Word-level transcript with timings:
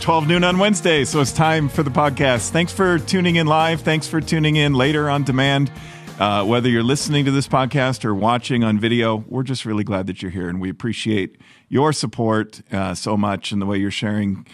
It's 0.00 0.06
12 0.06 0.28
noon 0.28 0.44
on 0.44 0.58
Wednesday, 0.58 1.04
so 1.04 1.20
it's 1.20 1.30
time 1.30 1.68
for 1.68 1.82
the 1.82 1.90
podcast. 1.90 2.52
Thanks 2.52 2.72
for 2.72 2.98
tuning 2.98 3.36
in 3.36 3.46
live. 3.46 3.82
Thanks 3.82 4.08
for 4.08 4.22
tuning 4.22 4.56
in 4.56 4.72
later 4.72 5.10
on 5.10 5.24
demand. 5.24 5.70
Uh, 6.18 6.42
whether 6.42 6.70
you're 6.70 6.82
listening 6.82 7.26
to 7.26 7.30
this 7.30 7.46
podcast 7.46 8.02
or 8.06 8.14
watching 8.14 8.64
on 8.64 8.78
video, 8.78 9.22
we're 9.28 9.42
just 9.42 9.66
really 9.66 9.84
glad 9.84 10.06
that 10.06 10.22
you're 10.22 10.30
here, 10.30 10.48
and 10.48 10.58
we 10.58 10.70
appreciate 10.70 11.36
your 11.68 11.92
support 11.92 12.62
uh, 12.72 12.94
so 12.94 13.14
much 13.14 13.52
and 13.52 13.60
the 13.60 13.66
way 13.66 13.76
you're 13.76 13.90
sharing 13.90 14.46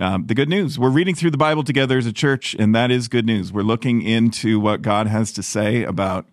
um, 0.00 0.26
the 0.26 0.34
good 0.34 0.48
news. 0.48 0.80
We're 0.80 0.90
reading 0.90 1.14
through 1.14 1.30
the 1.30 1.38
Bible 1.38 1.62
together 1.62 1.96
as 1.96 2.06
a 2.06 2.12
church, 2.12 2.56
and 2.58 2.74
that 2.74 2.90
is 2.90 3.06
good 3.06 3.24
news. 3.24 3.52
We're 3.52 3.62
looking 3.62 4.02
into 4.02 4.58
what 4.58 4.82
God 4.82 5.06
has 5.06 5.30
to 5.34 5.44
say 5.44 5.84
about 5.84 6.26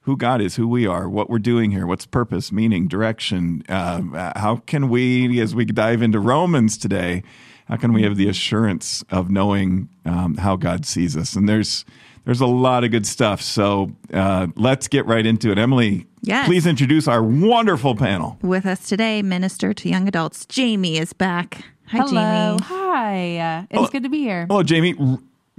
who 0.00 0.16
God 0.16 0.40
is, 0.40 0.56
who 0.56 0.66
we 0.66 0.88
are, 0.88 1.08
what 1.08 1.30
we're 1.30 1.38
doing 1.38 1.70
here, 1.70 1.86
what's 1.86 2.04
purpose, 2.04 2.50
meaning, 2.50 2.88
direction. 2.88 3.62
Uh, 3.68 4.32
how 4.36 4.56
can 4.56 4.88
we, 4.88 5.40
as 5.40 5.54
we 5.54 5.64
dive 5.64 6.02
into 6.02 6.18
Romans 6.18 6.76
today, 6.76 7.22
how 7.68 7.76
can 7.76 7.92
we 7.92 8.02
have 8.02 8.16
the 8.16 8.28
assurance 8.28 9.04
of 9.10 9.30
knowing 9.30 9.88
um, 10.04 10.36
how 10.36 10.56
God 10.56 10.86
sees 10.86 11.16
us? 11.16 11.36
And 11.36 11.48
there's 11.48 11.84
there's 12.24 12.40
a 12.40 12.46
lot 12.46 12.84
of 12.84 12.90
good 12.90 13.06
stuff. 13.06 13.40
So 13.40 13.92
uh, 14.12 14.48
let's 14.56 14.88
get 14.88 15.06
right 15.06 15.24
into 15.24 15.50
it. 15.50 15.58
Emily, 15.58 16.06
Yes. 16.20 16.46
please 16.46 16.66
introduce 16.66 17.06
our 17.06 17.22
wonderful 17.22 17.94
panel. 17.94 18.38
With 18.42 18.66
us 18.66 18.88
today, 18.88 19.22
Minister 19.22 19.72
to 19.72 19.88
Young 19.88 20.08
Adults, 20.08 20.44
Jamie 20.46 20.98
is 20.98 21.12
back. 21.12 21.64
Hi, 21.86 21.98
Hello. 21.98 22.56
Jamie. 22.58 22.62
Hi. 22.64 23.38
Uh, 23.38 23.66
it's 23.70 23.90
good 23.90 24.02
to 24.02 24.08
be 24.10 24.18
here. 24.18 24.44
Hello, 24.48 24.62
Jamie. 24.62 24.94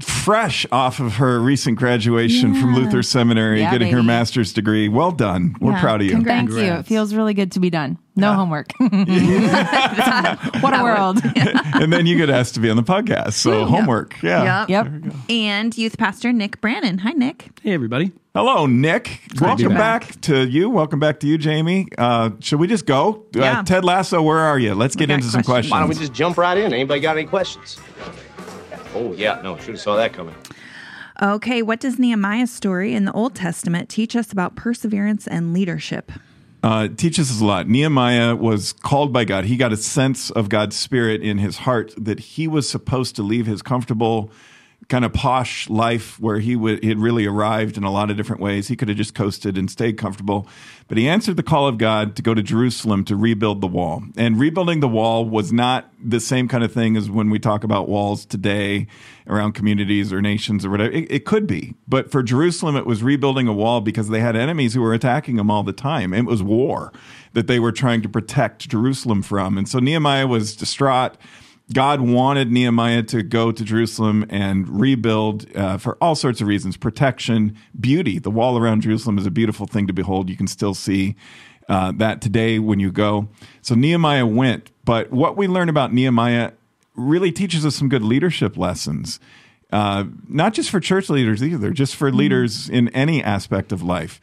R- 0.01 0.13
Fresh 0.29 0.65
off 0.71 0.99
of 0.99 1.15
her 1.15 1.39
recent 1.39 1.77
graduation 1.77 2.53
from 2.55 2.75
Luther 2.75 3.01
Seminary, 3.03 3.61
Yeah, 3.61 3.71
getting 3.71 3.91
her 3.91 4.03
master's 4.03 4.53
degree. 4.53 4.87
Well 4.87 5.11
done. 5.11 5.55
We're 5.59 5.71
Yeah. 5.71 5.81
proud 5.81 6.01
of 6.01 6.07
you. 6.07 6.13
Congrats. 6.13 6.53
Thank 6.53 6.65
you. 6.65 6.73
It 6.73 6.85
feels 6.85 7.13
really 7.15 7.33
good 7.33 7.51
to 7.53 7.59
be 7.59 7.69
done. 7.69 7.97
No 8.15 8.33
homework. 8.33 8.71
what 8.79 8.91
a 10.73 10.83
world. 10.83 11.21
and 11.35 11.91
then 11.91 12.05
you 12.05 12.17
get 12.17 12.29
asked 12.29 12.53
to 12.55 12.59
be 12.59 12.69
on 12.69 12.75
the 12.77 12.83
podcast. 12.83 13.33
So 13.33 13.65
homework. 13.65 14.21
Yeah. 14.21 14.65
Yep. 14.67 14.69
Yep. 14.69 15.13
And 15.29 15.77
youth 15.77 15.97
pastor 15.97 16.31
Nick 16.33 16.59
Brannen. 16.61 16.99
Hi, 16.99 17.11
Nick. 17.11 17.49
Hey, 17.63 17.71
everybody. 17.73 18.11
Hello, 18.35 18.65
Nick. 18.67 19.21
to 19.37 19.43
Welcome 19.43 19.69
back. 19.73 20.07
back. 20.07 20.21
to 20.21 20.45
you. 20.47 20.69
Welcome 20.69 20.99
back 20.99 21.19
to 21.21 21.27
you, 21.27 21.37
Jamie. 21.37 21.87
Uh, 21.97 22.31
should 22.39 22.59
we 22.59 22.67
just 22.67 22.85
go? 22.85 23.25
Yeah. 23.33 23.59
Uh, 23.61 23.63
Ted 23.63 23.83
Lasso, 23.85 24.21
where 24.21 24.37
are 24.39 24.59
you? 24.59 24.75
Let's 24.75 24.95
get 24.95 25.07
got 25.07 25.15
into 25.15 25.27
some 25.27 25.41
questions. 25.43 25.47
questions. 25.47 25.71
Why 25.71 25.79
don't 25.79 25.89
we 25.89 25.95
just 25.95 26.13
jump 26.13 26.37
right 26.37 26.57
in? 26.57 26.73
Anybody 26.73 26.99
got 26.99 27.17
any 27.17 27.25
questions? 27.27 27.79
Oh 28.93 29.13
yeah, 29.13 29.39
no, 29.43 29.57
should 29.57 29.69
have 29.75 29.79
saw 29.81 29.95
that 29.95 30.13
coming. 30.13 30.35
Okay, 31.21 31.61
what 31.61 31.79
does 31.79 31.99
Nehemiah's 31.99 32.51
story 32.51 32.93
in 32.93 33.05
the 33.05 33.11
Old 33.11 33.35
Testament 33.35 33.89
teach 33.89 34.15
us 34.15 34.31
about 34.31 34.55
perseverance 34.55 35.27
and 35.27 35.53
leadership? 35.53 36.11
uh, 36.63 36.87
teaches 36.89 37.31
us 37.31 37.41
a 37.41 37.45
lot. 37.45 37.67
Nehemiah 37.67 38.35
was 38.35 38.73
called 38.73 39.13
by 39.13 39.25
God. 39.25 39.45
He 39.45 39.57
got 39.57 39.71
a 39.71 39.77
sense 39.77 40.29
of 40.29 40.49
God's 40.49 40.75
spirit 40.75 41.21
in 41.21 41.37
his 41.37 41.59
heart 41.59 41.93
that 41.97 42.19
he 42.19 42.47
was 42.47 42.69
supposed 42.69 43.15
to 43.15 43.23
leave 43.23 43.45
his 43.45 43.61
comfortable, 43.61 44.31
kind 44.87 45.05
of 45.05 45.13
posh 45.13 45.69
life 45.69 46.19
where 46.19 46.39
he 46.39 46.55
would, 46.55 46.81
he 46.81 46.89
had 46.89 46.97
really 46.97 47.25
arrived 47.25 47.77
in 47.77 47.83
a 47.83 47.91
lot 47.91 48.09
of 48.09 48.17
different 48.17 48.41
ways. 48.41 48.67
He 48.69 48.75
could 48.75 48.87
have 48.87 48.97
just 48.97 49.13
coasted 49.13 49.57
and 49.57 49.69
stayed 49.69 49.97
comfortable, 49.97 50.47
but 50.87 50.97
he 50.97 51.07
answered 51.07 51.37
the 51.37 51.43
call 51.43 51.67
of 51.67 51.77
God 51.77 52.15
to 52.15 52.23
go 52.23 52.33
to 52.33 52.41
Jerusalem 52.41 53.03
to 53.05 53.15
rebuild 53.15 53.61
the 53.61 53.67
wall. 53.67 54.03
And 54.17 54.39
rebuilding 54.39 54.79
the 54.79 54.87
wall 54.87 55.25
was 55.25 55.53
not 55.53 55.91
the 56.03 56.19
same 56.19 56.47
kind 56.47 56.63
of 56.63 56.73
thing 56.73 56.97
as 56.97 57.09
when 57.09 57.29
we 57.29 57.37
talk 57.37 57.63
about 57.63 57.87
walls 57.87 58.25
today 58.25 58.87
around 59.27 59.51
communities 59.51 60.11
or 60.11 60.21
nations 60.21 60.65
or 60.65 60.71
whatever. 60.71 60.91
It, 60.91 61.11
it 61.11 61.25
could 61.25 61.45
be, 61.45 61.75
but 61.87 62.09
for 62.09 62.23
Jerusalem, 62.23 62.75
it 62.75 62.87
was 62.87 63.03
rebuilding 63.03 63.47
a 63.47 63.53
wall 63.53 63.81
because 63.81 64.09
they 64.09 64.21
had 64.21 64.35
enemies 64.35 64.73
who 64.73 64.81
were 64.81 64.93
attacking 64.93 65.35
them 65.35 65.51
all 65.51 65.61
the 65.61 65.73
time. 65.73 66.13
It 66.13 66.25
was 66.25 66.41
war 66.41 66.91
that 67.33 67.45
they 67.45 67.59
were 67.59 67.71
trying 67.71 68.01
to 68.01 68.09
protect 68.09 68.69
Jerusalem 68.69 69.21
from. 69.21 69.57
And 69.57 69.69
so 69.69 69.77
Nehemiah 69.77 70.25
was 70.25 70.55
distraught. 70.55 71.15
God 71.71 72.01
wanted 72.01 72.51
Nehemiah 72.51 73.03
to 73.03 73.21
go 73.21 73.51
to 73.51 73.63
Jerusalem 73.63 74.25
and 74.29 74.67
rebuild 74.67 75.45
uh, 75.55 75.77
for 75.77 75.97
all 76.01 76.15
sorts 76.15 76.41
of 76.41 76.47
reasons 76.47 76.77
protection, 76.77 77.55
beauty. 77.79 78.17
The 78.17 78.31
wall 78.31 78.57
around 78.57 78.81
Jerusalem 78.81 79.17
is 79.19 79.25
a 79.25 79.31
beautiful 79.31 79.67
thing 79.67 79.85
to 79.87 79.93
behold. 79.93 80.29
You 80.29 80.37
can 80.37 80.47
still 80.47 80.73
see 80.73 81.15
uh, 81.67 81.91
that 81.97 82.21
today 82.21 82.57
when 82.57 82.79
you 82.79 82.91
go. 82.91 83.29
So 83.61 83.75
Nehemiah 83.75 84.25
went. 84.25 84.71
But 84.83 85.11
what 85.11 85.37
we 85.37 85.47
learn 85.47 85.69
about 85.69 85.93
Nehemiah 85.93 86.53
really 86.95 87.31
teaches 87.31 87.65
us 87.65 87.75
some 87.75 87.87
good 87.87 88.03
leadership 88.03 88.57
lessons. 88.57 89.19
Uh, 89.71 90.05
not 90.27 90.55
just 90.55 90.71
for 90.71 90.79
church 90.79 91.09
leaders 91.09 91.43
either, 91.43 91.69
just 91.69 91.95
for 91.95 92.11
leaders 92.11 92.67
in 92.67 92.89
any 92.89 93.23
aspect 93.23 93.71
of 93.71 93.83
life. 93.83 94.19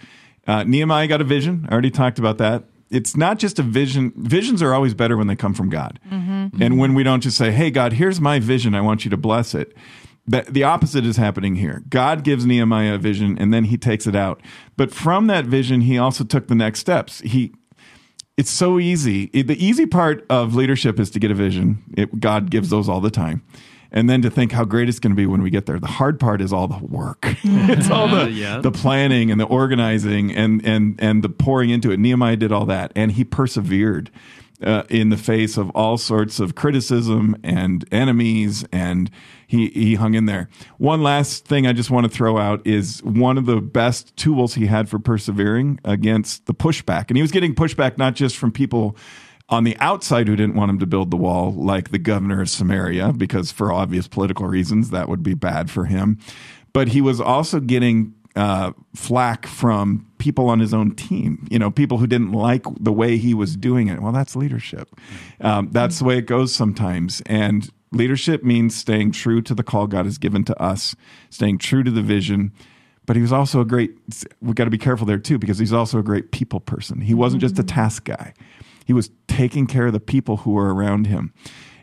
Uh, 0.49 0.65
Nehemiah 0.65 1.07
got 1.07 1.21
a 1.21 1.25
vision. 1.25 1.67
I 1.69 1.73
already 1.73 1.93
talked 1.93 2.19
about 2.19 2.39
that. 2.39 2.65
It's 2.91 3.17
not 3.17 3.39
just 3.39 3.59
a 3.59 3.63
vision. 3.63 4.13
Visions 4.17 4.63
are 4.63 4.73
always 4.73 4.95
better 4.95 5.17
when 5.17 5.27
they 5.27 5.37
come 5.37 5.55
from 5.55 5.69
God. 5.69 5.99
Mm-hmm. 6.11 6.63
And 6.63 6.79
when 6.79 6.95
we 6.95 7.03
don't 7.03 7.21
just 7.21 7.37
say, 7.37 7.51
hey, 7.51 7.71
God, 7.71 7.95
here's 7.95 8.21
my 8.21 8.39
vision, 8.39 8.75
I 8.75 8.81
want 8.81 9.05
you 9.05 9.11
to 9.11 9.17
bless 9.17 9.55
it. 9.55 9.77
The, 10.29 10.45
the 10.49 10.65
opposite 10.65 11.05
is 11.05 11.17
happening 11.17 11.57
here. 11.57 11.85
God 11.89 12.25
gives 12.25 12.45
Nehemiah 12.45 12.95
a 12.95 12.99
vision 12.99 13.39
and 13.39 13.55
then 13.55 13.65
he 13.65 13.77
takes 13.77 14.07
it 14.07 14.17
out. 14.17 14.41
But 14.77 14.93
from 14.93 15.29
that 15.29 15.47
vision, 15.47 15.83
he 15.83 15.99
also 15.99 16.25
took 16.25 16.49
the 16.49 16.55
next 16.55 16.81
steps. 16.81 17.21
He 17.21 17.53
it's 18.37 18.51
so 18.51 18.79
easy. 18.79 19.27
The 19.27 19.57
easy 19.65 19.87
part 19.87 20.27
of 20.29 20.55
leadership 20.55 21.01
is 21.01 21.11
to 21.11 21.19
get 21.19 21.31
a 21.31 21.35
vision. 21.35 21.83
It, 21.97 22.21
God 22.21 22.51
gives 22.51 22.69
those 22.69 22.87
all 22.87 23.01
the 23.01 23.11
time. 23.11 23.43
And 23.93 24.11
then 24.11 24.23
to 24.23 24.31
think 24.31 24.53
how 24.53 24.65
great 24.65 24.89
it's 24.89 24.99
going 24.99 25.13
to 25.13 25.17
be 25.17 25.27
when 25.27 25.43
we 25.43 25.51
get 25.51 25.67
there. 25.67 25.79
The 25.79 25.87
hard 25.87 26.19
part 26.21 26.41
is 26.41 26.53
all 26.53 26.69
the 26.69 26.79
work. 26.85 27.19
it's 27.45 27.91
all 27.91 28.09
the, 28.09 28.31
Yeah. 28.31 28.59
the 28.59 28.73
planning 28.73 29.31
and 29.31 29.41
the 29.41 29.45
organizing 29.47 30.35
and, 30.35 30.65
and, 30.67 30.97
and 30.99 31.23
the 31.23 31.29
pouring 31.29 31.71
into 31.71 31.91
it. 31.91 31.99
Nehemiah 31.99 32.37
did 32.37 32.53
all 32.53 32.67
that 32.67 32.93
and 32.97 33.13
he 33.13 33.25
persevered 33.25 34.11
uh, 34.63 34.85
in 34.89 35.11
the 35.11 35.17
face 35.17 35.57
of 35.59 35.69
all 35.71 35.99
sorts 35.99 36.41
of 36.41 36.55
criticism 36.55 37.37
and 37.45 37.85
enemies 37.93 38.65
and 38.73 39.11
he, 39.47 39.69
he 39.69 39.95
hung 39.95 40.15
in 40.15 40.25
there. 40.25 40.49
One 40.79 41.03
last 41.03 41.45
thing 41.45 41.67
I 41.67 41.73
just 41.73 41.91
want 41.91 42.05
to 42.05 42.11
throw 42.11 42.39
out 42.39 42.67
is 42.67 43.03
one 43.05 43.39
of 43.39 43.47
the 43.47 43.61
best 43.61 44.17
tools 44.17 44.55
he 44.55 44.67
had 44.67 44.89
for 44.89 44.99
persevering 44.99 45.79
against 45.85 46.47
the 46.47 46.55
pushback. 46.55 47.05
And 47.09 47.17
he 47.17 47.23
was 47.23 47.31
getting 47.31 47.55
pushback 47.55 47.97
not 47.99 48.15
just 48.15 48.37
from 48.37 48.51
people 48.51 48.97
on 49.49 49.65
the 49.65 49.77
outside 49.79 50.27
who 50.29 50.37
didn't 50.37 50.57
want 50.57 50.71
him 50.71 50.79
to 50.81 50.87
build 50.87 51.11
the 51.11 51.17
wall, 51.17 51.53
like 51.53 51.91
the 51.91 51.99
governor 51.99 52.41
of 52.41 52.51
Samaria, 52.51 53.13
because 53.13 53.53
for 53.53 53.73
obvious 53.73 54.09
political 54.09 54.47
reasons 54.47 54.91
that 54.91 55.09
would 55.09 55.23
be 55.23 55.35
bad 55.35 55.71
for 55.71 55.85
him. 55.85 56.19
But 56.73 56.89
he 56.89 57.01
was 57.01 57.21
also 57.21 57.61
getting 57.61 58.15
uh, 58.35 58.73
flack 58.95 59.47
from 59.47 60.07
people 60.19 60.49
on 60.49 60.61
his 60.61 60.75
own 60.75 60.95
team, 60.95 61.47
you 61.51 61.59
know, 61.59 61.71
people 61.71 61.99
who 61.99 62.07
didn't 62.07 62.33
like 62.33 62.65
the 62.79 62.93
way 62.93 63.17
he 63.17 63.33
was 63.33 63.57
doing 63.57 63.89
it. 63.89 64.03
Well, 64.03 64.13
that's 64.13 64.37
leadership. 64.37 64.95
Um, 65.41 65.71
that's 65.73 66.01
the 66.01 66.05
way 66.05 66.19
it 66.19 66.27
goes 66.27 66.55
sometimes. 66.55 67.23
And 67.25 67.71
leadership 67.93 68.45
means 68.45 68.77
staying 68.77 69.13
true 69.13 69.41
to 69.43 69.55
the 69.55 69.63
call 69.63 69.87
God 69.87 70.05
has 70.05 70.19
given 70.19 70.45
to 70.45 70.63
us, 70.63 70.95
staying 71.31 71.59
true 71.59 71.83
to 71.83 71.91
the 71.91 72.03
vision. 72.03 72.53
But 73.07 73.17
he 73.17 73.23
was 73.23 73.33
also 73.33 73.61
a 73.61 73.65
great, 73.65 73.93
we 74.43 74.53
got 74.53 74.65
to 74.65 74.71
be 74.71 74.79
careful 74.79 75.07
there 75.07 75.19
too, 75.19 75.39
because 75.39 75.59
he's 75.59 75.73
also 75.73 75.99
a 75.99 76.03
great 76.03 76.33
people 76.33 76.61
person. 76.61 77.01
He 77.01 77.15
wasn't 77.15 77.41
just 77.41 77.59
a 77.59 77.63
task 77.63 78.05
guy, 78.05 78.35
he 78.87 78.93
was 78.95 79.11
taking 79.27 79.67
care 79.67 79.89
of 79.89 79.93
the 79.93 80.01
people 80.01 80.39
who 80.39 80.53
were 80.53 80.73
around 80.75 81.07
him. 81.07 81.35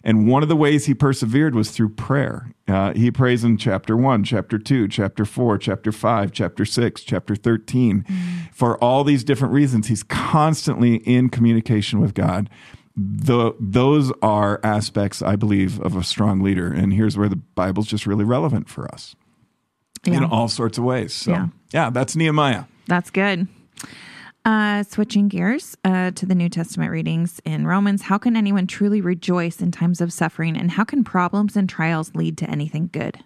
And 0.05 0.27
one 0.27 0.41
of 0.43 0.49
the 0.49 0.55
ways 0.55 0.85
he 0.85 0.93
persevered 0.93 1.53
was 1.55 1.69
through 1.71 1.89
prayer. 1.89 2.51
Uh, 2.67 2.93
he 2.93 3.09
prays 3.11 3.43
in 3.43 3.57
chapter 3.57 3.95
one, 3.95 4.23
chapter 4.23 4.57
two, 4.57 4.87
chapter 4.87 5.23
four, 5.23 5.57
chapter 5.57 5.91
five, 5.93 6.31
chapter 6.31 6.65
six, 6.65 7.03
chapter 7.03 7.35
13. 7.35 8.05
For 8.51 8.77
all 8.83 9.03
these 9.05 9.23
different 9.23 9.53
reasons, 9.53 9.87
he's 9.87 10.03
constantly 10.03 10.95
in 10.97 11.29
communication 11.29 12.01
with 12.01 12.13
God. 12.15 12.49
The, 12.97 13.53
those 13.59 14.11
are 14.21 14.59
aspects, 14.63 15.21
I 15.21 15.35
believe, 15.37 15.79
of 15.79 15.95
a 15.95 16.03
strong 16.03 16.41
leader. 16.41 16.71
And 16.71 16.93
here's 16.93 17.17
where 17.17 17.29
the 17.29 17.37
Bible's 17.37 17.87
just 17.87 18.05
really 18.05 18.25
relevant 18.25 18.67
for 18.69 18.91
us 18.93 19.15
in 20.05 20.23
all 20.25 20.49
sorts 20.49 20.77
of 20.77 20.83
ways. 20.83 21.13
So, 21.13 21.31
Yeah. 21.31 21.47
yeah, 21.71 21.89
that's 21.89 22.15
Nehemiah. 22.15 22.65
That's 22.87 23.09
good. 23.09 23.47
Uh, 24.45 24.83
switching 24.83 25.29
gears 25.29 25.77
uh, 25.85 26.11
to 26.11 26.25
the 26.25 26.35
New 26.35 26.49
Testament 26.49 26.91
readings 26.91 27.39
in 27.45 27.65
Romans, 27.65 28.01
how 28.01 28.17
can 28.17 28.35
anyone 28.35 28.67
truly 28.67 28.99
rejoice 28.99 29.61
in 29.61 29.71
times 29.71 30.01
of 30.01 30.11
suffering, 30.11 30.57
and 30.57 30.71
how 30.71 30.83
can 30.83 31.01
problems 31.05 31.55
and 31.55 31.69
trials 31.69 32.13
lead 32.13 32.37
to 32.39 32.49
anything 32.49 32.89
good? 32.91 33.19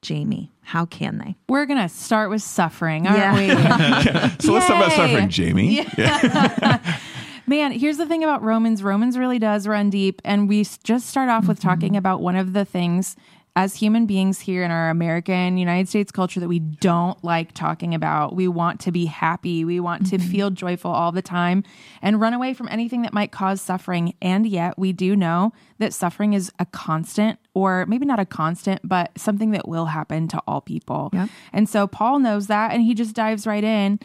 Jamie, 0.00 0.50
how 0.62 0.86
can 0.86 1.18
they? 1.18 1.36
We're 1.50 1.66
going 1.66 1.82
to 1.82 1.88
start 1.88 2.30
with 2.30 2.40
suffering, 2.40 3.06
aren't 3.06 3.18
Yeah. 3.46 4.22
we? 4.24 4.30
So 4.40 4.52
let's 4.54 4.66
talk 4.66 4.76
about 4.78 4.92
suffering, 4.92 5.28
Jamie. 5.28 5.86
Yeah, 5.98 6.96
Man, 7.46 7.72
here's 7.72 7.98
the 7.98 8.06
thing 8.06 8.24
about 8.24 8.42
Romans. 8.42 8.82
Romans 8.82 9.18
really 9.18 9.38
does 9.38 9.66
run 9.68 9.90
deep. 9.90 10.22
And 10.24 10.48
we 10.48 10.64
just 10.84 11.06
start 11.08 11.28
off 11.28 11.46
with 11.46 11.60
talking 11.60 11.96
about 11.96 12.20
one 12.22 12.36
of 12.36 12.52
the 12.54 12.64
things 12.64 13.16
as 13.54 13.76
human 13.76 14.06
beings 14.06 14.40
here 14.40 14.64
in 14.64 14.70
our 14.70 14.88
American 14.88 15.58
United 15.58 15.88
States 15.88 16.10
culture 16.10 16.40
that 16.40 16.48
we 16.48 16.58
don't 16.58 17.22
like 17.22 17.52
talking 17.52 17.94
about. 17.94 18.34
We 18.34 18.48
want 18.48 18.80
to 18.80 18.92
be 18.92 19.04
happy. 19.04 19.64
We 19.64 19.78
want 19.78 20.06
to 20.08 20.16
mm-hmm. 20.16 20.30
feel 20.30 20.50
joyful 20.50 20.90
all 20.90 21.12
the 21.12 21.20
time 21.20 21.62
and 22.00 22.20
run 22.20 22.32
away 22.32 22.54
from 22.54 22.68
anything 22.70 23.02
that 23.02 23.12
might 23.12 23.30
cause 23.30 23.60
suffering. 23.60 24.14
And 24.22 24.46
yet 24.46 24.78
we 24.78 24.92
do 24.92 25.14
know 25.14 25.52
that 25.78 25.92
suffering 25.92 26.32
is 26.32 26.50
a 26.58 26.64
constant 26.64 27.38
or 27.52 27.84
maybe 27.86 28.06
not 28.06 28.18
a 28.20 28.24
constant, 28.24 28.80
but 28.82 29.10
something 29.18 29.50
that 29.50 29.68
will 29.68 29.86
happen 29.86 30.28
to 30.28 30.42
all 30.46 30.62
people. 30.62 31.10
And 31.52 31.68
so 31.68 31.86
Paul 31.86 32.20
knows 32.20 32.46
that 32.46 32.72
and 32.72 32.82
he 32.82 32.94
just 32.94 33.14
dives 33.14 33.46
right 33.46 33.64
in. 33.64 34.00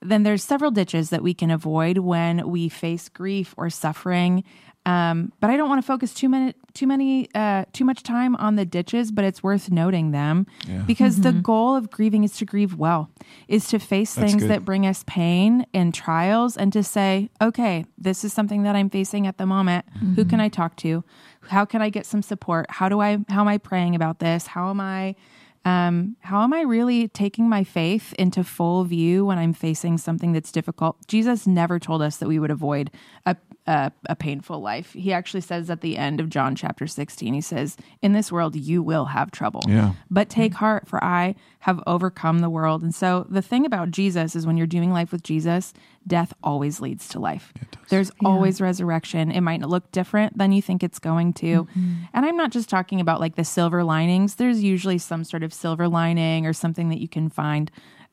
Then 0.00 0.22
there's 0.22 0.44
several 0.44 0.70
ditches 0.70 1.10
that 1.10 1.22
we 1.22 1.34
can 1.34 1.50
avoid 1.50 1.98
when 1.98 2.48
we 2.48 2.68
face 2.68 3.08
grief 3.08 3.54
or 3.56 3.70
suffering. 3.70 4.44
Um, 4.84 5.32
but 5.38 5.48
I 5.48 5.56
don't 5.56 5.68
want 5.68 5.80
to 5.80 5.86
focus 5.86 6.12
too 6.12 6.28
many, 6.28 6.54
too 6.74 6.86
many, 6.86 7.28
uh, 7.34 7.66
too 7.72 7.84
much 7.84 8.02
time 8.02 8.34
on 8.36 8.56
the 8.56 8.64
ditches. 8.64 9.12
But 9.12 9.24
it's 9.24 9.42
worth 9.42 9.70
noting 9.70 10.10
them 10.10 10.46
because 10.86 11.20
the 11.20 11.32
goal 11.32 11.76
of 11.76 11.90
grieving 11.90 12.24
is 12.24 12.36
to 12.38 12.44
grieve 12.44 12.74
well, 12.74 13.08
is 13.46 13.68
to 13.68 13.78
face 13.78 14.14
That's 14.14 14.30
things 14.30 14.42
good. 14.42 14.50
that 14.50 14.64
bring 14.64 14.86
us 14.86 15.04
pain 15.06 15.66
and 15.72 15.94
trials, 15.94 16.56
and 16.56 16.72
to 16.72 16.82
say, 16.82 17.30
okay, 17.40 17.84
this 17.96 18.24
is 18.24 18.32
something 18.32 18.64
that 18.64 18.74
I'm 18.74 18.90
facing 18.90 19.26
at 19.26 19.38
the 19.38 19.46
moment. 19.46 19.84
Who 20.16 20.24
can 20.24 20.40
I 20.40 20.48
talk 20.48 20.76
to? 20.78 21.04
How 21.48 21.64
can 21.64 21.80
I 21.82 21.88
get 21.88 22.06
some 22.06 22.22
support? 22.22 22.66
How 22.68 22.88
do 22.88 23.00
I? 23.00 23.18
How 23.28 23.42
am 23.42 23.48
I 23.48 23.58
praying 23.58 23.94
about 23.94 24.18
this? 24.18 24.48
How 24.48 24.70
am 24.70 24.80
I? 24.80 25.14
um, 25.64 26.16
how 26.20 26.42
am 26.42 26.52
I 26.52 26.62
really 26.62 27.08
taking 27.08 27.48
my 27.48 27.62
faith 27.62 28.12
into 28.14 28.42
full 28.42 28.84
view 28.84 29.24
when 29.24 29.38
I'm 29.38 29.52
facing 29.52 29.96
something 29.98 30.32
that's 30.32 30.50
difficult? 30.50 31.06
Jesus 31.06 31.46
never 31.46 31.78
told 31.78 32.02
us 32.02 32.16
that 32.16 32.28
we 32.28 32.38
would 32.38 32.50
avoid 32.50 32.90
a, 33.26 33.36
a, 33.66 33.92
a 34.06 34.16
painful 34.16 34.60
life. 34.60 34.92
He 34.92 35.12
actually 35.12 35.40
says 35.40 35.70
at 35.70 35.80
the 35.80 35.96
end 35.96 36.20
of 36.20 36.28
John 36.28 36.56
chapter 36.56 36.86
16, 36.86 37.34
he 37.34 37.40
says, 37.40 37.76
In 38.00 38.12
this 38.12 38.32
world, 38.32 38.56
you 38.56 38.82
will 38.82 39.06
have 39.06 39.30
trouble. 39.30 39.62
Yeah. 39.68 39.92
But 40.10 40.28
take 40.28 40.54
heart, 40.54 40.88
for 40.88 41.02
I 41.02 41.34
have 41.60 41.80
overcome 41.86 42.40
the 42.40 42.50
world. 42.50 42.82
And 42.82 42.94
so 42.94 43.26
the 43.30 43.42
thing 43.42 43.64
about 43.64 43.90
Jesus 43.90 44.34
is 44.34 44.46
when 44.46 44.56
you're 44.56 44.66
doing 44.66 44.92
life 44.92 45.12
with 45.12 45.22
Jesus, 45.22 45.72
death 46.06 46.32
always 46.42 46.80
leads 46.80 47.08
to 47.10 47.20
life. 47.20 47.52
There's 47.88 48.10
always 48.24 48.60
resurrection. 48.60 49.30
It 49.30 49.42
might 49.42 49.60
look 49.60 49.90
different 49.92 50.36
than 50.36 50.50
you 50.50 50.60
think 50.60 50.82
it's 50.82 50.98
going 50.98 51.32
to. 51.34 51.64
Mm-hmm. 51.64 51.94
And 52.14 52.26
I'm 52.26 52.36
not 52.36 52.50
just 52.50 52.68
talking 52.68 53.00
about 53.00 53.20
like 53.20 53.36
the 53.36 53.44
silver 53.44 53.84
linings. 53.84 54.34
There's 54.36 54.62
usually 54.62 54.98
some 54.98 55.22
sort 55.22 55.44
of 55.44 55.54
silver 55.54 55.86
lining 55.86 56.46
or 56.46 56.52
something 56.52 56.88
that 56.88 57.00
you 57.00 57.08
can 57.08 57.28
find. 57.28 57.70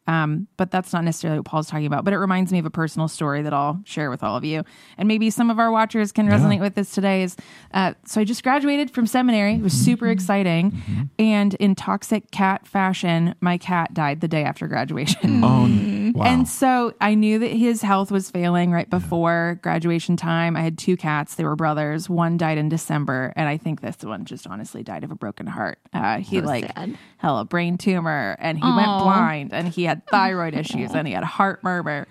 Um, 0.09 0.47
but 0.57 0.71
that's 0.71 0.91
not 0.91 1.03
necessarily 1.03 1.38
what 1.38 1.45
Paul's 1.45 1.69
talking 1.69 1.85
about. 1.85 2.03
But 2.03 2.13
it 2.13 2.17
reminds 2.17 2.51
me 2.51 2.57
of 2.57 2.65
a 2.65 2.71
personal 2.71 3.07
story 3.07 3.44
that 3.44 3.53
I'll 3.53 3.79
share 3.85 4.09
with 4.09 4.23
all 4.23 4.35
of 4.35 4.44
you. 4.44 4.63
And 4.97 5.07
maybe 5.07 5.29
some 5.29 5.51
of 5.51 5.59
our 5.59 5.71
watchers 5.71 6.11
can 6.11 6.27
resonate 6.27 6.61
with 6.61 6.73
this 6.73 6.91
today. 6.91 7.21
Is 7.21 7.38
uh, 7.75 7.94
so 8.06 8.21
I 8.21 8.23
just 8.23 8.41
graduated 8.41 8.89
from 8.89 9.06
seminary. 9.06 9.53
It 9.53 9.61
was 9.61 9.73
super 9.73 10.07
exciting. 10.07 10.81
And 11.19 11.53
in 11.56 11.75
toxic 11.75 12.31
cat 12.31 12.65
fashion, 12.65 13.35
my 13.39 13.59
cat 13.59 13.94
died 13.94 14.21
the 14.21 14.27
day 14.27 14.44
after 14.44 14.67
graduation. 14.67 15.44
Oh, 15.44 16.11
wow. 16.15 16.25
And 16.25 16.47
so 16.47 16.94
I 17.00 17.13
knew 17.13 17.38
that 17.38 17.51
his 17.51 17.83
health 17.83 18.11
was 18.11 18.31
failing 18.31 18.71
right 18.71 18.89
before 18.89 19.59
graduation 19.61 20.17
time. 20.17 20.56
I 20.56 20.61
had 20.61 20.77
two 20.79 20.97
cats, 20.97 21.35
they 21.35 21.44
were 21.44 21.56
brothers. 21.56 22.09
One 22.09 22.35
died 22.38 22.57
in 22.57 22.67
December, 22.67 23.31
and 23.35 23.47
I 23.47 23.57
think 23.57 23.81
this 23.81 23.97
one 24.01 24.25
just 24.25 24.47
honestly 24.47 24.81
died 24.81 25.03
of 25.03 25.11
a 25.11 25.15
broken 25.15 25.45
heart. 25.45 25.77
Uh, 25.94 26.17
he 26.17 26.41
like 26.41 26.65
sad. 26.75 26.97
Had 27.19 27.38
a 27.38 27.45
brain 27.45 27.77
tumor 27.77 28.36
and 28.39 28.57
he 28.57 28.63
went 28.63 28.88
blind 29.04 29.54
and 29.54 29.68
he 29.68 29.83
had 29.83 30.06
thyroid 30.07 30.54
issues 30.56 30.92
and 30.95 31.07
he 31.07 31.13
had 31.13 31.24
heart 31.24 31.63
murmur. 31.63 32.07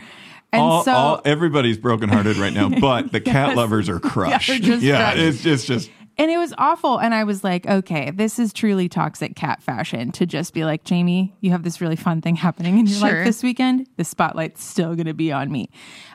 And 0.52 0.62
all, 0.62 0.84
so 0.84 0.92
all, 0.92 1.22
everybody's 1.24 1.78
brokenhearted 1.78 2.36
right 2.36 2.52
now, 2.52 2.68
but 2.80 3.10
the 3.10 3.20
cat 3.20 3.56
lovers 3.56 3.88
are 3.88 4.00
crushed. 4.00 4.48
they're 4.48 4.76
yeah, 4.76 5.12
crushed. 5.12 5.18
it's 5.18 5.42
just 5.42 5.66
just 5.66 5.90
And 6.18 6.30
it 6.30 6.36
was 6.36 6.52
awful. 6.58 6.98
And 6.98 7.14
I 7.14 7.24
was 7.24 7.42
like, 7.42 7.66
okay, 7.66 8.10
this 8.10 8.38
is 8.38 8.52
truly 8.52 8.88
toxic 8.88 9.34
cat 9.34 9.62
fashion 9.62 10.12
to 10.12 10.26
just 10.26 10.52
be 10.52 10.64
like, 10.64 10.84
Jamie, 10.84 11.34
you 11.40 11.52
have 11.52 11.62
this 11.62 11.80
really 11.80 11.96
fun 11.96 12.20
thing 12.20 12.36
happening 12.36 12.78
in 12.78 12.86
your 12.86 12.98
Sure. 12.98 13.18
life 13.18 13.24
this 13.24 13.42
weekend. 13.42 13.86
The 13.96 14.04
spotlight's 14.04 14.62
still 14.62 14.94
going 14.94 15.06
to 15.06 15.14
be 15.14 15.32
on 15.32 15.50
me. 15.50 15.70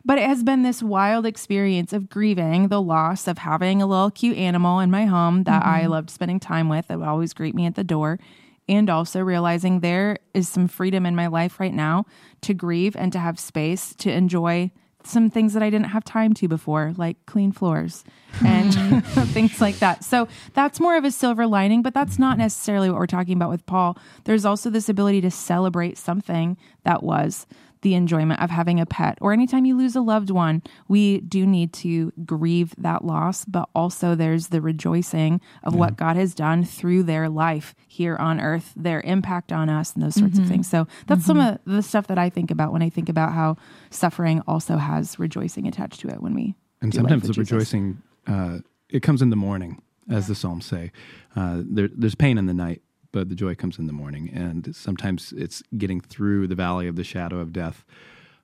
But 0.06 0.20
it 0.20 0.28
has 0.28 0.44
been 0.44 0.62
this 0.62 0.84
wild 0.84 1.26
experience 1.26 1.94
of 1.94 2.10
grieving 2.10 2.68
the 2.68 2.82
loss 2.82 3.28
of 3.28 3.40
having 3.40 3.82
a 3.82 3.88
little 3.88 4.12
cute 4.12 4.38
animal 4.38 4.80
in 4.80 4.92
my 4.92 5.06
home 5.06 5.46
that 5.46 5.64
mm-hmm. 5.64 5.84
I 5.84 5.86
loved 5.88 6.12
spending 6.12 6.40
time 6.40 6.70
with 6.70 6.88
that 6.88 7.00
would 7.00 7.08
always 7.08 7.34
greet 7.34 7.56
me 7.56 7.66
at 7.66 7.74
the 7.76 7.84
door. 7.84 8.20
And 8.70 8.90
also 8.90 9.22
realizing 9.22 9.80
there 9.80 10.18
is 10.34 10.48
some 10.48 10.68
freedom 10.68 11.06
in 11.06 11.16
my 11.16 11.28
life 11.28 11.60
right 11.60 11.74
now 11.74 12.06
to 12.42 12.54
grieve 12.54 12.96
and 12.96 13.12
to 13.12 13.20
have 13.20 13.40
space 13.40 13.94
to 13.96 14.12
enjoy 14.12 14.72
some 15.06 15.30
things 15.30 15.54
that 15.54 15.62
I 15.62 15.70
didn't 15.70 15.88
have 15.88 16.04
time 16.04 16.34
to 16.36 16.48
before, 16.48 16.94
like 16.98 17.18
clean 17.26 17.52
floors 17.52 18.04
and 18.44 19.06
things 19.06 19.60
like 19.60 19.80
that. 19.80 20.04
So 20.04 20.28
that's 20.54 20.80
more 20.80 20.96
of 20.96 21.04
a 21.04 21.12
silver 21.12 21.46
lining, 21.46 21.82
but 21.82 21.94
that's 21.94 22.18
not 22.18 22.38
necessarily 22.38 22.90
what 22.90 23.00
we're 23.00 23.08
talking 23.08 23.36
about 23.36 23.50
with 23.50 23.66
Paul. 23.66 23.98
There's 24.24 24.46
also 24.46 24.70
this 24.70 24.90
ability 24.90 25.22
to 25.22 25.32
celebrate 25.32 25.98
something 25.98 26.58
that 26.84 27.04
was 27.04 27.46
the 27.84 27.94
enjoyment 27.94 28.42
of 28.42 28.50
having 28.50 28.80
a 28.80 28.86
pet, 28.86 29.18
or 29.22 29.32
anytime 29.32 29.66
you 29.66 29.78
lose 29.78 29.96
a 29.96 30.02
loved 30.02 30.32
one, 30.32 30.64
we 30.88 31.20
do 31.22 31.46
need 31.46 31.72
to 31.74 32.12
grieve 32.26 32.74
that 32.78 33.06
loss, 33.06 33.46
but 33.46 33.70
also 33.76 34.16
there's 34.16 34.48
the 34.48 34.62
rejoicing 34.62 35.40
of 35.64 35.76
what 35.76 35.96
God 35.96 36.16
has 36.16 36.34
done 36.34 36.64
through 36.66 37.04
their 37.04 37.30
life 37.30 37.76
here 37.88 38.16
on 38.16 38.42
earth, 38.42 38.74
their 38.76 39.02
impact 39.02 39.52
on 39.52 39.70
us, 39.70 39.94
and 39.94 40.04
those 40.04 40.16
sorts 40.16 40.40
of 40.40 40.48
things. 40.48 40.68
So 40.68 40.88
that's 41.08 41.26
some 41.26 41.40
of 41.40 41.60
the 41.66 41.84
stuff 41.84 42.08
that 42.08 42.18
I 42.18 42.30
think 42.30 42.50
about 42.50 42.74
when 42.74 42.82
I 42.82 42.90
think 42.90 43.08
about 43.08 43.34
how 43.34 43.58
suffering 43.92 44.42
also 44.48 44.78
has 44.78 45.20
rejoicing 45.20 45.68
attached 45.68 46.00
to 46.02 46.08
it 46.08 46.22
when 46.22 46.34
we 46.34 46.56
And 46.82 46.94
sometimes 46.94 47.28
the 47.28 47.34
rejoicing, 47.34 48.02
uh, 48.28 48.60
it 48.90 49.02
comes 49.02 49.22
in 49.22 49.30
the 49.30 49.36
morning, 49.36 49.82
as 50.10 50.28
the 50.28 50.36
Psalms 50.36 50.66
say. 50.66 50.92
Uh, 51.36 51.62
there, 51.64 51.90
there's 51.94 52.16
pain 52.16 52.38
in 52.38 52.46
the 52.46 52.54
night, 52.54 52.82
but 53.14 53.30
the 53.30 53.36
joy 53.36 53.56
comes 53.56 53.80
in 53.80 53.88
the 53.88 53.94
morning. 53.94 54.30
And 54.34 54.76
sometimes 54.76 55.34
it's 55.38 55.64
getting 55.78 56.02
through 56.02 56.48
the 56.48 56.56
valley 56.56 56.88
of 56.88 56.98
the 56.98 57.04
shadow 57.06 57.40
of 57.40 57.54
death. 57.54 57.86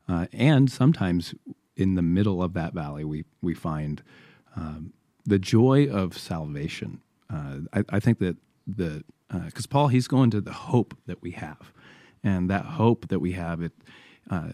Uh, 0.08 0.28
and 0.32 0.72
sometimes 0.72 1.36
in 1.76 1.96
the 1.96 2.02
middle 2.02 2.42
of 2.42 2.54
that 2.54 2.74
valley, 2.74 3.04
we, 3.04 3.26
we 3.42 3.54
find 3.54 4.02
um, 4.56 4.94
the 5.26 5.40
joy 5.40 5.90
of 5.90 6.18
salvation. 6.18 7.02
Uh, 7.30 7.58
I, 7.74 7.84
I 7.90 8.00
think 8.00 8.20
that 8.20 8.38
the, 8.66 9.04
because 9.46 9.66
Paul, 9.66 9.90
he's 9.90 10.08
going 10.08 10.30
to 10.32 10.40
the 10.42 10.54
hope 10.54 10.96
that 11.06 11.22
we 11.22 11.32
have. 11.32 11.74
And 12.24 12.50
that 12.50 12.66
hope 12.66 13.08
that 13.10 13.20
we 13.20 13.34
have, 13.34 13.62
it, 13.62 13.72
uh, 14.30 14.50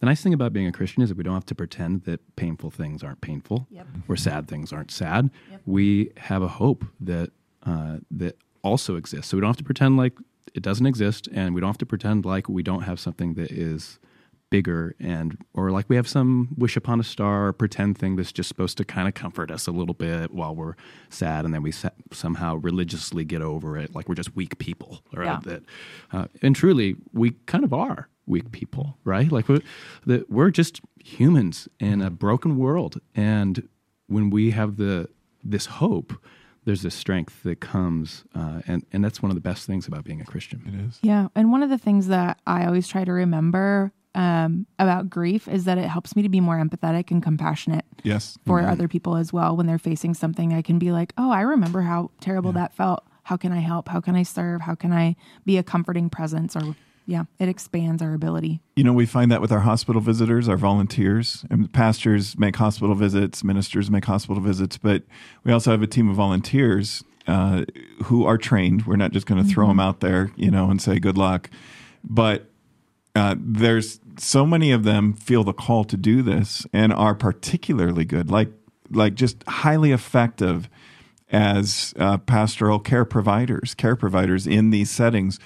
the 0.00 0.06
nice 0.06 0.22
thing 0.22 0.34
about 0.34 0.52
being 0.52 0.66
a 0.66 0.72
Christian 0.72 1.02
is 1.02 1.10
that 1.10 1.18
we 1.18 1.24
don't 1.24 1.34
have 1.34 1.46
to 1.46 1.54
pretend 1.54 2.04
that 2.04 2.20
painful 2.36 2.70
things 2.70 3.02
aren't 3.02 3.20
painful 3.20 3.66
or 4.08 4.16
sad 4.16 4.48
things 4.48 4.72
aren't 4.72 4.90
sad. 4.90 5.30
We 5.64 6.10
have 6.16 6.42
a 6.42 6.48
hope 6.48 6.84
that 7.00 7.30
uh, 7.64 7.98
that 8.10 8.36
also 8.64 8.96
exists. 8.96 9.28
So 9.30 9.36
we 9.36 9.40
don't 9.42 9.50
have 9.50 9.56
to 9.58 9.64
pretend 9.64 9.96
like 9.96 10.14
it 10.54 10.62
doesn't 10.62 10.86
exist, 10.86 11.28
and 11.32 11.54
we 11.54 11.60
don't 11.60 11.68
have 11.68 11.78
to 11.78 11.86
pretend 11.86 12.24
like 12.24 12.48
we 12.48 12.62
don't 12.64 12.82
have 12.82 12.98
something 12.98 13.34
that 13.34 13.50
is 13.52 13.98
bigger 14.50 14.94
and 15.00 15.36
or 15.52 15.72
like 15.72 15.88
we 15.88 15.96
have 15.96 16.06
some 16.06 16.48
wish 16.56 16.76
upon 16.76 17.00
a 17.00 17.02
star 17.02 17.48
or 17.48 17.52
pretend 17.52 17.98
thing 17.98 18.14
that's 18.14 18.30
just 18.30 18.46
supposed 18.48 18.76
to 18.76 18.84
kind 18.84 19.08
of 19.08 19.14
comfort 19.14 19.50
us 19.50 19.66
a 19.66 19.72
little 19.72 19.94
bit 19.94 20.30
while 20.32 20.54
we're 20.54 20.74
sad 21.08 21.44
and 21.44 21.52
then 21.52 21.60
we 21.62 21.72
somehow 22.12 22.54
religiously 22.56 23.24
get 23.24 23.42
over 23.42 23.76
it 23.76 23.92
like 23.96 24.08
we're 24.08 24.14
just 24.14 24.36
weak 24.36 24.56
people 24.58 25.02
or 25.16 25.24
Yeah. 25.24 25.40
that 25.44 25.62
uh, 26.12 26.26
and 26.40 26.54
truly 26.54 26.94
we 27.12 27.32
kind 27.46 27.64
of 27.64 27.72
are 27.72 28.08
weak 28.26 28.52
people 28.52 28.96
right 29.02 29.32
like 29.32 29.48
we're, 29.48 29.62
that 30.06 30.30
we're 30.30 30.50
just 30.50 30.80
humans 31.02 31.66
in 31.80 32.00
a 32.00 32.10
broken 32.10 32.56
world 32.56 33.00
and 33.16 33.66
when 34.06 34.30
we 34.30 34.52
have 34.52 34.76
the 34.76 35.08
this 35.42 35.66
hope 35.66 36.12
there's 36.64 36.82
this 36.82 36.94
strength 36.94 37.42
that 37.42 37.60
comes 37.60 38.24
uh, 38.34 38.60
and 38.66 38.84
and 38.92 39.04
that's 39.04 39.20
one 39.22 39.30
of 39.30 39.34
the 39.34 39.40
best 39.40 39.66
things 39.66 39.86
about 39.86 40.04
being 40.04 40.20
a 40.20 40.24
christian 40.24 40.62
it 40.66 40.74
is. 40.88 40.98
Yeah. 41.02 41.28
And 41.34 41.52
one 41.52 41.62
of 41.62 41.70
the 41.70 41.78
things 41.78 42.06
that 42.08 42.40
I 42.46 42.64
always 42.66 42.88
try 42.88 43.04
to 43.04 43.12
remember 43.12 43.92
um, 44.14 44.66
about 44.78 45.10
grief 45.10 45.48
is 45.48 45.64
that 45.64 45.76
it 45.76 45.88
helps 45.88 46.14
me 46.14 46.22
to 46.22 46.28
be 46.28 46.40
more 46.40 46.56
empathetic 46.56 47.10
and 47.10 47.22
compassionate 47.22 47.84
Yes. 48.04 48.38
for 48.46 48.60
other 48.60 48.86
people 48.86 49.16
as 49.16 49.32
well. 49.32 49.56
When 49.56 49.66
they're 49.66 49.78
facing 49.78 50.14
something, 50.14 50.52
I 50.54 50.62
can 50.62 50.78
be 50.78 50.92
like, 50.92 51.12
oh, 51.18 51.32
I 51.32 51.40
remember 51.40 51.82
how 51.82 52.10
terrible 52.20 52.52
that 52.52 52.72
felt. 52.74 53.04
How 53.24 53.36
can 53.36 53.50
I 53.52 53.58
help? 53.58 53.88
How 53.88 54.00
can 54.00 54.14
I 54.14 54.22
serve? 54.22 54.60
How 54.60 54.74
can 54.76 54.92
I 54.92 55.16
be 55.44 55.56
a 55.58 55.62
comforting 55.64 56.10
presence? 56.10 56.54
Or, 56.54 56.76
yeah, 57.06 57.24
it 57.38 57.48
expands 57.48 58.02
our 58.02 58.14
ability. 58.14 58.60
You 58.76 58.84
know, 58.84 58.92
we 58.92 59.06
find 59.06 59.30
that 59.30 59.40
with 59.40 59.52
our 59.52 59.60
hospital 59.60 60.00
visitors, 60.00 60.48
our 60.48 60.56
volunteers, 60.56 61.44
and 61.50 61.72
pastors 61.72 62.38
make 62.38 62.56
hospital 62.56 62.94
visits, 62.94 63.44
ministers 63.44 63.90
make 63.90 64.06
hospital 64.06 64.42
visits, 64.42 64.78
but 64.78 65.02
we 65.44 65.52
also 65.52 65.70
have 65.70 65.82
a 65.82 65.86
team 65.86 66.08
of 66.08 66.16
volunteers 66.16 67.04
uh, 67.26 67.64
who 68.04 68.24
are 68.24 68.38
trained. 68.38 68.86
We're 68.86 68.96
not 68.96 69.12
just 69.12 69.26
going 69.26 69.42
to 69.42 69.48
throw 69.48 69.68
them 69.68 69.80
out 69.80 70.00
there, 70.00 70.32
you 70.36 70.50
know, 70.50 70.70
and 70.70 70.80
say 70.80 70.98
good 70.98 71.18
luck. 71.18 71.50
But 72.02 72.50
uh, 73.14 73.36
there's 73.38 74.00
so 74.18 74.46
many 74.46 74.72
of 74.72 74.84
them 74.84 75.14
feel 75.14 75.44
the 75.44 75.52
call 75.52 75.84
to 75.84 75.96
do 75.96 76.22
this 76.22 76.66
and 76.72 76.92
are 76.92 77.14
particularly 77.14 78.04
good, 78.04 78.30
like 78.30 78.50
like 78.90 79.14
just 79.14 79.42
highly 79.48 79.92
effective 79.92 80.68
as 81.32 81.94
uh, 81.98 82.18
pastoral 82.18 82.78
care 82.78 83.04
providers, 83.04 83.74
care 83.74 83.96
providers 83.96 84.46
in 84.46 84.70
these 84.70 84.90
settings 84.90 85.40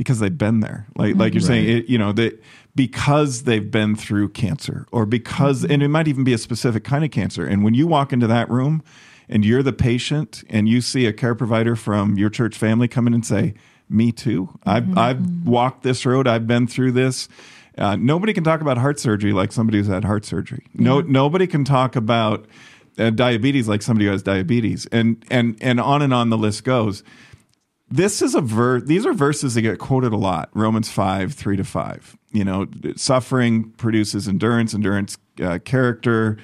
because 0.00 0.18
they've 0.18 0.38
been 0.38 0.60
there. 0.60 0.86
Like 0.96 1.16
like 1.16 1.34
you're 1.34 1.42
saying, 1.42 1.68
it, 1.68 1.90
you 1.90 1.98
know 1.98 2.10
that 2.12 2.42
because 2.74 3.42
they've 3.42 3.70
been 3.70 3.94
through 3.94 4.30
cancer 4.30 4.86
or 4.90 5.04
because 5.04 5.62
and 5.62 5.82
it 5.82 5.88
might 5.88 6.08
even 6.08 6.24
be 6.24 6.32
a 6.32 6.38
specific 6.38 6.84
kind 6.84 7.04
of 7.04 7.10
cancer. 7.10 7.44
And 7.44 7.62
when 7.62 7.74
you 7.74 7.86
walk 7.86 8.10
into 8.10 8.26
that 8.26 8.48
room 8.48 8.82
and 9.28 9.44
you're 9.44 9.62
the 9.62 9.74
patient 9.74 10.42
and 10.48 10.70
you 10.70 10.80
see 10.80 11.04
a 11.04 11.12
care 11.12 11.34
provider 11.34 11.76
from 11.76 12.16
your 12.16 12.30
church 12.30 12.56
family 12.56 12.88
come 12.88 13.06
in 13.08 13.12
and 13.12 13.26
say, 13.26 13.52
"Me 13.90 14.10
too. 14.10 14.58
I've 14.64 14.96
I've 14.96 15.46
walked 15.46 15.82
this 15.82 16.06
road. 16.06 16.26
I've 16.26 16.46
been 16.46 16.66
through 16.66 16.92
this." 16.92 17.28
Uh, 17.76 17.96
nobody 17.96 18.32
can 18.32 18.42
talk 18.42 18.62
about 18.62 18.78
heart 18.78 18.98
surgery 18.98 19.34
like 19.34 19.52
somebody 19.52 19.76
who's 19.76 19.86
had 19.86 20.04
heart 20.04 20.24
surgery. 20.24 20.64
No, 20.72 21.02
nobody 21.02 21.46
can 21.46 21.66
talk 21.66 21.94
about 21.94 22.46
uh, 22.98 23.10
diabetes 23.10 23.68
like 23.68 23.82
somebody 23.82 24.06
who 24.06 24.12
has 24.12 24.22
diabetes, 24.22 24.86
and 24.86 25.22
and 25.30 25.58
and 25.60 25.78
on 25.78 26.00
and 26.00 26.14
on 26.14 26.30
the 26.30 26.38
list 26.38 26.64
goes. 26.64 27.04
This 27.90 28.22
is 28.22 28.36
a 28.36 28.40
ver. 28.40 28.80
These 28.80 29.04
are 29.04 29.12
verses 29.12 29.54
that 29.54 29.62
get 29.62 29.78
quoted 29.80 30.12
a 30.12 30.16
lot. 30.16 30.48
Romans 30.54 30.88
five 30.88 31.34
three 31.34 31.56
to 31.56 31.64
five. 31.64 32.16
You 32.30 32.44
know, 32.44 32.66
suffering 32.96 33.70
produces 33.72 34.28
endurance, 34.28 34.74
endurance 34.74 35.18
uh, 35.42 35.58
character, 35.64 36.36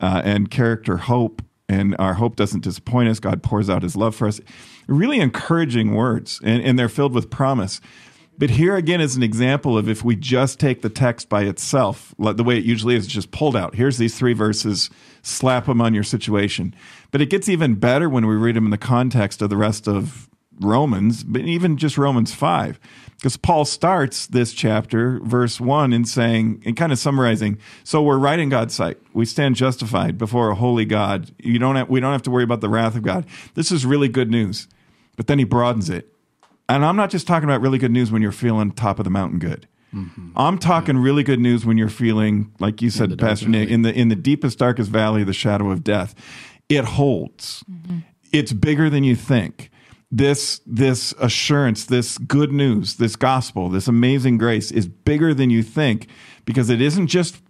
uh, 0.00 0.20
and 0.24 0.50
character 0.50 0.98
hope. 0.98 1.42
and 1.70 1.94
our 2.00 2.14
hope 2.14 2.34
doesn't 2.36 2.64
disappoint 2.64 3.08
us. 3.08 3.20
God 3.20 3.42
pours 3.42 3.70
out 3.70 3.82
his 3.82 3.96
love 3.96 4.14
for 4.16 4.26
us. 4.26 4.40
Really 4.88 5.20
encouraging 5.20 5.94
words, 5.94 6.40
and, 6.42 6.62
and 6.62 6.78
they're 6.78 6.88
filled 6.88 7.14
with 7.14 7.30
promise. 7.30 7.80
But 8.36 8.50
here 8.50 8.74
again 8.74 9.00
is 9.00 9.16
an 9.16 9.22
example 9.22 9.78
of 9.78 9.88
if 9.88 10.02
we 10.02 10.16
just 10.16 10.58
take 10.58 10.82
the 10.82 10.88
text 10.88 11.28
by 11.28 11.42
itself, 11.42 12.14
the 12.18 12.42
way 12.42 12.56
it 12.56 12.64
usually 12.64 12.96
is, 12.96 13.06
just 13.06 13.30
pulled 13.30 13.54
out. 13.54 13.74
Here's 13.74 13.98
these 13.98 14.18
three 14.18 14.32
verses, 14.32 14.90
slap 15.22 15.66
them 15.66 15.80
on 15.80 15.94
your 15.94 16.02
situation. 16.02 16.74
But 17.10 17.20
it 17.20 17.26
gets 17.30 17.48
even 17.48 17.74
better 17.74 18.08
when 18.08 18.26
we 18.26 18.34
read 18.34 18.56
them 18.56 18.64
in 18.64 18.70
the 18.70 18.78
context 18.78 19.42
of 19.42 19.50
the 19.50 19.58
rest 19.58 19.86
of 19.86 20.29
Romans, 20.60 21.24
but 21.24 21.42
even 21.42 21.76
just 21.76 21.98
Romans 21.98 22.34
5. 22.34 22.78
Because 23.16 23.36
Paul 23.36 23.66
starts 23.66 24.26
this 24.28 24.54
chapter, 24.54 25.20
verse 25.22 25.60
1, 25.60 25.92
in 25.92 26.06
saying, 26.06 26.62
and 26.64 26.74
kind 26.74 26.90
of 26.90 26.98
summarizing, 26.98 27.58
so 27.84 28.02
we're 28.02 28.16
right 28.16 28.38
in 28.38 28.48
God's 28.48 28.74
sight. 28.74 28.96
We 29.12 29.26
stand 29.26 29.56
justified 29.56 30.16
before 30.16 30.48
a 30.50 30.54
holy 30.54 30.86
God. 30.86 31.30
You 31.38 31.58
don't 31.58 31.76
have, 31.76 31.90
we 31.90 32.00
don't 32.00 32.12
have 32.12 32.22
to 32.22 32.30
worry 32.30 32.44
about 32.44 32.62
the 32.62 32.70
wrath 32.70 32.96
of 32.96 33.02
God. 33.02 33.26
This 33.54 33.70
is 33.70 33.84
really 33.84 34.08
good 34.08 34.30
news. 34.30 34.68
But 35.16 35.26
then 35.26 35.38
he 35.38 35.44
broadens 35.44 35.90
it. 35.90 36.14
And 36.66 36.82
I'm 36.84 36.96
not 36.96 37.10
just 37.10 37.26
talking 37.26 37.46
about 37.46 37.60
really 37.60 37.78
good 37.78 37.90
news 37.90 38.10
when 38.10 38.22
you're 38.22 38.32
feeling 38.32 38.70
top 38.70 38.98
of 38.98 39.04
the 39.04 39.10
mountain 39.10 39.38
good. 39.38 39.66
Mm-hmm. 39.94 40.30
I'm 40.36 40.56
talking 40.56 40.96
yeah. 40.96 41.02
really 41.02 41.24
good 41.24 41.40
news 41.40 41.66
when 41.66 41.76
you're 41.76 41.88
feeling, 41.88 42.54
like 42.58 42.80
you 42.80 42.90
said, 42.90 43.18
Pastor 43.18 43.48
Nick, 43.48 43.68
in 43.68 43.82
the 43.82 43.92
in 43.92 44.08
the 44.08 44.14
deepest, 44.14 44.58
darkest 44.58 44.88
valley, 44.88 45.24
the 45.24 45.32
shadow 45.32 45.70
of 45.70 45.82
death. 45.82 46.14
It 46.68 46.84
holds. 46.84 47.64
Mm-hmm. 47.70 47.98
It's 48.32 48.52
bigger 48.52 48.88
than 48.88 49.02
you 49.02 49.16
think 49.16 49.70
this 50.10 50.60
this 50.66 51.12
assurance, 51.20 51.84
this 51.84 52.18
good 52.18 52.52
news, 52.52 52.96
this 52.96 53.16
gospel, 53.16 53.68
this 53.68 53.86
amazing 53.86 54.38
grace 54.38 54.70
is 54.70 54.88
bigger 54.88 55.32
than 55.32 55.50
you 55.50 55.62
think 55.62 56.08
because 56.44 56.68
it 56.68 56.80
isn't 56.80 57.06
just 57.06 57.40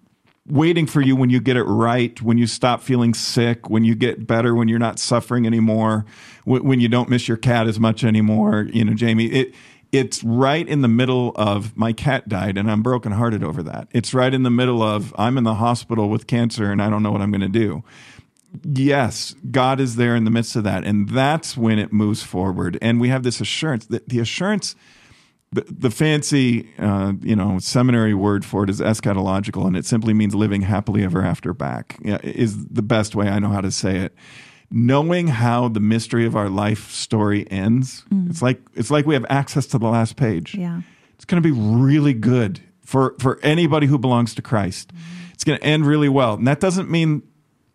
waiting 0.46 0.86
for 0.86 1.00
you 1.00 1.16
when 1.16 1.30
you 1.30 1.40
get 1.40 1.56
it 1.56 1.62
right, 1.64 2.20
when 2.20 2.36
you 2.36 2.46
stop 2.46 2.82
feeling 2.82 3.14
sick, 3.14 3.70
when 3.70 3.84
you 3.84 3.94
get 3.94 4.26
better, 4.26 4.54
when 4.54 4.68
you're 4.68 4.78
not 4.78 4.98
suffering 4.98 5.46
anymore, 5.46 6.04
when 6.44 6.80
you 6.80 6.88
don't 6.88 7.08
miss 7.08 7.28
your 7.28 7.36
cat 7.36 7.66
as 7.66 7.78
much 7.78 8.04
anymore, 8.04 8.68
you 8.72 8.84
know, 8.84 8.94
Jamie. 8.94 9.26
It 9.26 9.54
it's 9.92 10.22
right 10.22 10.68
in 10.68 10.82
the 10.82 10.88
middle 10.88 11.32
of 11.34 11.76
my 11.76 11.92
cat 11.92 12.28
died 12.28 12.56
and 12.56 12.70
I'm 12.70 12.80
brokenhearted 12.80 13.42
over 13.42 13.60
that. 13.64 13.88
It's 13.90 14.14
right 14.14 14.32
in 14.32 14.44
the 14.44 14.50
middle 14.50 14.82
of 14.82 15.12
I'm 15.18 15.36
in 15.36 15.44
the 15.44 15.54
hospital 15.54 16.08
with 16.08 16.26
cancer 16.26 16.70
and 16.70 16.80
I 16.80 16.88
don't 16.90 17.02
know 17.02 17.10
what 17.10 17.20
I'm 17.20 17.32
going 17.32 17.40
to 17.40 17.48
do 17.48 17.82
yes, 18.64 19.34
God 19.50 19.80
is 19.80 19.96
there 19.96 20.16
in 20.16 20.24
the 20.24 20.30
midst 20.30 20.56
of 20.56 20.64
that. 20.64 20.84
And 20.84 21.08
that's 21.08 21.56
when 21.56 21.78
it 21.78 21.92
moves 21.92 22.22
forward. 22.22 22.78
And 22.82 23.00
we 23.00 23.08
have 23.08 23.22
this 23.22 23.40
assurance 23.40 23.86
that 23.86 24.08
the 24.08 24.18
assurance, 24.18 24.74
the, 25.52 25.64
the 25.68 25.90
fancy, 25.90 26.70
uh, 26.78 27.12
you 27.20 27.36
know, 27.36 27.58
seminary 27.58 28.14
word 28.14 28.44
for 28.44 28.64
it 28.64 28.70
is 28.70 28.80
eschatological, 28.80 29.66
and 29.66 29.76
it 29.76 29.84
simply 29.84 30.14
means 30.14 30.34
living 30.34 30.62
happily 30.62 31.02
ever 31.04 31.22
after 31.22 31.52
back, 31.52 31.98
is 32.04 32.66
the 32.66 32.82
best 32.82 33.14
way 33.14 33.28
I 33.28 33.38
know 33.38 33.48
how 33.50 33.60
to 33.60 33.70
say 33.70 33.96
it. 33.98 34.14
Knowing 34.72 35.26
how 35.26 35.68
the 35.68 35.80
mystery 35.80 36.24
of 36.24 36.36
our 36.36 36.48
life 36.48 36.92
story 36.92 37.50
ends, 37.50 38.04
mm. 38.08 38.30
it's 38.30 38.40
like 38.40 38.60
it's 38.74 38.88
like 38.88 39.04
we 39.04 39.14
have 39.14 39.26
access 39.28 39.66
to 39.66 39.78
the 39.78 39.88
last 39.88 40.14
page. 40.14 40.54
Yeah. 40.54 40.82
It's 41.16 41.24
going 41.24 41.42
to 41.42 41.52
be 41.52 41.60
really 41.60 42.14
good 42.14 42.60
for 42.84 43.16
for 43.18 43.40
anybody 43.42 43.88
who 43.88 43.98
belongs 43.98 44.32
to 44.36 44.42
Christ. 44.42 44.94
Mm. 44.94 45.00
It's 45.34 45.42
going 45.42 45.58
to 45.58 45.64
end 45.64 45.86
really 45.86 46.08
well. 46.08 46.34
And 46.34 46.46
that 46.46 46.60
doesn't 46.60 46.88
mean 46.88 47.22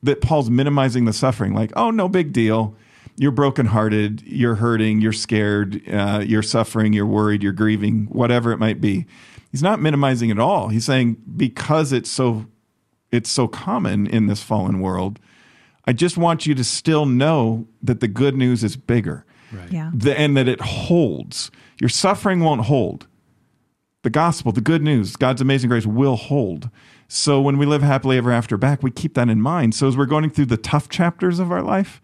that 0.06 0.22
Paul's 0.22 0.50
minimizing 0.50 1.06
the 1.06 1.14
suffering, 1.14 1.54
like, 1.54 1.72
oh, 1.76 1.92
no 1.92 2.08
big 2.08 2.32
deal. 2.32 2.76
You're 3.18 3.32
brokenhearted, 3.32 4.24
you're 4.26 4.56
hurting, 4.56 5.02
you're 5.02 5.14
scared, 5.14 5.82
uh, 5.90 6.22
you're 6.26 6.44
suffering, 6.44 6.94
you're 6.94 7.06
worried, 7.06 7.44
you're 7.44 7.54
grieving, 7.54 8.06
whatever 8.08 8.52
it 8.52 8.58
might 8.58 8.82
be. 8.82 9.06
He's 9.52 9.64
not 9.64 9.80
minimizing 9.80 10.30
it 10.30 10.40
all. 10.40 10.68
He's 10.68 10.86
saying 10.86 11.18
because 11.38 11.94
it's 11.94 12.10
so 12.10 12.48
it's 13.12 13.30
so 13.30 13.48
common 13.48 14.06
in 14.08 14.28
this 14.28 14.44
fallen 14.44 14.82
world, 14.82 15.20
I 15.86 15.94
just 15.94 16.18
want 16.18 16.46
you 16.46 16.54
to 16.56 16.64
still 16.64 17.06
know 17.06 17.68
that 17.82 18.02
the 18.02 18.10
good 18.10 18.36
news 18.36 18.64
is 18.64 18.76
bigger. 18.76 19.26
Right. 19.52 19.72
Yeah. 19.72 19.92
The, 19.94 20.20
and 20.20 20.36
that 20.36 20.50
it 20.50 20.60
holds. 20.60 21.52
Your 21.80 21.90
suffering 21.90 22.42
won't 22.42 22.62
hold. 22.62 23.08
The 24.02 24.10
gospel, 24.10 24.52
the 24.52 24.62
good 24.62 24.82
news, 24.82 25.16
God's 25.16 25.42
amazing 25.42 25.70
grace 25.70 25.86
will 25.86 26.18
hold. 26.18 26.70
So 27.08 27.40
when 27.42 27.58
we 27.58 27.66
live 27.66 27.82
happily 27.82 28.18
ever 28.18 28.32
after 28.32 28.58
back, 28.58 28.82
we 28.82 28.92
keep 28.92 29.14
that 29.14 29.30
in 29.30 29.42
mind. 29.42 29.76
So 29.76 29.88
as 29.88 29.96
we're 29.96 30.06
going 30.06 30.30
through 30.30 30.48
the 30.48 30.58
tough 30.58 30.90
chapters 30.90 31.40
of 31.40 31.52
our 31.52 31.62
life, 31.62 32.02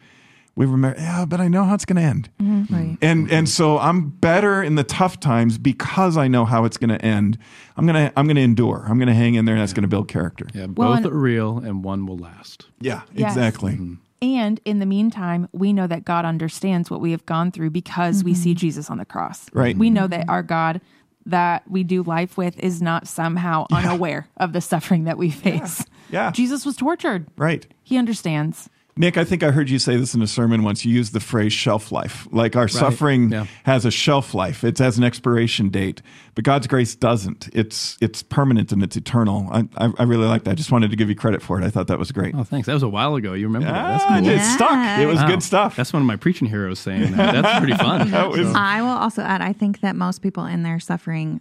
we 0.55 0.65
remember, 0.65 0.99
yeah, 0.99 1.25
but 1.25 1.39
I 1.39 1.47
know 1.47 1.63
how 1.63 1.73
it's 1.73 1.85
going 1.85 1.95
to 1.95 2.01
end. 2.01 2.29
Mm-hmm. 2.41 2.75
Right. 2.75 2.97
And 3.01 3.31
and 3.31 3.47
so 3.47 3.79
I'm 3.79 4.09
better 4.09 4.61
in 4.61 4.75
the 4.75 4.83
tough 4.83 5.19
times 5.19 5.57
because 5.57 6.17
I 6.17 6.27
know 6.27 6.45
how 6.45 6.65
it's 6.65 6.77
going 6.77 6.89
to 6.89 7.03
end. 7.03 7.37
I'm 7.77 7.85
gonna 7.85 8.11
I'm 8.17 8.27
gonna 8.27 8.41
endure. 8.41 8.85
I'm 8.87 8.99
gonna 8.99 9.13
hang 9.13 9.35
in 9.35 9.45
there, 9.45 9.55
and 9.55 9.61
that's 9.61 9.71
yeah. 9.71 9.77
going 9.77 9.83
to 9.83 9.87
build 9.87 10.07
character. 10.07 10.47
Yeah, 10.53 10.67
both 10.67 11.03
well, 11.03 11.07
are 11.07 11.17
real, 11.17 11.57
and 11.59 11.83
one 11.83 12.05
will 12.05 12.17
last. 12.17 12.67
Yeah, 12.79 13.01
yes. 13.13 13.31
exactly. 13.31 13.73
Mm-hmm. 13.73 13.93
And 14.23 14.61
in 14.65 14.77
the 14.77 14.85
meantime, 14.85 15.47
we 15.51 15.73
know 15.73 15.87
that 15.87 16.05
God 16.05 16.25
understands 16.25 16.91
what 16.91 17.01
we 17.01 17.09
have 17.11 17.25
gone 17.25 17.51
through 17.51 17.71
because 17.71 18.19
mm-hmm. 18.19 18.25
we 18.25 18.33
see 18.35 18.53
Jesus 18.53 18.89
on 18.89 18.99
the 18.99 19.05
cross. 19.05 19.47
Right. 19.51 19.75
We 19.75 19.89
know 19.89 20.05
that 20.07 20.29
our 20.29 20.43
God 20.43 20.79
that 21.25 21.69
we 21.69 21.83
do 21.83 22.03
life 22.03 22.37
with 22.37 22.59
is 22.59 22.81
not 22.81 23.07
somehow 23.07 23.65
yeah. 23.69 23.77
unaware 23.77 24.27
of 24.37 24.53
the 24.53 24.61
suffering 24.61 25.05
that 25.05 25.17
we 25.17 25.29
face. 25.29 25.85
Yeah. 26.09 26.25
yeah. 26.25 26.31
Jesus 26.31 26.65
was 26.65 26.75
tortured. 26.75 27.27
Right. 27.37 27.67
He 27.83 27.97
understands. 27.97 28.69
Nick, 28.97 29.17
I 29.17 29.23
think 29.23 29.41
I 29.41 29.51
heard 29.51 29.69
you 29.69 29.79
say 29.79 29.95
this 29.95 30.13
in 30.13 30.21
a 30.21 30.27
sermon 30.27 30.63
once. 30.63 30.83
You 30.83 30.93
used 30.93 31.13
the 31.13 31.19
phrase 31.19 31.53
shelf 31.53 31.91
life. 31.91 32.27
Like 32.31 32.55
our 32.55 32.63
right. 32.63 32.71
suffering 32.71 33.31
yeah. 33.31 33.45
has 33.63 33.85
a 33.85 33.91
shelf 33.91 34.33
life. 34.33 34.63
It 34.63 34.77
has 34.79 34.97
an 34.97 35.03
expiration 35.03 35.69
date, 35.69 36.01
but 36.35 36.43
God's 36.43 36.67
grace 36.67 36.93
doesn't. 36.93 37.49
It's 37.53 37.97
it's 38.01 38.21
permanent 38.21 38.71
and 38.71 38.83
it's 38.83 38.97
eternal. 38.97 39.47
I, 39.51 39.67
I, 39.77 39.93
I 39.99 40.03
really 40.03 40.27
like 40.27 40.43
that. 40.43 40.51
I 40.51 40.53
just 40.55 40.71
wanted 40.71 40.91
to 40.91 40.97
give 40.97 41.09
you 41.09 41.15
credit 41.15 41.41
for 41.41 41.59
it. 41.59 41.63
I 41.63 41.69
thought 41.69 41.87
that 41.87 41.99
was 41.99 42.11
great. 42.11 42.35
Oh, 42.35 42.43
thanks. 42.43 42.67
That 42.67 42.73
was 42.73 42.83
a 42.83 42.89
while 42.89 43.15
ago. 43.15 43.33
You 43.33 43.47
remember 43.47 43.67
that? 43.67 43.91
That's 43.91 44.03
ah, 44.05 44.19
cool. 44.19 44.29
It 44.29 44.41
stuck. 44.41 44.99
It 44.99 45.05
was 45.05 45.17
wow. 45.17 45.27
good 45.27 45.43
stuff. 45.43 45.75
That's 45.77 45.93
one 45.93 46.01
of 46.01 46.07
my 46.07 46.17
preaching 46.17 46.47
heroes 46.47 46.79
saying 46.79 47.13
that. 47.13 47.41
That's 47.41 47.59
pretty 47.63 47.77
fun. 47.77 48.11
that 48.11 48.29
was, 48.29 48.51
so. 48.51 48.53
I 48.55 48.81
will 48.81 48.89
also 48.89 49.21
add, 49.21 49.41
I 49.41 49.53
think 49.53 49.79
that 49.81 49.95
most 49.95 50.21
people 50.21 50.45
in 50.45 50.63
their 50.63 50.79
suffering 50.79 51.39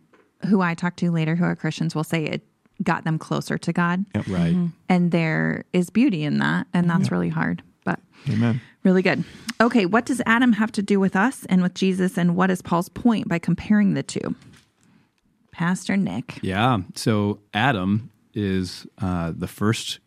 who 0.48 0.60
I 0.60 0.74
talk 0.74 0.96
to 0.96 1.10
later 1.10 1.36
who 1.36 1.44
are 1.44 1.56
Christians 1.56 1.94
will 1.94 2.04
say 2.04 2.24
it 2.24 2.42
got 2.82 3.04
them 3.04 3.18
closer 3.18 3.58
to 3.58 3.72
God. 3.72 4.04
Yep. 4.14 4.26
Right. 4.28 4.54
Mm-hmm. 4.54 4.66
And 4.88 5.10
there 5.10 5.64
is 5.72 5.90
beauty 5.90 6.24
in 6.24 6.38
that. 6.38 6.66
And 6.72 6.88
that's 6.88 7.04
yep. 7.04 7.12
really 7.12 7.28
hard. 7.28 7.62
But 7.84 8.00
Amen. 8.28 8.60
really 8.82 9.02
good. 9.02 9.24
Okay. 9.60 9.86
What 9.86 10.06
does 10.06 10.22
Adam 10.26 10.52
have 10.54 10.72
to 10.72 10.82
do 10.82 10.98
with 10.98 11.16
us 11.16 11.44
and 11.46 11.62
with 11.62 11.74
Jesus? 11.74 12.16
And 12.16 12.36
what 12.36 12.50
is 12.50 12.62
Paul's 12.62 12.88
point 12.88 13.28
by 13.28 13.38
comparing 13.38 13.94
the 13.94 14.02
two? 14.02 14.34
Pastor 15.52 15.96
Nick. 15.96 16.38
Yeah. 16.42 16.78
So 16.94 17.40
Adam 17.52 18.10
is 18.34 18.86
uh, 18.98 19.32
the 19.36 19.48
first 19.48 19.98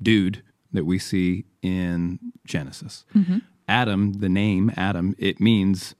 dude 0.00 0.42
that 0.72 0.84
we 0.84 0.98
see 0.98 1.44
in 1.62 2.18
Genesis. 2.44 3.04
Mm-hmm. 3.14 3.38
Adam, 3.68 4.14
the 4.14 4.28
name 4.28 4.72
Adam, 4.76 5.14
it 5.18 5.40
means 5.40 5.94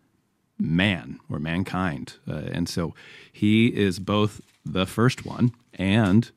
man 0.58 1.18
or 1.30 1.38
mankind. 1.38 2.14
Uh, 2.28 2.42
and 2.52 2.68
so 2.68 2.94
he 3.32 3.68
is 3.68 3.98
both 3.98 4.40
the 4.64 4.86
first 4.86 5.24
one 5.24 5.52
and 5.74 6.30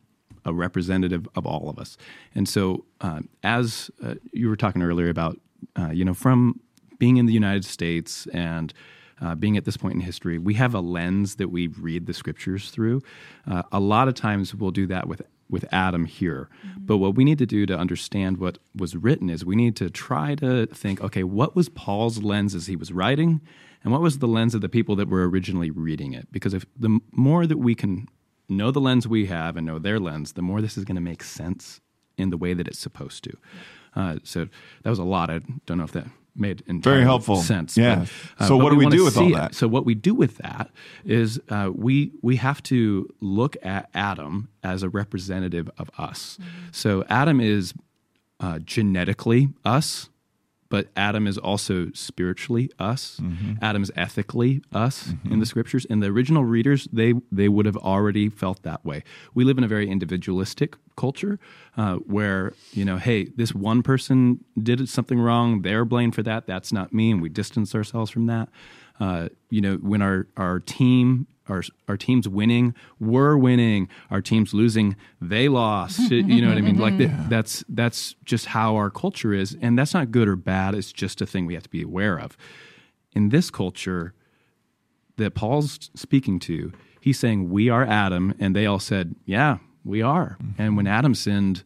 a 0.46 0.54
representative 0.54 1.28
of 1.36 1.46
all 1.46 1.70
of 1.70 1.80
us. 1.80 1.98
And 2.34 2.48
so, 2.48 2.86
uh, 3.02 3.22
as 3.44 3.90
uh, 4.04 4.16
you 4.32 4.48
were 4.48 4.56
talking 4.56 4.82
earlier 4.84 5.10
about, 5.10 5.40
uh, 5.76 5.90
you 5.92 6.06
know, 6.06 6.14
from 6.14 6.60
being 7.00 7.18
in 7.18 7.26
the 7.26 7.34
United 7.34 7.66
States 7.66 8.28
and 8.28 8.74
uh, 9.22 9.34
being 9.34 9.58
at 9.58 9.66
this 9.66 9.78
point 9.78 9.96
in 9.96 10.02
history, 10.02 10.38
we 10.38 10.54
have 10.56 10.74
a 10.74 10.80
lens 10.80 11.36
that 11.36 11.50
we 11.50 11.68
read 11.68 12.06
the 12.06 12.14
scriptures 12.14 12.70
through. 12.70 13.02
Uh, 13.50 13.64
a 13.72 13.80
lot 13.80 14.08
of 14.08 14.14
times 14.14 14.54
we'll 14.54 14.72
do 14.72 14.88
that 14.88 15.08
with 15.08 15.22
with 15.48 15.64
Adam 15.72 16.06
here. 16.06 16.50
Mm-hmm. 16.66 16.86
But 16.86 16.98
what 16.98 17.14
we 17.14 17.24
need 17.24 17.38
to 17.38 17.46
do 17.46 17.68
to 17.68 17.78
understand 17.78 18.38
what 18.38 18.58
was 18.76 18.96
written 18.96 19.30
is 19.30 19.46
we 19.46 19.56
need 19.56 19.76
to 19.76 19.92
try 19.92 20.34
to 20.36 20.66
think, 20.66 21.02
okay, 21.02 21.22
what 21.22 21.56
was 21.56 21.70
Paul's 21.70 22.24
lens 22.24 22.56
as 22.56 22.66
he 22.66 22.76
was 22.76 22.92
writing? 22.92 23.42
and 23.86 23.92
what 23.92 24.02
was 24.02 24.18
the 24.18 24.28
lens 24.28 24.56
of 24.56 24.62
the 24.62 24.68
people 24.68 24.96
that 24.96 25.08
were 25.08 25.30
originally 25.30 25.70
reading 25.70 26.14
it 26.14 26.28
because 26.32 26.54
if 26.54 26.66
the 26.76 27.00
more 27.12 27.46
that 27.46 27.60
we 27.60 27.76
can 27.76 28.10
know 28.50 28.72
the 28.72 28.82
lens 28.82 29.08
we 29.08 29.26
have 29.28 29.58
and 29.58 29.66
know 29.66 29.80
their 29.80 30.00
lens 30.00 30.34
the 30.34 30.42
more 30.42 30.62
this 30.62 30.78
is 30.78 30.86
going 30.86 30.96
to 30.96 31.02
make 31.02 31.24
sense 31.24 31.82
in 32.18 32.30
the 32.30 32.38
way 32.38 32.54
that 32.54 32.68
it's 32.68 32.80
supposed 32.80 33.24
to. 33.24 33.38
Uh, 33.96 34.18
so 34.24 34.48
that 34.84 34.90
was 34.90 35.00
a 35.00 35.04
lot. 35.04 35.30
I 35.30 35.42
don't 35.66 35.78
know 35.78 35.84
if 35.84 35.92
that 35.94 36.08
made 36.36 36.64
very 36.68 37.04
helpful. 37.04 37.38
sense 37.38 37.78
yeah. 37.78 38.06
but, 38.38 38.44
uh, 38.44 38.48
so 38.48 38.58
what 38.58 38.70
do 38.72 38.76
we, 38.76 38.86
we 38.86 38.92
do 38.92 39.06
with 39.06 39.18
all 39.18 39.32
that 39.32 39.52
it. 39.52 39.56
so 39.56 39.68
what 39.68 39.86
we 39.86 39.96
do 39.96 40.14
with 40.14 40.38
that 40.38 40.70
is 41.06 41.40
uh, 41.50 41.72
we 41.74 42.12
we 42.22 42.36
have 42.36 42.62
to 42.62 43.08
look 43.22 43.56
at 43.64 43.90
adam 43.94 44.50
as 44.62 44.84
a 44.84 44.90
representative 44.90 45.70
of 45.78 45.90
us. 45.98 46.38
Mm-hmm. 46.42 46.68
so 46.72 47.06
adam 47.10 47.40
is 47.40 47.74
uh, 48.42 48.60
genetically 48.60 49.50
us 49.64 50.10
but 50.70 50.88
Adam 50.96 51.28
is 51.28 51.38
also 51.38 51.92
spiritually 51.94 52.72
us. 52.80 53.20
Mm-hmm. 53.22 53.54
Adam 53.62 53.84
is 53.84 53.92
ethically 53.96 54.62
us 54.74 55.10
mm-hmm. 55.10 55.34
in 55.34 55.40
the 55.40 55.46
scriptures. 55.46 55.86
And 55.90 56.02
the 56.02 56.08
original 56.08 56.44
readers, 56.44 56.88
they 56.92 57.14
they 57.32 57.50
would 57.50 57.66
have 57.66 57.78
already 57.78 58.30
felt 58.30 58.64
that 58.64 58.84
way. 58.84 59.04
We 59.34 59.44
live 59.44 59.58
in 59.58 59.64
a 59.64 59.68
very 59.68 59.90
individualistic 59.90 60.76
culture 60.96 61.40
uh, 61.78 61.96
where 61.96 62.54
you 62.72 62.86
know, 62.86 62.98
hey, 62.98 63.26
this 63.36 63.54
one 63.54 63.84
person 63.84 64.44
did 64.62 64.88
something 64.90 65.20
wrong. 65.20 65.62
They're 65.62 65.86
blamed 65.86 66.16
for 66.16 66.24
that. 66.24 66.48
That's 66.48 66.72
not 66.72 66.94
me, 66.94 67.12
and 67.12 67.22
we 67.22 67.30
distance 67.30 67.76
ourselves 67.76 68.12
from 68.12 68.26
that. 68.28 68.50
Uh, 69.00 69.30
you 69.50 69.62
know, 69.62 69.76
when 69.76 70.02
our 70.02 70.28
our 70.38 70.60
team 70.60 71.28
our 71.50 71.64
our 71.88 71.98
team's 71.98 72.28
winning, 72.28 72.74
we're 73.00 73.38
winning. 73.38 73.90
Our 74.10 74.22
team's 74.22 74.54
losing, 74.54 74.96
they 75.22 75.48
lost. 75.48 76.00
you 76.12 76.42
know 76.42 76.50
what 76.50 76.58
I 76.58 76.62
mean? 76.62 76.78
Like 76.78 76.98
that, 76.98 77.30
that's 77.30 77.64
that's 77.70 78.16
just 78.26 78.48
how 78.48 78.76
our 78.76 78.90
culture 78.90 79.34
is, 79.34 79.58
and 79.62 79.78
that's 79.78 79.94
not 79.94 80.12
good 80.12 80.28
or 80.28 80.36
bad. 80.36 80.76
It's 80.76 80.92
just 80.92 81.22
a 81.22 81.26
thing 81.26 81.46
we 81.46 81.54
have 81.54 81.64
to 81.64 81.70
be 81.70 81.82
aware 81.82 82.20
of. 82.20 82.38
In 83.14 83.30
this 83.30 83.50
culture 83.50 84.14
that 85.18 85.36
Paul's 85.36 85.90
speaking 85.96 86.40
to, 86.40 86.74
he's 87.00 87.20
saying 87.20 87.50
we 87.50 87.70
are 87.70 87.86
Adam, 87.86 88.34
and 88.40 88.56
they 88.56 88.66
all 88.66 88.80
said, 88.80 89.16
"Yeah, 89.26 89.60
we 89.84 90.02
are." 90.02 90.38
And 90.58 90.76
when 90.76 90.88
Adam 90.88 91.16
sinned, 91.16 91.64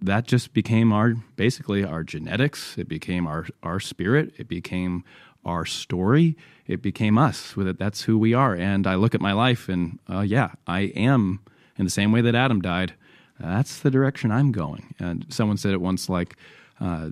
that 0.00 0.26
just 0.26 0.52
became 0.52 0.92
our 0.92 1.14
basically 1.36 1.84
our 1.84 2.04
genetics. 2.04 2.76
It 2.78 2.88
became 2.88 3.26
our 3.26 3.46
our 3.62 3.80
spirit. 3.80 4.32
It 4.36 4.48
became 4.48 5.04
our 5.44 5.64
story. 5.64 6.36
It 6.66 6.82
became 6.82 7.16
us. 7.18 7.56
With 7.56 7.66
it, 7.68 7.78
that's 7.78 8.02
who 8.02 8.18
we 8.18 8.34
are. 8.34 8.54
And 8.54 8.86
I 8.86 8.94
look 8.96 9.14
at 9.14 9.20
my 9.20 9.32
life, 9.32 9.68
and 9.68 9.98
uh, 10.08 10.20
yeah, 10.20 10.52
I 10.66 10.80
am 10.96 11.40
in 11.78 11.84
the 11.84 11.90
same 11.90 12.12
way 12.12 12.20
that 12.22 12.34
Adam 12.34 12.60
died. 12.60 12.94
That's 13.40 13.78
the 13.80 13.90
direction 13.90 14.30
I'm 14.32 14.52
going. 14.52 14.94
And 14.98 15.24
someone 15.28 15.56
said 15.56 15.72
it 15.72 15.80
once, 15.80 16.08
like. 16.08 16.36
Uh, 16.80 17.10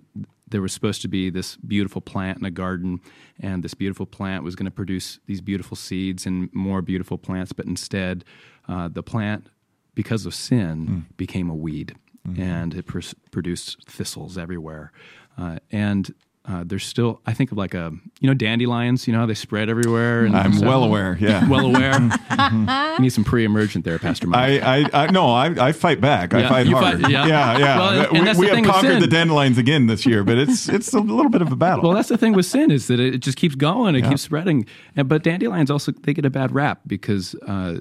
there 0.48 0.62
was 0.62 0.72
supposed 0.72 1.02
to 1.02 1.08
be 1.08 1.28
this 1.28 1.56
beautiful 1.56 2.00
plant 2.00 2.38
in 2.38 2.44
a 2.44 2.52
garden, 2.52 3.00
and 3.40 3.64
this 3.64 3.74
beautiful 3.74 4.06
plant 4.06 4.44
was 4.44 4.54
going 4.54 4.64
to 4.64 4.70
produce 4.70 5.18
these 5.26 5.40
beautiful 5.40 5.76
seeds 5.76 6.24
and 6.24 6.48
more 6.54 6.80
beautiful 6.82 7.18
plants. 7.18 7.52
But 7.52 7.66
instead, 7.66 8.24
uh, 8.68 8.86
the 8.86 9.02
plant, 9.02 9.48
because 9.96 10.24
of 10.24 10.36
sin, 10.36 10.86
Mm. 11.10 11.16
became 11.16 11.50
a 11.50 11.54
weed, 11.54 11.96
and 12.38 12.74
it 12.74 12.86
pr- 12.86 13.00
produced 13.32 13.88
thistles 13.90 14.38
everywhere. 14.38 14.92
Uh, 15.36 15.58
and 15.72 16.14
uh, 16.48 16.62
there's 16.64 16.84
still, 16.84 17.20
I 17.26 17.34
think 17.34 17.50
of 17.50 17.58
like 17.58 17.74
a, 17.74 17.92
you 18.20 18.28
know, 18.28 18.34
dandelions. 18.34 19.06
You 19.06 19.12
know 19.12 19.18
how 19.20 19.26
they 19.26 19.34
spread 19.34 19.68
everywhere. 19.68 20.24
And 20.24 20.36
I'm 20.36 20.52
stuff? 20.52 20.68
well 20.68 20.84
aware. 20.84 21.16
Yeah. 21.20 21.48
well 21.50 21.66
aware. 21.66 22.00
you 22.00 22.98
need 23.02 23.10
some 23.10 23.24
pre-emergent 23.24 23.84
there, 23.84 23.98
Pastor 23.98 24.28
Mike. 24.28 24.62
I, 24.62 24.82
I, 24.82 24.90
I 24.92 25.10
no, 25.10 25.26
I, 25.26 25.68
I 25.68 25.72
fight 25.72 26.00
back. 26.00 26.34
I 26.34 26.48
fight 26.48 26.68
hard. 26.68 27.02
fight- 27.02 27.10
yeah. 27.10 27.26
yeah, 27.26 27.58
yeah. 27.58 27.78
Well, 27.78 28.12
we 28.12 28.20
we 28.20 28.46
have 28.46 28.64
conquered 28.64 29.00
the 29.02 29.08
dandelions 29.08 29.58
again 29.58 29.86
this 29.88 30.06
year, 30.06 30.22
but 30.22 30.38
it's 30.38 30.68
it's 30.68 30.92
a 30.92 31.00
little 31.00 31.30
bit 31.30 31.42
of 31.42 31.50
a 31.50 31.56
battle. 31.56 31.82
Well, 31.82 31.92
that's 31.94 32.08
the 32.08 32.18
thing 32.18 32.32
with 32.32 32.46
sin 32.46 32.70
is 32.70 32.86
that 32.86 33.00
it 33.00 33.18
just 33.18 33.36
keeps 33.38 33.56
going, 33.56 33.96
it 33.96 34.04
Yeah. 34.04 34.10
keeps 34.10 34.22
spreading. 34.22 34.66
And 34.94 35.08
but 35.08 35.24
dandelions 35.24 35.70
also 35.70 35.90
they 35.90 36.14
get 36.14 36.24
a 36.24 36.30
bad 36.30 36.52
rap 36.52 36.82
because 36.86 37.34
uh, 37.46 37.80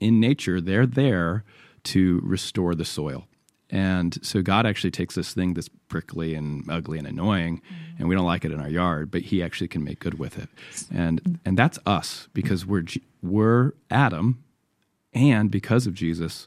in 0.00 0.20
nature 0.20 0.60
they're 0.60 0.86
there 0.86 1.44
to 1.84 2.20
restore 2.24 2.74
the 2.74 2.84
soil. 2.84 3.28
And 3.70 4.24
so 4.24 4.42
God 4.42 4.64
actually 4.64 4.92
takes 4.92 5.16
this 5.16 5.34
thing 5.34 5.54
that's 5.54 5.68
prickly 5.88 6.34
and 6.34 6.64
ugly 6.70 6.98
and 6.98 7.06
annoying, 7.06 7.58
mm-hmm. 7.58 7.96
and 7.98 8.08
we 8.08 8.14
don't 8.14 8.26
like 8.26 8.44
it 8.44 8.52
in 8.52 8.60
our 8.60 8.68
yard, 8.68 9.10
but 9.10 9.22
He 9.22 9.42
actually 9.42 9.68
can 9.68 9.82
make 9.82 9.98
good 9.98 10.18
with 10.18 10.38
it. 10.38 10.48
And 10.94 11.22
mm. 11.22 11.38
and 11.44 11.58
that's 11.58 11.78
us 11.84 12.28
because 12.32 12.64
we're 12.64 12.84
we're 13.22 13.72
Adam, 13.90 14.44
and 15.12 15.50
because 15.50 15.86
of 15.86 15.94
Jesus, 15.94 16.46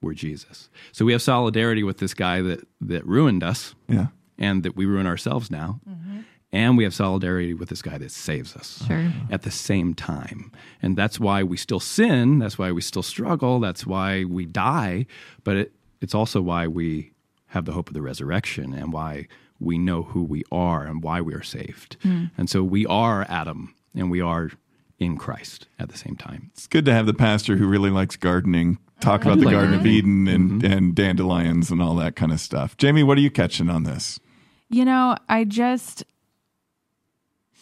we're 0.00 0.14
Jesus. 0.14 0.70
So 0.92 1.04
we 1.04 1.12
have 1.12 1.22
solidarity 1.22 1.82
with 1.82 1.98
this 1.98 2.14
guy 2.14 2.40
that 2.40 2.66
that 2.80 3.06
ruined 3.06 3.42
us 3.44 3.74
yeah. 3.86 4.06
and 4.38 4.62
that 4.62 4.74
we 4.74 4.86
ruin 4.86 5.06
ourselves 5.06 5.50
now. 5.50 5.80
Mm-hmm. 5.88 6.20
And 6.50 6.78
we 6.78 6.84
have 6.84 6.94
solidarity 6.94 7.52
with 7.52 7.68
this 7.68 7.82
guy 7.82 7.98
that 7.98 8.10
saves 8.10 8.56
us 8.56 8.82
Sure. 8.86 9.12
at 9.30 9.42
the 9.42 9.50
same 9.50 9.92
time. 9.92 10.50
And 10.80 10.96
that's 10.96 11.20
why 11.20 11.42
we 11.42 11.58
still 11.58 11.78
sin. 11.78 12.38
That's 12.38 12.56
why 12.56 12.72
we 12.72 12.80
still 12.80 13.02
struggle. 13.02 13.60
That's 13.60 13.86
why 13.86 14.24
we 14.24 14.46
die. 14.46 15.04
But 15.44 15.56
it, 15.56 15.72
it's 16.00 16.14
also 16.14 16.40
why 16.40 16.66
we 16.66 17.12
have 17.48 17.64
the 17.64 17.72
hope 17.72 17.88
of 17.88 17.94
the 17.94 18.02
resurrection 18.02 18.74
and 18.74 18.92
why 18.92 19.26
we 19.58 19.78
know 19.78 20.02
who 20.02 20.22
we 20.22 20.44
are 20.52 20.84
and 20.84 21.02
why 21.02 21.20
we 21.20 21.34
are 21.34 21.42
saved. 21.42 21.96
Hmm. 22.02 22.26
And 22.36 22.48
so 22.48 22.62
we 22.62 22.86
are 22.86 23.26
Adam 23.28 23.74
and 23.94 24.10
we 24.10 24.20
are 24.20 24.50
in 24.98 25.16
Christ 25.16 25.66
at 25.78 25.88
the 25.88 25.96
same 25.96 26.16
time. 26.16 26.50
It's 26.52 26.66
good 26.66 26.84
to 26.84 26.92
have 26.92 27.06
the 27.06 27.14
pastor 27.14 27.56
who 27.56 27.66
really 27.66 27.90
likes 27.90 28.16
gardening 28.16 28.78
talk 29.00 29.22
about 29.22 29.38
the 29.38 29.46
like 29.46 29.54
Garden 29.54 29.74
of. 29.74 29.86
Eden 29.86 30.26
and, 30.28 30.62
mm-hmm. 30.62 30.72
and 30.72 30.94
dandelions 30.94 31.70
and 31.70 31.80
all 31.80 31.94
that 31.96 32.16
kind 32.16 32.32
of 32.32 32.40
stuff. 32.40 32.76
Jamie, 32.76 33.02
what 33.02 33.16
are 33.18 33.20
you 33.20 33.30
catching 33.30 33.70
on 33.70 33.84
this? 33.84 34.18
You 34.70 34.84
know, 34.84 35.16
I 35.28 35.44
just 35.44 36.04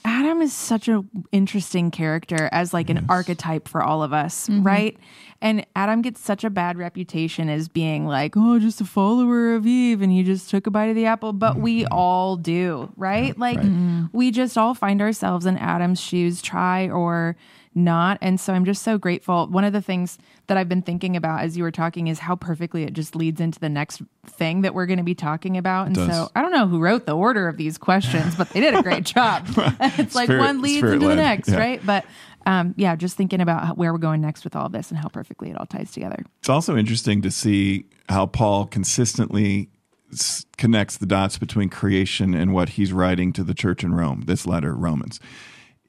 Adam 0.05 0.41
is 0.41 0.53
such 0.53 0.89
an 0.89 1.09
interesting 1.33 1.91
character 1.91 2.49
as 2.53 2.73
like 2.73 2.91
an 2.91 3.07
archetype 3.09 3.67
for 3.67 3.83
all 3.83 4.03
of 4.03 4.13
us, 4.13 4.49
mm-hmm. 4.49 4.63
right? 4.63 4.97
And 5.41 5.67
Adam 5.75 6.03
gets 6.03 6.21
such 6.21 6.45
a 6.45 6.51
bad 6.51 6.79
reputation 6.79 7.49
as 7.49 7.69
being 7.69 8.07
like, 8.07 8.35
oh, 8.37 8.59
just 8.59 8.81
a 8.81 8.85
follower 8.85 9.55
of 9.55 9.67
Eve 9.67 10.03
and 10.03 10.13
he 10.13 10.23
just 10.23 10.49
took 10.49 10.67
a 10.67 10.71
bite 10.71 10.87
of 10.87 10.97
the 10.97 11.07
apple, 11.07 11.33
but 11.33 11.57
we 11.57 11.83
mm-hmm. 11.83 11.93
all 11.93 12.37
do, 12.37 12.93
right? 12.97 13.37
Like 13.39 13.59
mm-hmm. 13.59 14.07
we 14.13 14.31
just 14.31 14.57
all 14.57 14.75
find 14.75 15.03
ourselves 15.03 15.45
in 15.45 15.59
Adam's 15.59 16.01
shoes, 16.01 16.41
try 16.41 16.89
or 16.89 17.37
not. 17.77 18.19
And 18.21 18.41
so 18.41 18.53
I'm 18.53 18.65
just 18.65 18.83
so 18.83 18.99
grateful. 18.99 19.47
One 19.47 19.65
of 19.65 19.73
the 19.73 19.83
things 19.83 20.19
that 20.47 20.57
I've 20.57 20.69
been 20.69 20.83
thinking 20.83 21.17
about 21.17 21.43
as 21.43 21.57
you 21.57 21.63
were 21.63 21.71
talking 21.71 22.09
is 22.09 22.19
how 22.19 22.35
perfectly 22.35 22.85
it 22.85 22.95
just 22.95 23.15
leads 23.15 23.41
into 23.41 23.61
the 23.61 23.69
next 23.69 24.03
thing 24.27 24.63
that 24.63 24.75
we're 24.75 24.87
going 24.87 24.99
to 24.99 25.05
be 25.05 25.15
talking 25.15 25.57
about. 25.57 25.87
And 25.89 25.97
so 25.97 26.31
I 26.35 26.43
don't 26.43 26.53
know 26.53 26.67
who 26.67 26.81
wrote 26.81 27.07
the 27.07 27.15
order 27.15 27.49
of 27.49 27.57
these 27.57 27.79
questions, 27.79 28.35
but 28.35 28.49
they 28.51 28.61
did 28.61 28.75
a 28.75 28.83
great 28.83 29.05
job. 29.15 29.47
it's 29.81 30.15
like 30.15 30.29
one 30.29 30.63
leads 30.63 30.83
into 30.83 31.07
the 31.07 31.17
next, 31.17 31.51
yeah. 31.51 31.59
right? 31.59 31.81
But 31.85 32.05
um, 32.47 32.75
yeah, 32.77 32.97
just 32.97 33.17
thinking 33.17 33.41
about 33.41 33.77
where 33.77 33.93
we're 33.93 33.99
going 33.99 34.21
next 34.21 34.45
with 34.45 34.57
all 34.57 34.69
this 34.69 34.91
and 34.91 34.99
how 34.99 35.09
perfectly 35.09 35.51
it 35.51 35.59
all 35.59 35.67
ties 35.67 35.91
together. 35.91 36.25
It's 36.39 36.49
also 36.49 36.77
interesting 36.77 37.21
to 37.23 37.31
see 37.31 37.87
how 38.09 38.27
Paul 38.27 38.67
consistently 38.67 39.69
s- 40.13 40.47
connects 40.57 40.97
the 40.97 41.07
dots 41.07 41.39
between 41.39 41.69
creation 41.69 42.35
and 42.35 42.55
what 42.55 42.71
he's 42.71 42.93
writing 42.93 43.33
to 43.35 43.45
the 43.45 43.55
church 43.55 43.83
in 43.83 43.95
Rome, 43.95 44.23
this 44.27 44.47
letter, 44.47 44.75
Romans. 44.75 45.19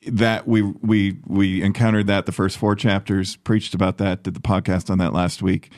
That 0.08 0.48
we 0.48 0.62
we 0.62 1.18
we 1.26 1.62
encountered 1.62 2.08
that 2.08 2.26
the 2.26 2.32
first 2.32 2.58
four 2.58 2.76
chapters, 2.76 3.36
preached 3.38 3.74
about 3.74 3.98
that, 3.98 4.24
did 4.24 4.34
the 4.34 4.40
podcast 4.40 4.90
on 4.90 4.98
that 5.00 5.14
last 5.14 5.42
week. 5.42 5.72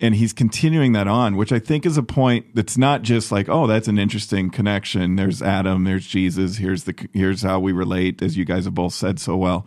And 0.00 0.16
he's 0.16 0.32
continuing 0.32 0.92
that 0.92 1.06
on, 1.06 1.36
which 1.36 1.52
I 1.52 1.60
think 1.60 1.86
is 1.86 1.96
a 1.96 2.02
point 2.02 2.46
that's 2.54 2.76
not 2.76 3.02
just 3.02 3.30
like, 3.30 3.48
oh, 3.48 3.68
that's 3.68 3.86
an 3.86 3.96
interesting 3.96 4.50
connection. 4.50 5.14
There's 5.14 5.40
Adam, 5.40 5.84
there's 5.84 6.06
Jesus, 6.06 6.56
here's 6.56 6.84
the 6.84 6.94
here's 7.12 7.42
how 7.42 7.60
we 7.60 7.72
relate, 7.72 8.20
as 8.20 8.36
you 8.36 8.44
guys 8.44 8.64
have 8.64 8.74
both 8.74 8.92
said 8.92 9.20
so 9.20 9.36
well. 9.36 9.66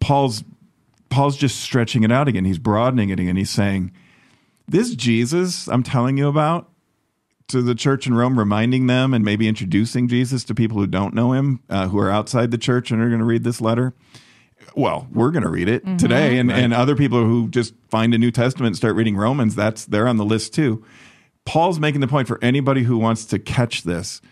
Paul's 0.00 0.42
Paul's 1.10 1.36
just 1.36 1.60
stretching 1.60 2.02
it 2.02 2.10
out 2.10 2.26
again. 2.26 2.44
He's 2.44 2.58
broadening 2.58 3.10
it 3.10 3.20
again. 3.20 3.36
He's 3.36 3.50
saying, 3.50 3.92
This 4.66 4.94
Jesus 4.94 5.68
I'm 5.68 5.84
telling 5.84 6.18
you 6.18 6.28
about 6.28 6.70
to 7.48 7.62
the 7.62 7.74
church 7.74 8.06
in 8.06 8.14
Rome, 8.14 8.38
reminding 8.38 8.86
them 8.86 9.12
and 9.14 9.24
maybe 9.24 9.48
introducing 9.48 10.08
Jesus 10.08 10.44
to 10.44 10.54
people 10.54 10.78
who 10.78 10.86
don't 10.86 11.14
know 11.14 11.32
him, 11.32 11.60
uh, 11.68 11.88
who 11.88 11.98
are 11.98 12.10
outside 12.10 12.50
the 12.50 12.58
church 12.58 12.90
and 12.90 13.00
are 13.02 13.08
going 13.08 13.20
to 13.20 13.24
read 13.24 13.44
this 13.44 13.60
letter. 13.60 13.94
Well, 14.74 15.06
we're 15.12 15.30
going 15.30 15.42
to 15.42 15.50
read 15.50 15.68
it 15.68 15.84
today, 15.98 16.38
and, 16.38 16.50
and 16.50 16.72
other 16.72 16.96
people 16.96 17.22
who 17.22 17.48
just 17.48 17.74
find 17.90 18.14
a 18.14 18.18
New 18.18 18.30
Testament 18.30 18.68
and 18.68 18.76
start 18.76 18.96
reading 18.96 19.16
Romans, 19.16 19.54
that's 19.54 19.84
they're 19.84 20.08
on 20.08 20.16
the 20.16 20.24
list 20.24 20.54
too. 20.54 20.84
Paul's 21.44 21.78
making 21.78 22.00
the 22.00 22.08
point 22.08 22.26
for 22.26 22.38
anybody 22.42 22.82
who 22.82 22.96
wants 22.96 23.26
to 23.26 23.38
catch 23.38 23.82
this 23.82 24.22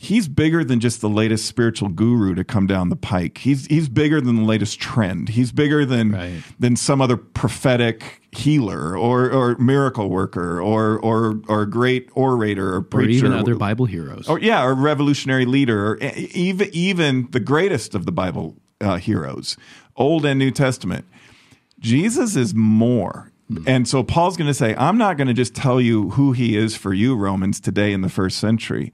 he's 0.00 0.28
bigger 0.28 0.62
than 0.62 0.78
just 0.78 1.00
the 1.00 1.08
latest 1.08 1.44
spiritual 1.46 1.88
guru 1.88 2.32
to 2.36 2.44
come 2.44 2.68
down 2.68 2.88
the 2.88 2.94
pike. 2.96 3.38
He's 3.38 3.66
he's 3.66 3.88
bigger 3.88 4.20
than 4.20 4.36
the 4.36 4.42
latest 4.44 4.78
trend. 4.78 5.30
He's 5.30 5.50
bigger 5.50 5.84
than 5.84 6.12
Right. 6.12 6.42
than 6.58 6.76
some 6.76 7.00
other 7.00 7.16
prophetic 7.16 8.22
healer 8.30 8.96
or 8.96 9.28
or 9.30 9.56
miracle 9.58 10.08
worker 10.08 10.60
or 10.62 10.98
or 11.00 11.40
or 11.48 11.66
great 11.66 12.08
orator 12.12 12.74
or 12.76 12.82
preacher 12.82 13.24
Or 13.26 13.28
even 13.28 13.32
other 13.32 13.56
Bible 13.56 13.86
heroes. 13.86 14.28
or 14.28 14.38
yeah, 14.38 14.62
or 14.64 14.74
revolutionary 14.74 15.44
leader, 15.46 15.92
or 15.92 15.98
even 16.00 16.68
even 16.72 17.28
the 17.32 17.40
greatest 17.40 17.94
of 17.96 18.06
the 18.06 18.12
Bible 18.12 18.54
uh, 18.80 18.96
heroes, 18.98 19.56
Old 19.96 20.24
and 20.24 20.38
New 20.38 20.52
Testament. 20.52 21.04
Jesus 21.80 22.36
is 22.36 22.54
more. 22.54 23.32
And 23.66 23.88
so 23.88 24.02
Paul's 24.02 24.36
going 24.36 24.46
to 24.48 24.52
say, 24.54 24.74
I'm 24.76 24.98
not 24.98 25.16
going 25.16 25.26
to 25.28 25.32
just 25.32 25.54
tell 25.54 25.80
you 25.80 26.10
who 26.10 26.32
he 26.32 26.54
is 26.54 26.76
for 26.76 26.92
you, 26.92 27.16
Romans, 27.16 27.60
today 27.60 27.92
in 27.94 28.02
the 28.02 28.10
first 28.10 28.38
century. 28.38 28.92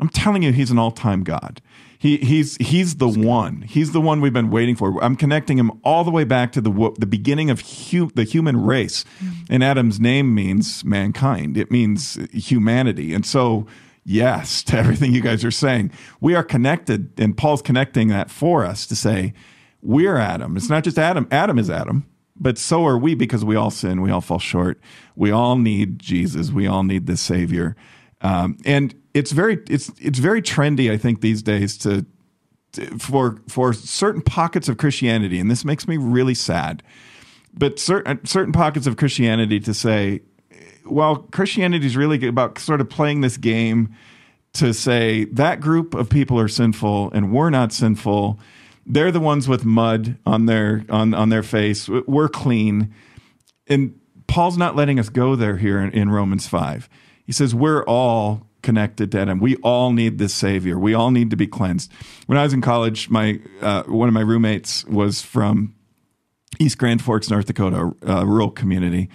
I'm 0.00 0.08
telling 0.08 0.42
you, 0.42 0.52
he's 0.52 0.70
an 0.70 0.78
all 0.78 0.90
time 0.90 1.22
God. 1.22 1.60
He, 1.98 2.16
he's, 2.16 2.56
he's 2.56 2.96
the 2.96 3.08
one. 3.08 3.60
He's 3.60 3.92
the 3.92 4.00
one 4.00 4.22
we've 4.22 4.32
been 4.32 4.50
waiting 4.50 4.74
for. 4.74 5.04
I'm 5.04 5.16
connecting 5.16 5.58
him 5.58 5.70
all 5.84 6.02
the 6.02 6.10
way 6.10 6.24
back 6.24 6.50
to 6.52 6.62
the, 6.62 6.94
the 6.98 7.06
beginning 7.06 7.50
of 7.50 7.60
hu- 7.60 8.10
the 8.14 8.24
human 8.24 8.64
race. 8.64 9.04
And 9.50 9.62
Adam's 9.62 10.00
name 10.00 10.34
means 10.34 10.82
mankind, 10.82 11.58
it 11.58 11.70
means 11.70 12.18
humanity. 12.32 13.12
And 13.12 13.26
so, 13.26 13.66
yes, 14.02 14.62
to 14.64 14.78
everything 14.78 15.12
you 15.12 15.20
guys 15.20 15.44
are 15.44 15.50
saying, 15.50 15.90
we 16.22 16.34
are 16.34 16.42
connected. 16.42 17.12
And 17.20 17.36
Paul's 17.36 17.60
connecting 17.60 18.08
that 18.08 18.30
for 18.30 18.64
us 18.64 18.86
to 18.86 18.96
say, 18.96 19.34
we're 19.82 20.16
Adam. 20.16 20.56
It's 20.56 20.70
not 20.70 20.84
just 20.84 20.98
Adam. 20.98 21.28
Adam 21.30 21.58
is 21.58 21.68
Adam, 21.68 22.06
but 22.34 22.56
so 22.56 22.86
are 22.86 22.98
we 22.98 23.14
because 23.14 23.44
we 23.44 23.56
all 23.56 23.70
sin. 23.70 24.00
We 24.00 24.10
all 24.10 24.22
fall 24.22 24.38
short. 24.38 24.80
We 25.16 25.30
all 25.30 25.56
need 25.56 25.98
Jesus. 25.98 26.50
We 26.50 26.66
all 26.66 26.82
need 26.82 27.06
the 27.06 27.18
Savior. 27.18 27.76
Um, 28.22 28.56
and 28.64 28.94
it's 29.14 29.32
very 29.32 29.58
it's 29.68 29.90
it's 30.00 30.18
very 30.18 30.42
trendy, 30.42 30.90
I 30.90 30.96
think, 30.96 31.20
these 31.20 31.42
days 31.42 31.76
to, 31.78 32.06
to 32.72 32.98
for 32.98 33.38
for 33.48 33.72
certain 33.72 34.22
pockets 34.22 34.68
of 34.68 34.76
Christianity, 34.76 35.38
and 35.38 35.50
this 35.50 35.64
makes 35.64 35.88
me 35.88 35.96
really 35.96 36.34
sad. 36.34 36.82
But 37.52 37.78
certain 37.78 38.18
uh, 38.18 38.20
certain 38.24 38.52
pockets 38.52 38.86
of 38.86 38.96
Christianity 38.96 39.60
to 39.60 39.74
say, 39.74 40.20
well, 40.84 41.16
Christianity 41.16 41.86
is 41.86 41.96
really 41.96 42.26
about 42.26 42.58
sort 42.58 42.80
of 42.80 42.88
playing 42.88 43.20
this 43.20 43.36
game 43.36 43.94
to 44.52 44.72
say 44.72 45.24
that 45.26 45.60
group 45.60 45.94
of 45.94 46.08
people 46.08 46.38
are 46.38 46.48
sinful 46.48 47.10
and 47.12 47.32
we're 47.32 47.50
not 47.50 47.72
sinful 47.72 48.40
they're 48.86 49.12
the 49.12 49.20
ones 49.20 49.48
with 49.48 49.64
mud 49.64 50.18
on 50.26 50.46
their 50.46 50.84
on 50.88 51.14
on 51.14 51.28
their 51.28 51.42
face. 51.42 51.88
We're 51.88 52.28
clean, 52.28 52.92
and 53.66 53.98
Paul's 54.26 54.58
not 54.58 54.76
letting 54.76 54.98
us 54.98 55.08
go 55.08 55.36
there 55.36 55.56
here 55.56 55.78
in, 55.78 55.92
in 55.92 56.10
Romans 56.10 56.46
five. 56.46 56.88
He 57.24 57.32
says 57.32 57.54
we're 57.54 57.84
all 57.84 58.46
connected 58.62 59.12
to 59.12 59.26
him. 59.26 59.40
We 59.40 59.56
all 59.56 59.92
need 59.92 60.18
this 60.18 60.34
savior. 60.34 60.78
We 60.78 60.94
all 60.94 61.10
need 61.10 61.30
to 61.30 61.36
be 61.36 61.46
cleansed. 61.46 61.90
When 62.26 62.38
I 62.38 62.42
was 62.42 62.52
in 62.52 62.60
college, 62.60 63.10
my 63.10 63.40
uh, 63.60 63.84
one 63.84 64.08
of 64.08 64.14
my 64.14 64.20
roommates 64.20 64.84
was 64.86 65.22
from 65.22 65.74
East 66.58 66.78
Grand 66.78 67.02
Forks, 67.02 67.30
North 67.30 67.46
Dakota, 67.46 67.92
a 68.02 68.26
rural 68.26 68.50
community 68.50 69.08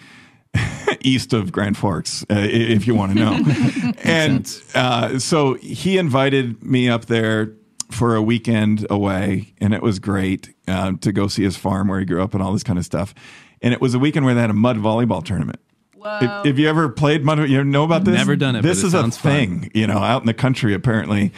east 1.02 1.34
of 1.34 1.52
Grand 1.52 1.78
Forks, 1.78 2.24
uh, 2.24 2.36
if 2.38 2.88
you 2.88 2.96
want 2.96 3.14
to 3.14 3.20
know. 3.20 3.92
and 4.04 4.62
uh, 4.74 5.20
so 5.20 5.56
he 5.56 5.98
invited 5.98 6.64
me 6.64 6.90
up 6.90 7.06
there 7.06 7.54
for 7.92 8.16
a 8.16 8.22
weekend 8.22 8.86
away, 8.90 9.54
and 9.60 9.74
it 9.74 9.82
was 9.82 10.00
great 10.00 10.54
uh, 10.68 10.94
to 11.02 11.12
go 11.12 11.28
see 11.28 11.44
his 11.44 11.56
farm 11.56 11.88
where 11.88 12.00
he 12.00 12.06
grew 12.06 12.22
up 12.22 12.34
and 12.34 12.42
all 12.42 12.52
this 12.52 12.64
kind 12.64 12.80
of 12.80 12.86
stuff. 12.86 13.14
And 13.62 13.74
it 13.74 13.82
was 13.82 13.94
a 13.94 14.00
weekend 14.00 14.26
where 14.26 14.36
they 14.36 14.42
had 14.42 14.50
a 14.50 14.54
mud 14.54 14.78
volleyball 14.78 15.24
tournament. 15.24 15.60
If, 16.06 16.46
if 16.54 16.60
you 16.60 16.68
ever 16.70 16.90
played 16.90 17.24
mud, 17.24 17.50
you 17.50 17.64
know 17.64 17.84
about 17.84 18.04
this. 18.06 18.16
Never 18.16 18.36
done 18.36 18.56
it, 18.56 18.62
This 18.62 18.80
but 18.80 18.84
it 18.86 18.88
is 18.88 18.94
a 18.94 19.02
sounds 19.02 19.18
fun. 19.18 19.32
thing, 19.32 19.72
you 19.74 19.88
know, 19.88 19.98
out 19.98 20.22
in 20.22 20.28
the 20.28 20.34
country 20.34 20.74
apparently. 20.74 21.32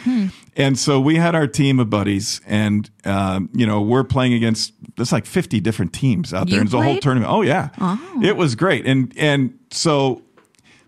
And 0.56 0.78
so 0.78 1.00
we 1.00 1.16
had 1.16 1.34
our 1.34 1.46
team 1.46 1.78
of 1.78 1.88
buddies, 1.88 2.40
and 2.46 2.90
um, 3.04 3.48
you 3.52 3.66
know, 3.66 3.80
we're 3.80 4.04
playing 4.04 4.34
against 4.34 4.72
there's 4.96 5.12
like 5.12 5.24
50 5.26 5.60
different 5.60 5.92
teams 5.92 6.34
out 6.34 6.46
there. 6.46 6.54
You 6.56 6.60
and 6.60 6.66
it's 6.68 6.74
a 6.74 6.82
whole 6.82 6.98
tournament. 6.98 7.30
Oh 7.32 7.42
yeah, 7.42 7.70
it 8.22 8.36
was 8.36 8.54
great. 8.56 8.84
And 8.86 9.12
and 9.16 9.58
so 9.70 10.22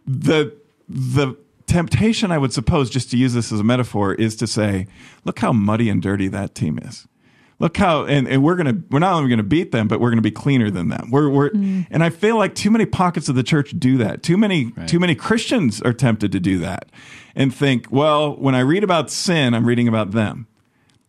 the 0.07 0.53
the 0.89 1.37
temptation 1.67 2.33
I 2.33 2.39
would 2.39 2.53
suppose, 2.53 2.91
just 2.91 3.11
to 3.13 3.17
use 3.17 3.33
this 3.33 3.53
as 3.53 3.61
a 3.61 3.65
metaphor, 3.65 4.13
is 4.15 4.35
to 4.37 4.47
say, 4.49 4.89
look 5.25 5.39
how 5.39 5.53
muddy 5.53 5.89
and 5.89 6.03
dirty 6.03 6.27
that 6.29 6.55
team 6.57 6.79
is. 6.83 7.07
Look 7.61 7.77
how 7.77 8.07
and, 8.07 8.27
and 8.27 8.43
we're 8.43 8.57
gonna 8.57 8.79
we're 8.91 9.01
not 9.01 9.13
only 9.13 9.29
gonna 9.29 9.43
beat 9.43 9.71
them, 9.71 9.87
but 9.87 10.01
we're 10.01 10.09
gonna 10.09 10.23
be 10.23 10.31
cleaner 10.31 10.71
than 10.71 10.89
them. 10.89 11.11
We're 11.11 11.29
we're 11.29 11.51
mm. 11.51 11.87
and 11.91 12.03
I 12.03 12.09
feel 12.09 12.37
like 12.37 12.55
too 12.55 12.71
many 12.71 12.87
pockets 12.87 13.29
of 13.29 13.35
the 13.35 13.43
church 13.43 13.75
do 13.79 13.99
that. 13.99 14.23
Too 14.23 14.39
many 14.39 14.73
too 14.87 14.99
many 14.99 15.15
Christians 15.15 15.83
are 15.83 15.93
tempted 15.93 16.33
to 16.33 16.41
do 16.41 16.59
that 16.61 16.91
and 17.37 17.55
think, 17.55 17.87
well, 17.91 18.35
when 18.35 18.55
I 18.55 18.61
read 18.61 18.83
about 18.83 19.11
sin, 19.11 19.53
I'm 19.53 19.67
reading 19.67 19.89
about 19.89 20.13
them. 20.13 20.47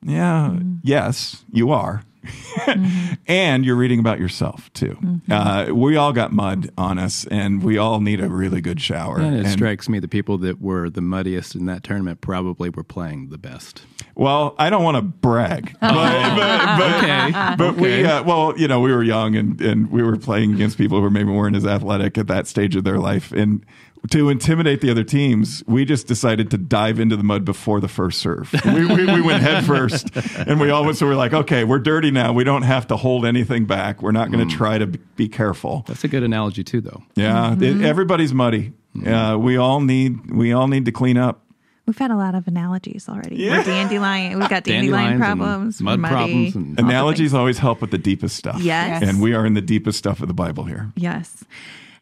Yeah, 0.04 0.50
mm-hmm. 0.52 0.76
yes, 0.84 1.46
you 1.52 1.72
are. 1.72 2.04
Mm-hmm. 2.24 3.14
and 3.28 3.66
you're 3.66 3.76
reading 3.76 4.00
about 4.00 4.20
yourself 4.20 4.72
too. 4.74 4.98
Mm-hmm. 5.02 5.32
Uh, 5.32 5.74
we 5.74 5.96
all 5.96 6.12
got 6.12 6.34
mud 6.34 6.70
on 6.78 7.00
us, 7.00 7.26
and 7.32 7.64
we 7.64 7.78
all 7.78 8.02
need 8.02 8.20
a 8.20 8.30
really 8.30 8.62
good 8.62 8.82
shower. 8.82 9.20
And 9.20 9.36
it 9.36 9.46
And- 9.46 9.50
strikes 9.50 9.88
me 9.88 10.00
the 10.00 10.08
people 10.08 10.38
that 10.40 10.62
were 10.62 10.90
the 10.90 11.02
muddiest 11.02 11.56
in 11.56 11.66
that 11.68 11.84
tournament 11.84 12.22
probably 12.22 12.70
were 12.70 12.84
playing 12.84 13.30
the 13.30 13.38
best. 13.38 13.84
Well, 14.22 14.56
I 14.58 14.70
don't 14.70 14.84
want 14.84 14.98
to 14.98 15.02
brag, 15.02 15.76
but, 15.82 15.92
but, 15.92 16.78
but, 16.78 17.04
Okay. 17.04 17.56
but 17.58 17.76
we, 17.78 18.06
uh, 18.06 18.24
well, 18.24 18.54
you 18.58 18.68
know, 18.68 18.80
we 18.80 18.92
were 18.94 19.04
young 19.04 19.36
and, 19.36 19.60
and 19.62 19.92
we 19.92 20.04
were 20.04 20.16
playing 20.18 20.54
against 20.54 20.78
people 20.78 21.02
who 21.02 21.10
maybe 21.10 21.32
weren't 21.32 21.56
as 21.56 21.66
athletic 21.66 22.18
at 22.18 22.28
that 22.28 22.48
stage 22.48 22.76
of 22.76 22.84
their 22.84 23.00
life. 23.00 23.32
And 23.32 23.66
to 24.10 24.30
intimidate 24.30 24.82
the 24.82 24.90
other 24.90 25.04
teams, 25.04 25.64
we 25.68 25.86
just 25.86 26.08
decided 26.08 26.50
to 26.52 26.58
dive 26.58 27.00
into 27.00 27.16
the 27.16 27.24
mud 27.24 27.46
before 27.46 27.80
the 27.80 27.88
first 27.88 28.20
serve. 28.20 28.52
We, 28.66 28.86
we, 28.86 29.06
we 29.06 29.22
went 29.22 29.44
head 29.44 29.64
first 29.66 30.16
and 30.38 30.60
we 30.60 30.70
all 30.72 30.86
went, 30.86 30.98
so 30.98 31.06
we're 31.06 31.16
like, 31.16 31.34
okay, 31.34 31.64
we're 31.64 31.78
dirty 31.80 32.10
now. 32.12 32.34
We 32.34 32.44
don't 32.44 32.64
have 32.64 32.88
to 32.88 32.98
hold 32.98 33.26
anything 33.26 33.66
back. 33.66 34.02
We're 34.02 34.12
not 34.12 34.30
Mm. 34.30 34.34
going 34.34 34.50
to 34.50 34.56
try 34.56 34.78
to 34.78 34.88
be 34.88 35.28
careful. 35.28 35.84
That's 35.88 36.04
a 36.04 36.08
good 36.08 36.24
analogy 36.24 36.64
too, 36.64 36.82
though. 36.82 37.04
Yeah. 37.16 37.56
it- 37.60 37.82
everybody's 37.82 38.34
muddy. 38.34 38.74
Uh, 39.06 39.38
we 39.40 39.56
all 39.58 39.80
need, 39.82 40.32
we 40.32 40.52
all 40.52 40.68
need 40.68 40.86
to 40.86 40.92
clean 40.92 41.18
up. 41.18 41.46
We've 41.86 41.98
had 41.98 42.12
a 42.12 42.16
lot 42.16 42.36
of 42.36 42.48
analogies 42.48 43.10
already. 43.10 43.38
Yeah. 43.38 43.58
We're 43.58 43.64
dandelion. 43.64 44.40
We've 44.40 44.50
got 44.50 44.64
dandelion 44.64 44.92
Dandelions 44.92 45.12
and 45.12 45.22
problems, 45.22 45.82
mud 45.82 46.00
muddy, 46.00 46.14
problems 46.16 46.56
and- 46.56 46.80
Analogies 46.80 47.34
always 47.34 47.58
help 47.58 47.82
with 47.82 47.92
the 47.92 47.98
deepest 47.98 48.36
stuff. 48.38 48.62
Yes. 48.62 49.04
And 49.04 49.22
we 49.22 49.34
are 49.34 49.46
in 49.46 49.56
the 49.56 49.62
deepest 49.62 49.98
stuff 49.98 50.22
of 50.22 50.28
the 50.28 50.34
Bible 50.34 50.66
here. 50.66 50.92
Yes. 50.96 51.44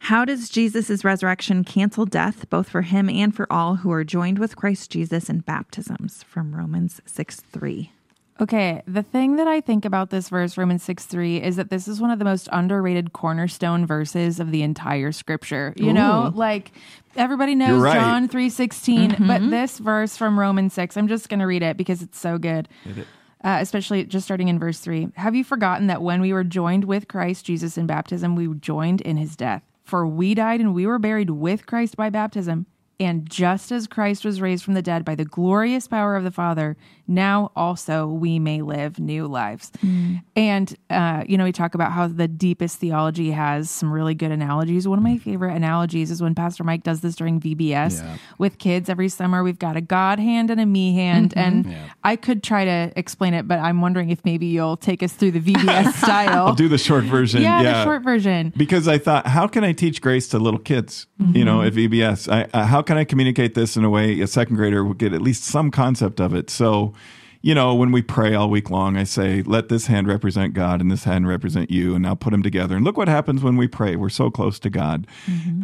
How 0.04 0.24
does 0.24 0.48
Jesus' 0.48 1.04
resurrection 1.04 1.62
cancel 1.64 2.06
death, 2.06 2.48
both 2.48 2.68
for 2.68 2.82
him 2.82 3.08
and 3.10 3.34
for 3.34 3.46
all 3.52 3.76
who 3.76 3.90
are 3.92 4.04
joined 4.04 4.38
with 4.38 4.56
Christ 4.56 4.90
Jesus 4.90 5.28
in 5.28 5.40
baptisms? 5.40 6.22
From 6.22 6.54
Romans 6.54 7.00
6 7.06 7.36
3. 7.40 7.90
Okay, 8.40 8.82
the 8.86 9.02
thing 9.02 9.36
that 9.36 9.46
I 9.46 9.60
think 9.60 9.84
about 9.84 10.08
this 10.08 10.30
verse, 10.30 10.56
Romans 10.56 10.82
6 10.82 11.04
3, 11.04 11.42
is 11.42 11.56
that 11.56 11.68
this 11.68 11.86
is 11.86 12.00
one 12.00 12.10
of 12.10 12.18
the 12.18 12.24
most 12.24 12.48
underrated 12.50 13.12
cornerstone 13.12 13.84
verses 13.84 14.40
of 14.40 14.50
the 14.50 14.62
entire 14.62 15.12
scripture. 15.12 15.74
You 15.76 15.92
know, 15.92 16.32
like 16.34 16.72
everybody 17.16 17.54
knows 17.54 17.82
right. 17.82 17.94
John 17.94 18.28
three 18.28 18.48
sixteen, 18.48 19.14
but 19.26 19.42
this 19.50 19.78
verse 19.78 20.16
from 20.16 20.38
Romans 20.38 20.72
6, 20.72 20.96
I'm 20.96 21.08
just 21.08 21.28
going 21.28 21.40
to 21.40 21.46
read 21.46 21.62
it 21.62 21.76
because 21.76 22.00
it's 22.02 22.18
so 22.18 22.38
good. 22.38 22.68
Uh, 23.42 23.56
especially 23.60 24.04
just 24.04 24.26
starting 24.26 24.48
in 24.48 24.58
verse 24.58 24.80
3. 24.80 25.08
Have 25.16 25.34
you 25.34 25.44
forgotten 25.44 25.86
that 25.86 26.02
when 26.02 26.20
we 26.20 26.30
were 26.30 26.44
joined 26.44 26.84
with 26.84 27.08
Christ 27.08 27.46
Jesus 27.46 27.78
in 27.78 27.86
baptism, 27.86 28.36
we 28.36 28.46
were 28.46 28.54
joined 28.54 29.00
in 29.00 29.16
his 29.16 29.34
death? 29.34 29.62
For 29.82 30.06
we 30.06 30.34
died 30.34 30.60
and 30.60 30.74
we 30.74 30.86
were 30.86 30.98
buried 30.98 31.30
with 31.30 31.64
Christ 31.64 31.96
by 31.96 32.10
baptism. 32.10 32.66
And 33.00 33.28
just 33.28 33.72
as 33.72 33.86
Christ 33.86 34.26
was 34.26 34.42
raised 34.42 34.62
from 34.62 34.74
the 34.74 34.82
dead 34.82 35.06
by 35.06 35.14
the 35.14 35.24
glorious 35.24 35.88
power 35.88 36.16
of 36.16 36.22
the 36.22 36.30
Father, 36.30 36.76
now 37.10 37.50
also 37.56 38.06
we 38.06 38.38
may 38.38 38.62
live 38.62 38.98
new 38.98 39.26
lives. 39.26 39.70
And, 40.36 40.74
uh, 40.88 41.24
you 41.28 41.36
know, 41.36 41.44
we 41.44 41.52
talk 41.52 41.74
about 41.74 41.92
how 41.92 42.06
the 42.06 42.28
deepest 42.28 42.78
theology 42.78 43.32
has 43.32 43.68
some 43.70 43.92
really 43.92 44.14
good 44.14 44.30
analogies. 44.30 44.86
One 44.88 44.96
of 44.98 45.02
my 45.04 45.18
favorite 45.18 45.54
analogies 45.54 46.10
is 46.10 46.22
when 46.22 46.34
Pastor 46.34 46.64
Mike 46.64 46.82
does 46.84 47.00
this 47.00 47.16
during 47.16 47.40
VBS 47.40 48.00
Yeah. 48.02 48.16
with 48.38 48.58
kids 48.58 48.88
every 48.88 49.08
summer. 49.08 49.42
We've 49.42 49.58
got 49.58 49.76
a 49.76 49.80
God 49.80 50.18
hand 50.18 50.50
and 50.50 50.60
a 50.60 50.66
me 50.66 50.94
hand. 50.94 51.34
And 51.36 51.74
I 52.04 52.16
could 52.16 52.42
try 52.42 52.64
to 52.64 52.92
explain 52.96 53.34
it, 53.34 53.46
but 53.48 53.58
I'm 53.58 53.80
wondering 53.80 54.10
if 54.10 54.24
maybe 54.24 54.46
you'll 54.46 54.76
take 54.76 55.02
us 55.02 55.12
through 55.12 55.32
the 55.32 55.40
VBS 55.40 55.92
style. 56.02 56.46
I'll 56.46 56.54
do 56.54 56.68
the 56.68 56.78
short 56.78 57.04
version. 57.04 57.42
yeah, 57.42 57.60
Yeah. 57.60 57.72
the 57.72 57.84
short 57.84 58.02
version. 58.02 58.52
because 58.56 58.86
I 58.88 58.98
thought, 58.98 59.26
how 59.26 59.46
can 59.48 59.64
I 59.64 59.72
teach 59.72 60.00
grace 60.00 60.28
to 60.28 60.38
little 60.38 60.60
kids? 60.60 61.06
You 61.34 61.44
know, 61.44 61.60
at 61.60 61.74
VBS, 61.74 62.32
I, 62.32 62.48
uh, 62.56 62.64
how 62.64 62.80
can 62.80 62.96
I 62.96 63.04
communicate 63.04 63.54
this 63.54 63.76
in 63.76 63.84
a 63.84 63.90
way 63.90 64.20
a 64.20 64.26
second 64.26 64.56
grader 64.56 64.82
would 64.84 64.96
get 64.96 65.12
at 65.12 65.20
least 65.20 65.44
some 65.44 65.70
concept 65.70 66.18
of 66.18 66.32
it? 66.34 66.48
So, 66.48 66.94
you 67.42 67.54
know, 67.54 67.74
when 67.74 67.90
we 67.90 68.02
pray 68.02 68.34
all 68.34 68.50
week 68.50 68.70
long, 68.70 68.96
I 68.96 69.04
say, 69.04 69.42
let 69.42 69.68
this 69.68 69.86
hand 69.86 70.06
represent 70.06 70.52
God 70.52 70.80
and 70.80 70.90
this 70.90 71.04
hand 71.04 71.26
represent 71.26 71.70
you, 71.70 71.94
and 71.94 72.02
now 72.02 72.14
put 72.14 72.30
them 72.30 72.42
together. 72.42 72.76
And 72.76 72.84
look 72.84 72.96
what 72.96 73.08
happens 73.08 73.42
when 73.42 73.56
we 73.56 73.66
pray. 73.66 73.96
We're 73.96 74.10
so 74.10 74.30
close 74.30 74.58
to 74.60 74.70
God. 74.70 75.06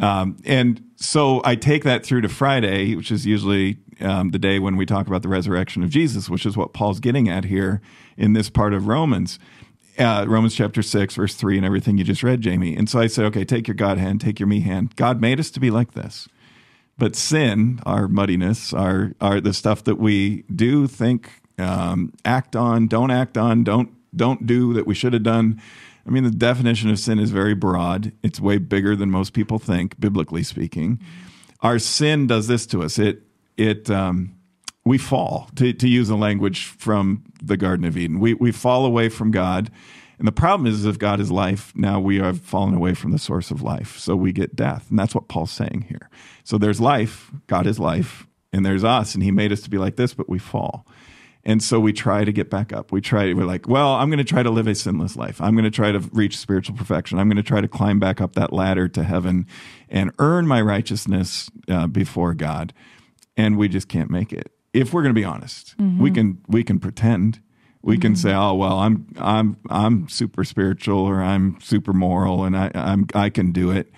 Um, 0.01 0.37
and 0.45 0.83
so 0.95 1.41
I 1.45 1.55
take 1.55 1.83
that 1.83 2.05
through 2.05 2.21
to 2.21 2.29
Friday, 2.29 2.95
which 2.95 3.11
is 3.11 3.25
usually 3.25 3.77
um, 4.01 4.29
the 4.29 4.39
day 4.39 4.59
when 4.59 4.75
we 4.75 4.85
talk 4.85 5.07
about 5.07 5.21
the 5.21 5.29
resurrection 5.29 5.83
of 5.83 5.89
Jesus, 5.89 6.29
which 6.29 6.45
is 6.45 6.57
what 6.57 6.73
Paul's 6.73 6.99
getting 6.99 7.29
at 7.29 7.45
here 7.45 7.81
in 8.17 8.33
this 8.33 8.49
part 8.49 8.73
of 8.73 8.87
Romans 8.87 9.37
uh, 9.97 10.25
Romans 10.27 10.53
chapter 10.53 10.81
6, 10.81 11.15
verse 11.15 11.35
3, 11.35 11.57
and 11.57 11.65
everything 11.65 11.97
you 11.97 12.03
just 12.03 12.23
read, 12.23 12.41
Jamie. 12.41 12.75
And 12.75 12.89
so 12.89 12.99
I 12.99 13.07
said, 13.07 13.25
okay, 13.25 13.43
take 13.43 13.67
your 13.67 13.75
God 13.75 13.97
hand, 13.97 14.21
take 14.21 14.39
your 14.39 14.47
me 14.47 14.61
hand. 14.61 14.95
God 14.95 15.19
made 15.19 15.39
us 15.39 15.49
to 15.51 15.59
be 15.59 15.71
like 15.71 15.93
this. 15.93 16.27
But 16.97 17.15
sin, 17.15 17.79
our 17.85 18.07
muddiness, 18.07 18.73
our, 18.73 19.13
our 19.21 19.39
the 19.39 19.53
stuff 19.53 19.83
that 19.83 19.95
we 19.97 20.43
do, 20.53 20.87
think, 20.87 21.41
um, 21.57 22.13
act 22.25 22.55
on, 22.55 22.87
don't 22.87 23.11
act 23.11 23.37
on, 23.37 23.63
don't 23.63 23.89
don't 24.15 24.45
do 24.45 24.73
that 24.73 24.87
we 24.87 24.95
should 24.95 25.13
have 25.13 25.23
done. 25.23 25.61
I 26.05 26.09
mean, 26.09 26.23
the 26.23 26.31
definition 26.31 26.89
of 26.89 26.99
sin 26.99 27.19
is 27.19 27.31
very 27.31 27.53
broad. 27.53 28.13
It's 28.23 28.39
way 28.39 28.57
bigger 28.57 28.95
than 28.95 29.11
most 29.11 29.33
people 29.33 29.59
think, 29.59 29.99
biblically 29.99 30.43
speaking. 30.43 30.99
Our 31.61 31.79
sin 31.79 32.27
does 32.27 32.47
this 32.47 32.65
to 32.67 32.83
us. 32.83 32.97
It 32.97 33.23
it 33.57 33.89
um, 33.89 34.35
we 34.85 34.97
fall 34.97 35.49
to, 35.55 35.73
to 35.73 35.87
use 35.87 36.09
a 36.09 36.15
language 36.15 36.65
from 36.65 37.25
the 37.43 37.57
Garden 37.57 37.85
of 37.85 37.97
Eden. 37.97 38.19
We 38.19 38.33
we 38.35 38.51
fall 38.51 38.85
away 38.85 39.09
from 39.09 39.31
God, 39.31 39.69
and 40.17 40.27
the 40.27 40.31
problem 40.31 40.65
is, 40.65 40.85
if 40.85 40.97
God 40.97 41.19
is 41.19 41.29
life, 41.29 41.73
now 41.75 41.99
we 41.99 42.17
have 42.17 42.41
fallen 42.41 42.73
away 42.73 42.93
from 42.93 43.11
the 43.11 43.19
source 43.19 43.51
of 43.51 43.61
life, 43.61 43.97
so 43.97 44.15
we 44.15 44.31
get 44.31 44.55
death, 44.55 44.89
and 44.89 44.97
that's 44.97 45.13
what 45.13 45.27
Paul's 45.27 45.51
saying 45.51 45.85
here. 45.89 46.09
So 46.43 46.57
there's 46.57 46.79
life, 46.79 47.31
God 47.47 47.67
is 47.67 47.79
life, 47.79 48.25
and 48.53 48.65
there's 48.65 48.83
us, 48.83 49.13
and 49.13 49.23
He 49.23 49.31
made 49.31 49.51
us 49.51 49.61
to 49.61 49.69
be 49.69 49.77
like 49.77 49.97
this, 49.97 50.13
but 50.13 50.29
we 50.29 50.39
fall. 50.39 50.87
And 51.47 51.63
so 51.63 51.79
we 51.79 51.93
try 51.93 52.25
to 52.25 52.33
get 52.33 52.49
back 52.49 52.73
up. 52.73 52.91
We 52.91 52.99
try, 52.99 53.31
we're 53.31 53.45
like, 53.45 53.69
well, 53.69 53.93
I'm 53.93 54.09
going 54.09 54.17
to 54.17 54.25
try 54.25 54.43
to 54.43 54.51
live 54.51 54.67
a 54.67 54.75
sinless 54.75 55.15
life. 55.15 55.39
I'm 55.39 55.53
going 55.53 55.63
to 55.63 55.71
try 55.71 55.93
to 55.93 55.99
reach 56.11 56.37
spiritual 56.37 56.75
perfection. 56.75 57.19
I'm 57.19 57.29
going 57.29 57.37
to 57.37 57.43
try 57.43 57.61
to 57.61 57.69
climb 57.69 58.01
back 58.01 58.19
up 58.19 58.35
that 58.35 58.51
ladder 58.51 58.89
to 58.89 59.03
heaven 59.05 59.47
and 59.87 60.11
earn 60.19 60.45
my 60.45 60.61
righteousness 60.61 61.49
uh, 61.69 61.87
before 61.87 62.33
God. 62.33 62.73
And 63.37 63.57
we 63.57 63.69
just 63.69 63.87
can't 63.87 64.09
make 64.11 64.33
it. 64.33 64.51
If 64.73 64.93
we're 64.93 65.03
going 65.03 65.15
to 65.15 65.19
be 65.19 65.23
honest, 65.23 65.73
we 66.01 66.11
can 66.11 66.39
we 66.49 66.65
can 66.65 66.79
pretend. 66.79 67.39
We 67.81 67.97
can 67.97 68.15
say, 68.17 68.33
"Oh 68.33 68.53
well, 68.53 68.79
I'm 68.79 69.07
I'm 69.17 69.57
I'm 69.69 70.09
super 70.09 70.43
spiritual 70.43 70.99
or 70.99 71.21
I'm 71.21 71.57
super 71.61 71.93
moral 71.93 72.43
and 72.43 72.57
I 72.57 72.71
I'm 72.75 73.07
I 73.15 73.29
can 73.29 73.53
do 73.53 73.71
it." 73.71 73.89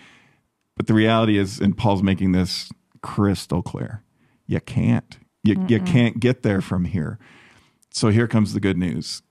But 0.78 0.86
the 0.86 0.94
reality 0.94 1.38
is, 1.40 1.60
and 1.60 1.76
Paul's 1.76 2.04
making 2.04 2.34
this 2.34 2.70
crystal 3.02 3.64
clear, 3.64 4.04
you 4.46 4.60
can't. 4.60 5.18
You 5.44 5.66
you 5.68 5.80
can't 5.82 6.20
get 6.20 6.44
there 6.44 6.62
from 6.62 6.86
here. 6.86 7.18
So 7.92 8.10
here 8.10 8.28
comes 8.28 8.54
the 8.54 8.60
good 8.60 8.78
news. 8.78 9.22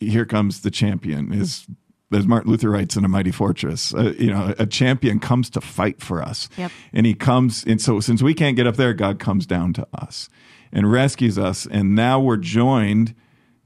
Here 0.00 0.24
comes 0.24 0.60
the 0.60 0.70
champion. 0.70 1.32
Is 1.32 1.66
as 2.12 2.26
Martin 2.26 2.50
Luther 2.50 2.70
writes 2.70 2.96
in 2.96 3.04
A 3.04 3.08
Mighty 3.08 3.32
Fortress, 3.32 3.92
uh, 3.94 4.14
you 4.18 4.30
know, 4.30 4.54
a 4.58 4.66
champion 4.66 5.18
comes 5.18 5.50
to 5.50 5.60
fight 5.60 6.00
for 6.00 6.22
us. 6.22 6.48
Yep. 6.56 6.70
And 6.92 7.04
he 7.04 7.14
comes, 7.14 7.64
and 7.64 7.80
so 7.80 7.98
since 8.00 8.22
we 8.22 8.32
can't 8.32 8.56
get 8.56 8.66
up 8.66 8.76
there, 8.76 8.94
God 8.94 9.18
comes 9.18 9.44
down 9.44 9.72
to 9.74 9.86
us 9.92 10.28
and 10.72 10.90
rescues 10.90 11.36
us. 11.36 11.66
And 11.66 11.94
now 11.94 12.20
we're 12.20 12.36
joined 12.36 13.14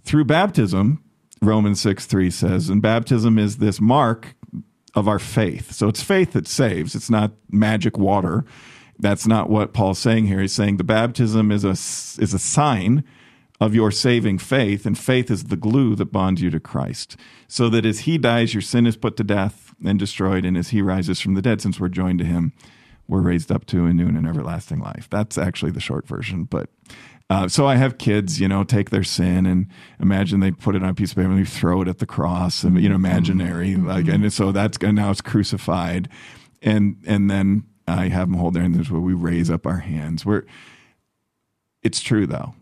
through 0.04 0.24
baptism 0.24 1.02
Romans 1.42 1.80
6 1.80 2.06
3 2.06 2.30
says, 2.30 2.68
and 2.68 2.82
baptism 2.82 3.38
is 3.38 3.56
this 3.56 3.80
mark 3.80 4.34
of 4.94 5.08
our 5.08 5.18
faith. 5.18 5.72
So 5.72 5.88
it's 5.88 6.02
faith 6.02 6.32
that 6.32 6.46
saves, 6.46 6.94
it's 6.94 7.10
not 7.10 7.32
magic 7.50 7.96
water. 7.96 8.44
That's 8.98 9.26
not 9.26 9.48
what 9.48 9.72
Paul's 9.72 9.98
saying 9.98 10.26
here. 10.26 10.40
He's 10.40 10.52
saying 10.52 10.76
the 10.76 10.84
baptism 10.84 11.50
is 11.50 11.64
a, 11.64 11.70
is 11.70 12.34
a 12.34 12.38
sign 12.38 13.04
of 13.60 13.74
your 13.74 13.90
saving 13.90 14.38
faith, 14.38 14.86
and 14.86 14.98
faith 14.98 15.30
is 15.30 15.44
the 15.44 15.56
glue 15.56 15.94
that 15.94 16.06
bonds 16.06 16.40
you 16.40 16.50
to 16.50 16.60
Christ. 16.60 17.16
So 17.46 17.68
that 17.68 17.84
as 17.84 18.00
he 18.00 18.16
dies, 18.16 18.54
your 18.54 18.62
sin 18.62 18.86
is 18.86 18.96
put 18.96 19.16
to 19.18 19.24
death 19.24 19.74
and 19.84 19.98
destroyed, 19.98 20.44
and 20.44 20.56
as 20.56 20.70
he 20.70 20.80
rises 20.80 21.20
from 21.20 21.34
the 21.34 21.42
dead, 21.42 21.60
since 21.60 21.78
we're 21.78 21.88
joined 21.88 22.20
to 22.20 22.24
him, 22.24 22.52
we're 23.06 23.20
raised 23.20 23.52
up 23.52 23.66
to 23.66 23.86
a 23.86 23.92
new 23.92 24.06
and 24.06 24.26
everlasting 24.26 24.80
life. 24.80 25.08
That's 25.10 25.36
actually 25.36 25.72
the 25.72 25.80
short 25.80 26.06
version. 26.06 26.44
But 26.44 26.70
uh, 27.28 27.48
so 27.48 27.66
I 27.66 27.76
have 27.76 27.98
kids, 27.98 28.40
you 28.40 28.48
know, 28.48 28.64
take 28.64 28.90
their 28.90 29.04
sin 29.04 29.46
and 29.46 29.66
imagine 30.00 30.40
they 30.40 30.50
put 30.52 30.74
it 30.74 30.82
on 30.82 30.88
a 30.88 30.94
piece 30.94 31.12
of 31.12 31.16
paper 31.16 31.30
and 31.30 31.38
they 31.38 31.48
throw 31.48 31.82
it 31.82 31.88
at 31.88 31.98
the 31.98 32.06
cross, 32.06 32.64
and 32.64 32.80
you 32.80 32.88
know, 32.88 32.94
imaginary, 32.94 33.76
like, 33.76 34.08
and 34.08 34.32
so 34.32 34.52
that's 34.52 34.78
and 34.78 34.96
now 34.96 35.10
it's 35.10 35.20
crucified, 35.20 36.08
and 36.62 36.96
and 37.06 37.30
then 37.30 37.64
I 37.86 38.08
have 38.08 38.28
them 38.28 38.38
hold 38.38 38.54
their 38.54 38.62
hands 38.62 38.90
where 38.90 39.00
we 39.00 39.12
raise 39.12 39.50
up 39.50 39.66
our 39.66 39.78
hands. 39.78 40.24
We're 40.24 40.44
it's 41.82 42.00
true 42.00 42.26
though. 42.26 42.54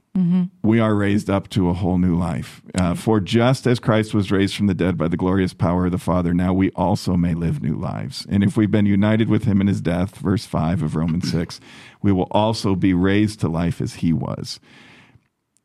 We 0.63 0.81
are 0.81 0.95
raised 0.95 1.31
up 1.31 1.49
to 1.51 1.69
a 1.69 1.75
whole 1.75 1.99
new 1.99 2.17
life. 2.17 2.63
Uh, 2.75 2.95
for 2.95 3.21
just 3.21 3.67
as 3.67 3.79
Christ 3.79 4.15
was 4.15 4.31
raised 4.31 4.57
from 4.57 4.67
the 4.67 4.75
dead 4.75 4.97
by 4.97 5.09
the 5.09 5.17
glorious 5.17 5.55
power 5.55 5.87
of 5.87 5.93
the 5.93 5.99
Father, 5.99 6.35
now 6.35 6.53
we 6.53 6.71
also 6.73 7.17
may 7.17 7.35
live 7.35 7.63
new 7.63 7.77
lives. 7.77 8.27
And 8.29 8.43
if 8.43 8.57
we've 8.57 8.71
been 8.71 8.87
united 8.87 9.29
with 9.29 9.45
him 9.45 9.61
in 9.61 9.67
his 9.67 9.81
death, 9.81 10.17
verse 10.17 10.47
5 10.47 10.83
of 10.83 10.97
Romans 10.97 11.31
6, 11.31 11.61
we 12.03 12.13
will 12.13 12.29
also 12.31 12.75
be 12.75 12.95
raised 12.95 13.41
to 13.41 13.49
life 13.49 13.81
as 13.81 13.95
he 13.95 14.13
was. 14.13 14.61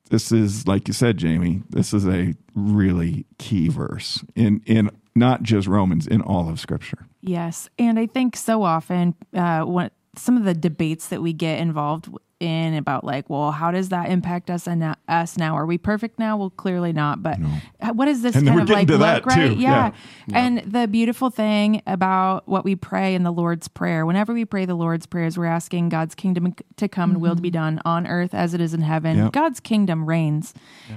This 0.10 0.32
is, 0.32 0.68
like 0.68 0.88
you 0.88 0.94
said, 0.94 1.18
Jamie, 1.18 1.64
this 1.70 1.94
is 1.94 2.06
a 2.06 2.36
really 2.54 3.26
key 3.40 3.70
verse 3.70 4.24
in, 4.36 4.62
in 4.66 4.92
not 5.16 5.44
just 5.44 5.68
Romans, 5.68 6.06
in 6.06 6.22
all 6.22 6.50
of 6.50 6.60
Scripture. 6.60 7.08
Yes, 7.22 7.70
and 7.80 7.98
I 7.98 8.08
think 8.08 8.36
so 8.36 8.64
often 8.64 9.16
uh, 9.34 9.62
what 9.62 9.94
some 10.16 10.38
of 10.38 10.44
the 10.44 10.54
debates 10.54 11.08
that 11.08 11.22
we 11.22 11.34
get 11.34 11.60
involved 11.60 12.10
in 12.44 12.74
about 12.74 13.04
like, 13.04 13.30
well, 13.30 13.52
how 13.52 13.72
does 13.72 13.90
that 13.90 14.10
impact 14.10 14.50
us 14.50 14.68
and 14.68 14.82
now- 14.82 14.96
us 15.08 15.38
now? 15.38 15.56
Are 15.56 15.66
we 15.66 15.78
perfect 15.78 16.20
now? 16.20 16.38
Well, 16.38 16.50
clearly 16.50 16.92
not. 16.94 17.24
But 17.24 17.40
uh, 17.82 17.94
what 17.94 18.08
is 18.08 18.22
this 18.22 18.36
And 18.36 18.46
kind 18.46 18.56
we're 18.58 18.64
of 18.64 18.70
like 18.70 18.88
to 18.88 18.94
look 18.98 19.02
that, 19.02 19.26
right? 19.26 19.50
too. 19.50 19.56
Yeah. 19.56 19.92
Yeah. 20.28 20.38
And 20.38 20.60
the 20.60 20.88
beautiful 20.88 21.30
thing 21.30 21.82
about 21.88 22.48
what 22.48 22.66
we 22.66 22.76
pray 22.76 23.16
in 23.16 23.24
the 23.24 23.32
Lord's 23.32 23.68
prayer, 23.68 24.06
whenever 24.06 24.34
we 24.34 24.46
pray 24.46 24.66
the 24.66 24.76
Lord's 24.76 25.06
prayers, 25.06 25.38
we're 25.38 25.46
asking 25.46 25.90
God's 25.90 26.16
kingdom 26.16 26.54
to 26.78 26.88
come 26.88 27.12
and 27.12 27.22
will 27.22 27.36
to 27.36 27.42
be 27.42 27.50
done 27.52 27.82
on 27.86 28.06
earth 28.08 28.34
as 28.34 28.54
it 28.54 28.60
is 28.62 28.74
in 28.74 28.82
heaven. 28.82 29.18
Yep. 29.18 29.32
God's 29.32 29.60
kingdom 29.60 30.06
reigns, 30.06 30.54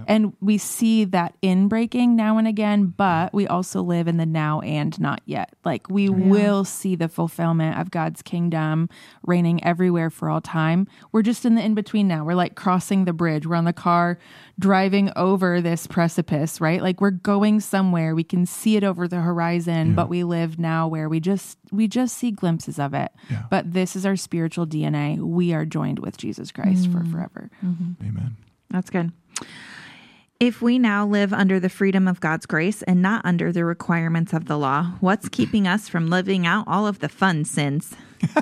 and 0.07 0.33
we 0.41 0.59
see 0.59 1.05
that 1.05 1.35
in 1.43 1.69
breaking 1.69 2.17
now 2.17 2.39
and 2.39 2.49
again. 2.49 2.87
But 2.97 3.33
we 3.33 3.47
also 3.47 3.83
live 3.83 4.09
in 4.09 4.17
the 4.17 4.27
now 4.27 4.61
and 4.61 4.99
not 5.01 5.21
yet. 5.27 5.55
Like 5.65 5.89
we 5.89 6.09
will 6.09 6.65
see 6.65 6.97
the 6.97 7.09
fulfillment 7.09 7.79
of 7.79 7.91
God's 7.91 8.23
kingdom 8.23 8.89
reigning 9.25 9.63
everywhere 9.65 10.11
for 10.11 10.29
all 10.31 10.41
time. 10.41 10.87
We're 11.13 11.23
just 11.23 11.36
in 11.45 11.55
the 11.55 11.63
in 11.63 11.75
between 11.75 12.09
now. 12.09 12.25
We're 12.25 12.35
like 12.35 12.55
crossing 12.55 13.05
the 13.05 13.13
bridge. 13.13 13.47
We're 13.47 13.57
on 13.57 13.65
the 13.65 13.73
car 13.73 14.19
driving 14.59 15.11
over 15.17 15.61
this 15.61 15.87
precipice, 15.87 16.61
right? 16.61 16.81
Like 16.81 17.01
we're 17.01 17.11
going 17.11 17.61
somewhere. 17.61 18.15
We 18.15 18.25
can 18.25 18.47
see 18.47 18.77
it 18.77 18.85
over 18.85 19.07
the 19.07 19.21
horizon, 19.21 19.95
but 19.95 20.09
we 20.09 20.25
live 20.25 20.59
now 20.59 20.89
where 20.89 21.09
we 21.09 21.21
just 21.21 21.59
we 21.71 21.89
just 21.89 22.17
see 22.17 22.31
glimpses 22.31 22.79
of 22.79 22.95
it. 22.95 23.13
But 23.51 23.73
this 23.73 23.97
is 23.97 24.07
our 24.07 24.17
spiritual 24.17 24.67
DNA. 24.67 25.19
We 25.19 25.53
are 25.53 25.65
joined 25.65 25.99
with 25.99 26.17
Jesus 26.17 26.51
Christ 26.51 26.91
for 26.91 27.01
mm. 27.01 27.13
forever. 27.13 27.51
Mm-hmm. 27.65 28.07
Amen. 28.09 28.37
That's 28.71 28.91
good. 28.91 29.13
If 30.39 30.61
we 30.61 30.79
now 30.79 31.07
live 31.07 31.33
under 31.33 31.59
the 31.59 31.71
freedom 31.71 32.07
of 32.07 32.21
God's 32.21 32.45
grace 32.45 32.83
and 32.83 33.01
not 33.01 33.25
under 33.25 33.53
the 33.53 33.65
requirements 33.65 34.35
of 34.35 34.45
the 34.47 34.59
law, 34.59 34.93
what's 35.01 35.31
keeping 35.31 35.67
us 35.67 35.89
from 35.89 36.11
living 36.11 36.47
out 36.47 36.65
all 36.69 36.87
of 36.87 36.99
the 36.99 37.09
fun 37.09 37.45
sins? 37.45 37.95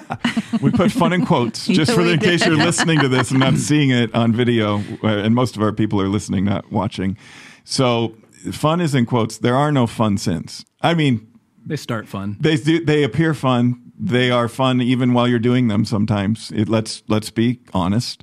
We 0.62 0.70
put 0.70 0.92
fun 0.92 1.12
in 1.12 1.26
quotes 1.26 1.66
just 1.80 1.92
for 1.92 2.02
the, 2.04 2.12
in 2.12 2.20
case 2.20 2.46
you're 2.46 2.57
listening 2.57 3.00
to 3.00 3.09
this 3.09 3.30
and 3.33 3.40
not 3.40 3.57
seeing 3.68 3.90
it 3.90 4.14
on 4.14 4.33
video, 4.33 4.78
uh, 5.02 5.09
and 5.09 5.35
most 5.35 5.57
of 5.57 5.62
our 5.62 5.72
people 5.72 6.00
are 6.00 6.09
listening, 6.09 6.44
not 6.44 6.70
watching. 6.70 7.16
So, 7.64 8.14
fun 8.52 8.80
is 8.80 8.94
in 8.94 9.04
quotes. 9.04 9.38
There 9.38 9.57
are 9.57 9.72
no 9.72 9.87
fun 9.88 10.16
sins. 10.16 10.64
I 10.80 10.94
mean, 10.94 11.26
They 11.66 11.76
start 11.76 12.07
fun. 12.09 12.37
they 12.40 12.57
do, 12.57 12.85
they 12.85 13.02
appear 13.02 13.35
fun. 13.35 13.92
They 13.98 14.30
are 14.30 14.48
fun 14.48 14.80
even 14.80 15.12
while 15.12 15.26
you're 15.28 15.38
doing 15.40 15.68
them. 15.68 15.85
Sometimes 15.85 16.50
it, 16.52 16.68
let's 16.68 17.02
let's 17.09 17.30
be 17.30 17.59
honest, 17.72 18.22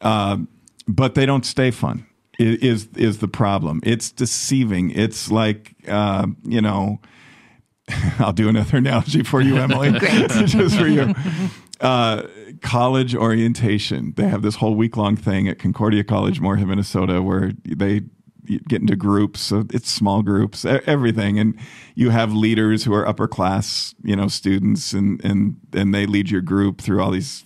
uh, 0.00 0.38
but 0.86 1.14
they 1.16 1.26
don't 1.26 1.44
stay 1.44 1.70
fun. 1.72 2.06
Is 2.38 2.88
is 2.96 3.18
the 3.18 3.28
problem? 3.28 3.80
It's 3.82 4.10
deceiving. 4.10 4.90
It's 4.90 5.30
like 5.30 5.74
uh, 5.88 6.26
you 6.42 6.60
know. 6.60 7.00
I'll 8.18 8.32
do 8.32 8.48
another 8.48 8.78
analogy 8.78 9.22
for 9.22 9.42
you, 9.42 9.58
Emily, 9.58 9.92
just 9.98 10.78
for 10.78 10.86
you. 10.86 11.14
Uh, 11.80 12.22
college 12.62 13.14
orientation. 13.14 14.14
They 14.16 14.26
have 14.26 14.40
this 14.40 14.56
whole 14.56 14.74
week 14.74 14.96
long 14.96 15.16
thing 15.16 15.48
at 15.48 15.58
Concordia 15.58 16.02
College, 16.02 16.40
Moorhead, 16.40 16.66
Minnesota, 16.66 17.20
where 17.20 17.52
they 17.62 18.00
get 18.68 18.80
into 18.80 18.96
groups. 18.96 19.40
So 19.40 19.64
it's 19.70 19.90
small 19.90 20.22
groups, 20.22 20.64
everything, 20.64 21.38
and 21.38 21.58
you 21.94 22.10
have 22.10 22.32
leaders 22.32 22.84
who 22.84 22.94
are 22.94 23.06
upper 23.06 23.28
class, 23.28 23.94
you 24.02 24.16
know, 24.16 24.28
students, 24.28 24.92
and 24.92 25.22
and 25.24 25.56
and 25.72 25.94
they 25.94 26.06
lead 26.06 26.30
your 26.30 26.40
group 26.40 26.80
through 26.80 27.02
all 27.02 27.10
these 27.10 27.44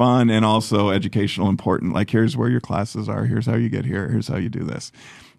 fun 0.00 0.30
and 0.30 0.46
also 0.46 0.88
educational, 0.88 1.50
important. 1.50 1.92
Like 1.92 2.08
here's 2.08 2.34
where 2.34 2.48
your 2.48 2.62
classes 2.62 3.06
are. 3.06 3.26
Here's 3.26 3.44
how 3.44 3.56
you 3.56 3.68
get 3.68 3.84
here. 3.84 4.08
Here's 4.08 4.28
how 4.28 4.38
you 4.38 4.48
do 4.48 4.64
this, 4.64 4.90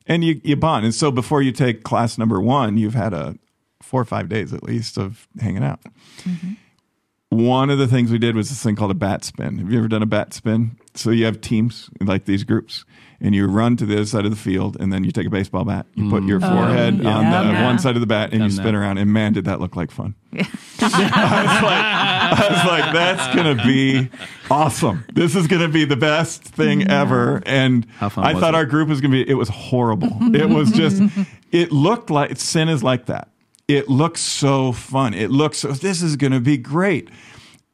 and 0.05 0.23
you 0.23 0.39
you 0.43 0.55
bond. 0.55 0.85
And 0.85 0.93
so 0.93 1.09
before 1.09 1.41
you 1.41 1.51
take 1.51 1.83
class 1.83 2.19
number 2.19 2.39
one, 2.39 2.77
you've 2.77 2.93
had 2.93 3.11
a 3.11 3.35
four 3.81 3.99
or 3.99 4.05
five 4.05 4.29
days 4.29 4.53
at 4.53 4.61
least 4.61 4.99
of 4.99 5.27
hanging 5.39 5.63
out. 5.63 5.81
Mm-hmm. 6.19 6.53
One 7.29 7.71
of 7.71 7.79
the 7.79 7.87
things 7.87 8.11
we 8.11 8.19
did 8.19 8.35
was 8.35 8.49
this 8.49 8.61
thing 8.61 8.75
called 8.75 8.91
a 8.91 8.93
bat 8.93 9.23
spin. 9.23 9.57
Have 9.57 9.71
you 9.71 9.79
ever 9.79 9.87
done 9.87 10.03
a 10.03 10.05
bat 10.05 10.31
spin? 10.31 10.77
So 10.93 11.09
you 11.09 11.25
have 11.25 11.41
teams 11.41 11.89
like 11.99 12.25
these 12.25 12.43
groups, 12.43 12.85
and 13.21 13.35
you 13.35 13.45
run 13.45 13.77
to 13.77 13.85
the 13.85 13.95
other 13.95 14.05
side 14.05 14.25
of 14.25 14.31
the 14.31 14.37
field, 14.37 14.77
and 14.79 14.91
then 14.91 15.03
you 15.03 15.11
take 15.11 15.27
a 15.27 15.29
baseball 15.29 15.63
bat, 15.63 15.85
you 15.95 16.09
put 16.09 16.23
your 16.23 16.39
mm. 16.39 16.49
forehead 16.49 16.99
oh, 16.99 17.03
yeah. 17.03 17.17
on 17.17 17.25
the 17.25 17.53
Yeah. 17.53 17.61
Uh, 17.61 17.65
one 17.65 17.79
side 17.79 17.95
of 17.95 18.01
the 18.01 18.07
bat, 18.07 18.33
and 18.33 18.43
you 18.43 18.49
spin 18.49 18.75
around. 18.75 18.97
And 18.97 19.13
man, 19.13 19.33
did 19.33 19.45
that 19.45 19.59
look 19.59 19.75
like 19.75 19.91
fun! 19.91 20.15
I 20.33 20.37
was 20.39 21.61
like, 21.61 21.83
I 22.31 22.47
was 22.49 22.65
like, 22.65 22.93
that's 22.93 23.35
gonna 23.35 23.63
be 23.63 24.09
awesome. 24.49 25.05
This 25.13 25.35
is 25.35 25.47
gonna 25.47 25.67
be 25.67 25.85
the 25.85 25.95
best 25.95 26.43
thing 26.43 26.89
ever. 26.89 27.43
And 27.45 27.85
How 27.97 28.09
fun 28.09 28.25
I 28.25 28.33
was 28.33 28.41
thought 28.41 28.53
it? 28.53 28.57
our 28.57 28.65
group 28.65 28.89
was 28.89 29.01
gonna 29.01 29.11
be. 29.11 29.29
It 29.29 29.35
was 29.35 29.49
horrible. 29.49 30.09
it 30.35 30.49
was 30.49 30.71
just. 30.71 31.01
It 31.51 31.73
looked 31.73 32.09
like 32.09 32.37
sin 32.37 32.69
is 32.69 32.81
like 32.81 33.07
that. 33.07 33.27
It 33.67 33.89
looks 33.89 34.21
so 34.21 34.71
fun. 34.71 35.13
It 35.13 35.31
looks 35.31 35.57
so. 35.57 35.73
This 35.73 36.01
is 36.01 36.15
gonna 36.15 36.39
be 36.39 36.55
great. 36.55 37.09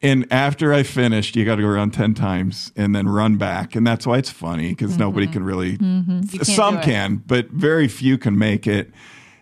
And 0.02 0.32
after 0.32 0.74
I 0.74 0.84
finished, 0.84 1.36
you 1.36 1.44
got 1.44 1.56
to 1.56 1.64
go 1.64 1.68
around 1.68 1.92
10 1.92 2.14
times 2.14 2.72
and 2.76 2.96
then 2.96 3.10
run 3.10 3.38
back. 3.38 3.76
And 3.76 3.86
that's 3.86 4.06
why 4.06 4.20
it's 4.20 4.30
funny 4.30 4.70
because 4.70 4.98
nobody 4.98 5.26
can 5.26 5.44
really, 5.44 5.78
can't 5.78 6.46
some 6.46 6.82
can, 6.82 7.24
but 7.26 7.50
very 7.50 7.88
few 7.88 8.18
can 8.20 8.38
make 8.38 8.68
it. 8.68 8.92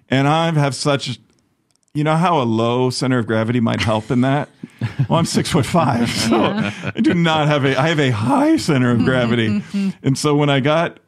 And 0.09 0.27
I 0.29 0.49
have 0.51 0.73
such, 0.73 1.19
you 1.93 2.05
know, 2.05 2.15
how 2.15 2.41
a 2.41 2.43
low 2.45 2.89
center 2.89 3.19
of 3.19 3.27
gravity 3.27 3.59
might 3.59 3.81
help 3.81 4.11
in 4.11 4.21
that? 4.21 4.49
Well, 5.09 5.19
I'm 5.19 5.25
six 5.25 5.49
foot 5.49 5.65
five. 5.65 6.09
So 6.09 6.35
I 6.35 6.91
do 7.01 7.13
not 7.13 7.47
have 7.47 7.65
a, 7.65 7.79
I 7.79 7.87
have 7.89 7.99
a 7.99 8.11
high 8.11 8.57
center 8.57 8.91
of 8.91 9.03
gravity. 9.03 9.63
and 10.03 10.17
so 10.17 10.35
when 10.35 10.49
I 10.49 10.59
got, 10.59 10.99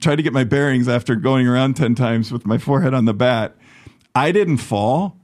tried 0.00 0.16
to 0.16 0.22
get 0.22 0.32
my 0.32 0.44
bearings 0.44 0.88
after 0.88 1.16
going 1.16 1.46
around 1.48 1.74
10 1.74 1.94
times 1.94 2.30
with 2.30 2.46
my 2.46 2.58
forehead 2.58 2.94
on 2.94 3.04
the 3.04 3.14
bat, 3.14 3.56
I 4.14 4.30
didn't 4.30 4.58
fall 4.58 5.16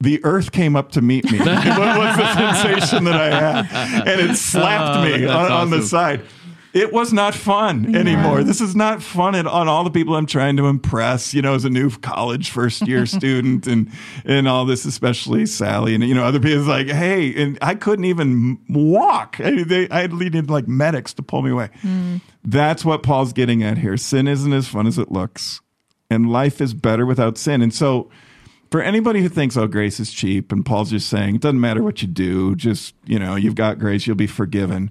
the 0.00 0.24
earth 0.24 0.52
came 0.52 0.76
up 0.76 0.92
to 0.92 1.02
meet 1.02 1.30
me. 1.30 1.38
what 1.38 1.48
was 1.48 2.16
the 2.16 2.34
sensation 2.34 3.04
that 3.04 3.14
I 3.16 3.30
had? 3.30 4.08
And 4.08 4.30
it 4.30 4.36
slapped 4.36 4.98
Oh, 4.98 5.04
me 5.04 5.24
that's 5.24 5.50
on, 5.50 5.52
on 5.52 5.70
the 5.70 5.82
side. 5.82 6.22
It 6.72 6.92
was 6.92 7.12
not 7.12 7.34
fun 7.34 7.96
anymore. 7.96 8.44
This 8.44 8.60
is 8.60 8.76
not 8.76 9.02
fun 9.02 9.34
at, 9.34 9.44
on 9.44 9.66
all 9.66 9.82
the 9.82 9.90
people 9.90 10.14
I'm 10.14 10.26
trying 10.26 10.56
to 10.58 10.66
impress, 10.66 11.34
you 11.34 11.42
know, 11.42 11.54
as 11.54 11.64
a 11.64 11.70
new 11.70 11.90
college 11.90 12.50
first 12.50 12.86
year 12.86 13.06
student 13.18 13.66
and, 13.66 13.90
and 14.24 14.46
all 14.46 14.64
this, 14.64 14.84
especially 14.84 15.46
Sally 15.46 15.96
and, 15.96 16.04
you 16.04 16.14
know, 16.14 16.22
other 16.22 16.38
people 16.38 16.62
like, 16.62 16.86
Hey, 16.86 17.34
and 17.42 17.58
I 17.60 17.74
couldn't 17.74 18.04
even 18.04 18.60
walk. 18.68 19.40
I, 19.40 19.64
they, 19.64 19.88
I 19.90 20.06
needed 20.06 20.48
like 20.48 20.68
medics 20.68 21.12
to 21.14 21.22
pull 21.22 21.42
me 21.42 21.50
away. 21.50 21.70
Hmm. 21.80 22.18
That's 22.44 22.84
what 22.84 23.02
Paul's 23.02 23.32
getting 23.32 23.64
at 23.64 23.78
here. 23.78 23.96
Sin 23.96 24.28
isn't 24.28 24.52
as 24.52 24.68
fun 24.68 24.86
as 24.86 24.96
it 24.96 25.10
looks 25.10 25.60
and 26.08 26.30
life 26.30 26.60
is 26.60 26.72
better 26.72 27.04
without 27.04 27.36
sin. 27.36 27.62
And 27.62 27.74
so, 27.74 28.10
for 28.70 28.80
anybody 28.80 29.20
who 29.20 29.28
thinks, 29.28 29.56
oh, 29.56 29.66
grace 29.66 29.98
is 30.00 30.12
cheap, 30.12 30.52
and 30.52 30.64
Paul's 30.64 30.90
just 30.90 31.08
saying, 31.08 31.36
it 31.36 31.40
doesn't 31.40 31.60
matter 31.60 31.82
what 31.82 32.02
you 32.02 32.08
do, 32.08 32.54
just, 32.54 32.94
you 33.04 33.18
know, 33.18 33.34
you've 33.34 33.54
got 33.54 33.78
grace, 33.78 34.06
you'll 34.06 34.16
be 34.16 34.26
forgiven. 34.26 34.90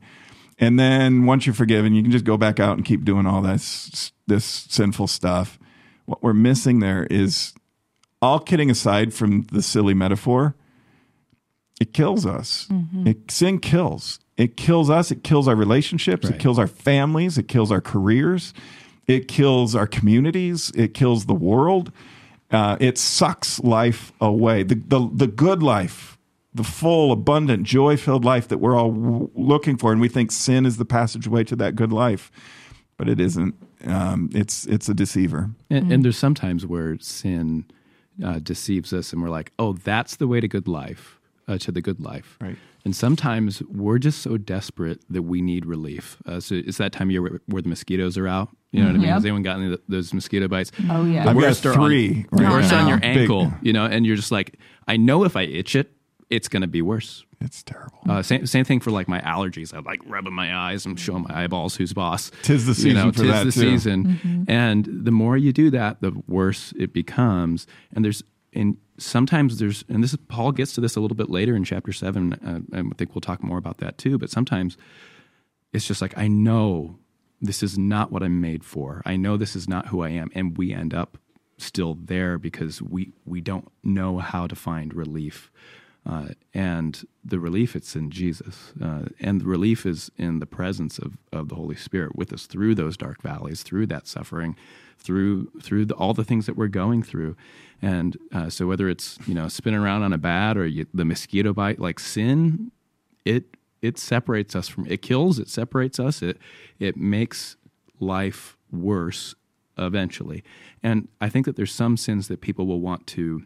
And 0.57 0.77
then 0.77 1.25
once 1.25 1.45
you're 1.45 1.55
forgiven, 1.55 1.93
you 1.93 2.01
can 2.01 2.11
just 2.11 2.25
go 2.25 2.37
back 2.37 2.59
out 2.59 2.75
and 2.75 2.85
keep 2.85 3.05
doing 3.05 3.25
all 3.25 3.41
this, 3.41 4.11
this 4.27 4.43
sinful 4.43 5.07
stuff. 5.07 5.57
What 6.05 6.21
we're 6.21 6.33
missing 6.33 6.79
there 6.79 7.07
is, 7.09 7.53
all 8.21 8.39
kidding 8.39 8.69
aside 8.69 9.13
from 9.13 9.43
the 9.51 9.61
silly 9.61 9.93
metaphor, 9.93 10.55
it 11.79 11.93
kills 11.93 12.25
us. 12.25 12.67
Mm-hmm. 12.69 13.07
It, 13.07 13.31
sin 13.31 13.59
kills. 13.59 14.19
It 14.35 14.57
kills 14.57 14.89
us. 14.89 15.11
It 15.11 15.23
kills 15.23 15.47
our 15.47 15.55
relationships. 15.55 16.27
It 16.27 16.39
kills 16.39 16.59
our 16.59 16.67
families. 16.67 17.37
It 17.37 17.47
kills 17.47 17.71
our 17.71 17.79
careers. 17.79 18.53
It 19.07 19.29
kills 19.29 19.75
our 19.75 19.87
communities. 19.87 20.73
It 20.75 20.93
kills 20.93 21.25
the 21.25 21.33
world. 21.33 21.93
Uh, 22.51 22.77
it 22.79 22.97
sucks 22.97 23.59
life 23.59 24.11
away. 24.19 24.63
The, 24.63 24.75
the, 24.75 25.09
the 25.13 25.27
good 25.27 25.61
life, 25.61 26.17
the 26.53 26.63
full, 26.63 27.11
abundant, 27.11 27.63
joy 27.63 27.95
filled 27.95 28.25
life 28.25 28.47
that 28.47 28.57
we're 28.57 28.75
all 28.75 28.91
w- 28.91 29.29
looking 29.35 29.77
for. 29.77 29.91
And 29.91 30.01
we 30.01 30.09
think 30.09 30.31
sin 30.31 30.65
is 30.65 30.77
the 30.77 30.85
passageway 30.85 31.43
to 31.45 31.55
that 31.57 31.75
good 31.75 31.91
life, 31.91 32.31
but 32.97 33.07
it 33.07 33.19
isn't. 33.19 33.55
Um, 33.85 34.29
it's, 34.33 34.65
it's 34.65 34.89
a 34.89 34.93
deceiver. 34.93 35.51
And, 35.69 35.91
and 35.91 36.03
there's 36.03 36.17
sometimes 36.17 36.65
where 36.65 36.97
sin 36.99 37.65
uh, 38.23 38.39
deceives 38.39 38.93
us, 38.93 39.13
and 39.13 39.21
we're 39.21 39.29
like, 39.29 39.51
"Oh, 39.57 39.73
that's 39.73 40.17
the 40.17 40.27
way 40.27 40.41
to 40.41 40.47
good 40.47 40.67
life, 40.67 41.19
uh, 41.47 41.57
to 41.59 41.71
the 41.71 41.81
good 41.81 41.99
life." 42.01 42.37
Right. 42.41 42.57
And 42.85 42.95
sometimes 42.95 43.61
we're 43.63 43.97
just 43.99 44.21
so 44.21 44.37
desperate 44.37 45.01
that 45.09 45.23
we 45.23 45.41
need 45.41 45.65
relief. 45.65 46.17
Uh, 46.25 46.39
so 46.39 46.55
it's 46.55 46.77
that 46.77 46.91
time 46.93 47.09
of 47.09 47.11
year 47.11 47.21
where, 47.21 47.41
where 47.47 47.61
the 47.61 47.69
mosquitoes 47.69 48.17
are 48.17 48.27
out. 48.27 48.49
You 48.71 48.81
know 48.81 48.87
what 48.87 48.91
I 48.95 48.97
mean? 48.99 49.07
Yep. 49.07 49.13
Has 49.15 49.25
anyone 49.25 49.43
gotten 49.43 49.63
any 49.63 49.73
of 49.73 49.81
those 49.87 50.13
mosquito 50.13 50.47
bites? 50.47 50.71
Oh, 50.89 51.03
yeah. 51.05 51.23
The 51.23 51.29
I've 51.31 51.35
got 51.35 51.43
worst 51.43 51.65
are 51.65 51.73
three 51.73 52.25
On, 52.31 52.43
right 52.43 52.51
worst 52.51 52.71
now. 52.71 52.81
on 52.83 52.87
your 52.87 52.99
Big- 52.99 53.17
ankle. 53.17 53.51
You 53.61 53.73
know, 53.73 53.85
and 53.85 54.05
you're 54.05 54.15
just 54.15 54.31
like, 54.31 54.57
I 54.87 54.95
know 54.97 55.23
if 55.25 55.35
I 55.35 55.41
itch 55.43 55.75
it, 55.75 55.91
it's 56.29 56.47
going 56.47 56.61
to 56.61 56.67
be 56.67 56.81
worse. 56.81 57.25
It's 57.41 57.63
terrible. 57.63 57.99
Uh, 58.07 58.21
same 58.21 58.45
same 58.45 58.65
thing 58.65 58.79
for 58.81 58.91
like 58.91 59.07
my 59.07 59.19
allergies. 59.21 59.73
I 59.73 59.79
like 59.79 60.01
rubbing 60.05 60.33
my 60.33 60.55
eyes 60.55 60.85
and 60.85 60.99
showing 60.99 61.23
my 61.23 61.43
eyeballs 61.43 61.75
who's 61.77 61.93
boss. 61.93 62.31
Tis 62.43 62.65
the 62.65 62.87
You 62.87 62.93
know, 62.93 62.99
season 63.05 63.11
for 63.13 63.21
tis 63.23 63.31
that, 63.31 63.45
the 63.45 63.51
too. 63.51 63.59
season, 63.59 64.45
and 64.49 64.87
the 64.91 65.11
more 65.11 65.37
you 65.37 65.51
do 65.53 65.69
that, 65.71 66.01
the 66.01 66.11
worse 66.27 66.73
it 66.77 66.93
becomes. 66.93 67.65
And 67.95 68.03
there's 68.05 68.21
and 68.53 68.77
sometimes 68.97 69.59
there's 69.59 69.83
and 69.89 70.03
this 70.03 70.13
is 70.13 70.19
Paul 70.27 70.51
gets 70.51 70.73
to 70.73 70.81
this 70.81 70.95
a 70.95 70.99
little 70.99 71.17
bit 71.17 71.29
later 71.29 71.55
in 71.55 71.63
chapter 71.63 71.93
seven. 71.93 72.33
Uh, 72.33 72.77
I 72.77 72.95
think 72.95 73.15
we'll 73.15 73.21
talk 73.21 73.43
more 73.43 73.57
about 73.57 73.77
that 73.77 73.97
too. 73.97 74.17
But 74.17 74.29
sometimes 74.29 74.77
it's 75.73 75.87
just 75.87 76.01
like 76.01 76.17
I 76.17 76.27
know 76.27 76.97
this 77.41 77.63
is 77.63 77.77
not 77.77 78.11
what 78.11 78.23
I'm 78.23 78.41
made 78.41 78.63
for. 78.63 79.01
I 79.05 79.15
know 79.15 79.37
this 79.37 79.55
is 79.55 79.67
not 79.67 79.87
who 79.87 80.01
I 80.01 80.09
am, 80.09 80.29
and 80.33 80.57
we 80.57 80.73
end 80.73 80.93
up 80.93 81.17
still 81.57 81.95
there 81.95 82.37
because 82.37 82.81
we 82.81 83.13
we 83.25 83.41
don't 83.41 83.67
know 83.83 84.19
how 84.19 84.47
to 84.47 84.55
find 84.55 84.93
relief. 84.93 85.51
Uh, 86.05 86.29
and 86.53 87.05
the 87.23 87.39
relief 87.39 87.75
it's 87.75 87.95
in 87.95 88.09
Jesus, 88.09 88.73
uh, 88.81 89.03
and 89.19 89.41
the 89.41 89.45
relief 89.45 89.85
is 89.85 90.09
in 90.17 90.39
the 90.39 90.45
presence 90.45 90.97
of, 90.97 91.17
of 91.31 91.49
the 91.49 91.55
Holy 91.55 91.75
Spirit 91.75 92.15
with 92.15 92.31
us 92.33 92.45
through 92.45 92.73
those 92.73 92.97
dark 92.97 93.21
valleys, 93.21 93.63
through 93.63 93.85
that 93.87 94.07
suffering, 94.07 94.55
through 94.97 95.51
through 95.61 95.85
the, 95.85 95.93
all 95.95 96.13
the 96.13 96.23
things 96.23 96.45
that 96.45 96.55
we're 96.55 96.67
going 96.67 97.03
through. 97.03 97.35
And 97.81 98.17
uh, 98.33 98.49
so 98.49 98.65
whether 98.65 98.89
it's 98.89 99.19
you 99.27 99.33
know 99.33 99.47
spinning 99.49 99.79
around 99.79 100.03
on 100.03 100.13
a 100.13 100.17
bat 100.17 100.57
or 100.57 100.65
you, 100.65 100.85
the 100.93 101.05
mosquito 101.05 101.53
bite, 101.53 101.79
like 101.79 101.99
sin, 101.99 102.71
it 103.25 103.57
it 103.81 103.97
separates 103.97 104.55
us 104.55 104.67
from 104.67 104.87
it 104.87 105.01
kills, 105.01 105.37
it 105.37 105.49
separates 105.49 105.99
us, 105.99 106.21
it 106.21 106.37
it 106.79 106.97
makes 106.97 107.55
life 107.99 108.57
worse 108.71 109.35
eventually. 109.77 110.43
And 110.81 111.07
I 111.21 111.29
think 111.29 111.45
that 111.45 111.55
there's 111.55 111.73
some 111.73 111.97
sins 111.97 112.29
that 112.29 112.41
people 112.41 112.65
will 112.65 112.81
want 112.81 113.05
to 113.07 113.43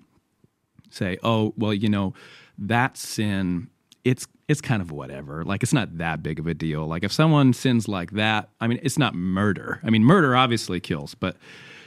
say, 0.89 1.18
"Oh, 1.24 1.54
well, 1.58 1.74
you 1.74 1.89
know, 1.89 2.13
that 2.58 2.98
sin 2.98 3.70
it's 4.04 4.28
it's 4.50 4.60
kind 4.60 4.82
of 4.82 4.92
whatever. 4.92 5.46
Like 5.46 5.63
it's 5.63 5.72
not 5.74 5.98
that 6.00 6.22
big 6.22 6.38
of 6.39 6.46
a 6.48 6.54
deal. 6.54 6.86
Like 6.86 7.04
if 7.06 7.12
someone 7.13 7.54
sins 7.54 7.88
like 7.88 8.12
that, 8.12 8.50
I 8.60 8.68
mean, 8.68 8.80
it's 8.84 8.98
not 8.98 9.16
murder. 9.16 9.80
I 9.84 9.89
mean, 9.89 10.04
murder 10.04 10.36
obviously 10.36 10.82
kills, 10.82 11.16
but 11.16 11.38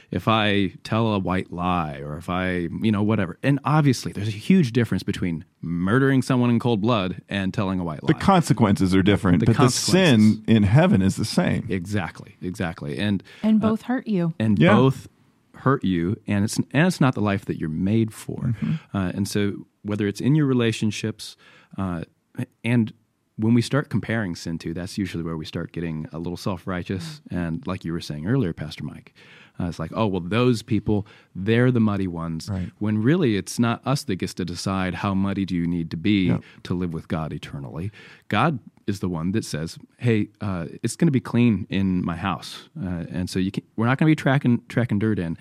if 0.09 0.27
I 0.27 0.69
tell 0.83 1.13
a 1.13 1.19
white 1.19 1.51
lie 1.51 1.97
or 1.99 2.17
if 2.17 2.27
I, 2.29 2.69
you 2.81 2.91
know, 2.91 3.03
whatever. 3.03 3.37
And 3.43 3.59
obviously, 3.65 4.13
there's 4.13 4.29
a 4.29 4.31
huge 4.31 4.71
difference 4.71 5.03
between 5.03 5.45
murdering 5.61 6.23
someone 6.23 6.49
in 6.49 6.57
cold 6.59 6.81
blood 6.81 7.21
and 7.29 7.53
telling 7.53 7.79
a 7.79 7.83
white 7.83 8.01
lie. 8.01 8.07
The 8.07 8.19
consequences 8.19 8.95
are 8.95 9.03
different, 9.03 9.41
The 9.41 9.45
but 9.47 9.57
the 9.57 9.69
sin 9.69 10.43
in 10.47 10.63
heaven 10.63 11.03
is 11.03 11.17
the 11.17 11.25
same. 11.25 11.67
exactly, 11.69 12.37
exactly. 12.41 12.97
And 12.97 13.21
And 13.43 13.59
both 13.61 13.83
hurt 13.83 14.07
you. 14.07 14.33
and 14.39 14.57
Yeah. 14.57 14.73
both 14.75 15.07
hurt 15.53 15.83
you 15.83 16.15
and 16.27 16.45
it's 16.45 16.57
and 16.57 16.85
it's 16.87 17.01
not 17.01 17.15
the 17.15 17.21
life 17.21 17.45
that 17.45 17.57
you're 17.59 17.67
made 17.67 18.13
for 18.13 18.53
uh, 18.93 19.11
and 19.15 19.27
so 19.27 19.65
whether 19.87 20.07
it's 20.07 20.21
in 20.21 20.35
your 20.35 20.45
relationships 20.45 21.35
uh, 21.77 22.03
and 22.63 22.93
when 23.39 23.53
we 23.53 23.61
start 23.61 23.89
comparing 23.89 24.35
sin 24.35 24.57
to 24.59 24.73
that's 24.73 24.97
usually 24.97 25.23
where 25.23 25.37
we 25.37 25.45
start 25.45 25.71
getting 25.71 26.07
a 26.13 26.17
little 26.19 26.37
self-righteous 26.37 27.21
and 27.31 27.65
like 27.67 27.83
you 27.85 27.91
were 27.91 28.01
saying 28.01 28.27
earlier 28.27 28.53
pastor 28.53 28.83
mike 28.83 29.13
uh, 29.59 29.65
it's 29.65 29.79
like 29.79 29.91
oh 29.95 30.05
well 30.07 30.21
those 30.21 30.61
people 30.61 31.05
they're 31.35 31.71
the 31.71 31.79
muddy 31.79 32.07
ones 32.07 32.49
Right. 32.49 32.71
when 32.79 33.01
really 33.01 33.35
it's 33.37 33.57
not 33.59 33.81
us 33.85 34.03
that 34.03 34.15
gets 34.17 34.33
to 34.35 34.45
decide 34.45 34.93
how 34.95 35.13
muddy 35.13 35.45
do 35.45 35.55
you 35.55 35.67
need 35.67 35.89
to 35.91 35.97
be 35.97 36.27
Yep. 36.27 36.41
to 36.63 36.73
live 36.73 36.93
with 36.93 37.07
god 37.07 37.33
eternally 37.33 37.91
god 38.27 38.59
is 38.87 39.01
the 39.01 39.09
one 39.09 39.33
that 39.33 39.43
says, 39.43 39.77
"Hey, 39.97 40.29
uh, 40.39 40.67
it's 40.81 40.95
going 40.95 41.09
to 41.09 41.11
be 41.11 41.19
clean 41.19 41.67
in 41.69 42.05
my 42.05 42.15
house," 42.15 42.69
uh, 42.81 43.03
and 43.11 43.29
so 43.29 43.37
you 43.37 43.51
can, 43.51 43.61
we're 43.75 43.85
not 43.85 43.97
going 43.97 44.07
to 44.09 44.11
be 44.11 44.15
tracking 44.15 44.61
tracking 44.69 44.97
dirt 44.97 45.19
in. 45.19 45.37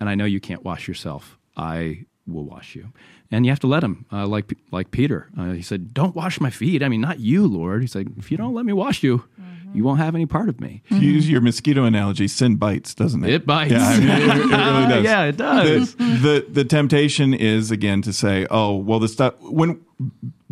And 0.00 0.08
I 0.08 0.14
know 0.14 0.24
you 0.24 0.40
can't 0.40 0.64
wash 0.64 0.88
yourself. 0.88 1.36
I 1.54 2.06
will 2.28 2.44
wash 2.44 2.74
you, 2.76 2.92
and 3.30 3.44
you 3.46 3.50
have 3.52 3.60
to 3.60 3.66
let 3.66 3.82
him. 3.82 4.04
Uh, 4.12 4.26
like 4.26 4.52
like 4.70 4.90
Peter, 4.90 5.28
uh, 5.38 5.52
he 5.52 5.62
said, 5.62 5.94
"Don't 5.94 6.14
wash 6.14 6.40
my 6.40 6.50
feet." 6.50 6.82
I 6.82 6.88
mean, 6.88 7.00
not 7.00 7.20
you, 7.20 7.46
Lord. 7.46 7.80
He's 7.82 7.94
like, 7.94 8.06
"If 8.18 8.30
you 8.30 8.36
don't 8.36 8.54
let 8.54 8.64
me 8.64 8.72
wash 8.72 9.02
you, 9.02 9.24
you 9.74 9.84
won't 9.84 9.98
have 10.00 10.14
any 10.14 10.26
part 10.26 10.48
of 10.48 10.60
me." 10.60 10.82
To 10.90 10.96
use 10.98 11.28
your 11.28 11.40
mosquito 11.40 11.84
analogy, 11.84 12.28
sin 12.28 12.56
bites, 12.56 12.94
doesn't 12.94 13.24
it? 13.24 13.32
It 13.32 13.46
bites. 13.46 13.72
Yeah, 13.72 13.86
I 13.86 13.98
mean, 13.98 14.08
it, 14.08 14.22
it 14.22 14.28
really 14.28 14.88
does. 14.94 15.04
yeah, 15.04 15.24
it 15.24 15.36
does. 15.36 15.94
the, 15.94 16.04
the 16.04 16.46
the 16.50 16.64
temptation 16.64 17.34
is 17.34 17.70
again 17.70 18.02
to 18.02 18.12
say, 18.12 18.46
oh, 18.50 18.76
well, 18.76 18.98
the 18.98 19.08
stuff 19.08 19.34
when 19.40 19.80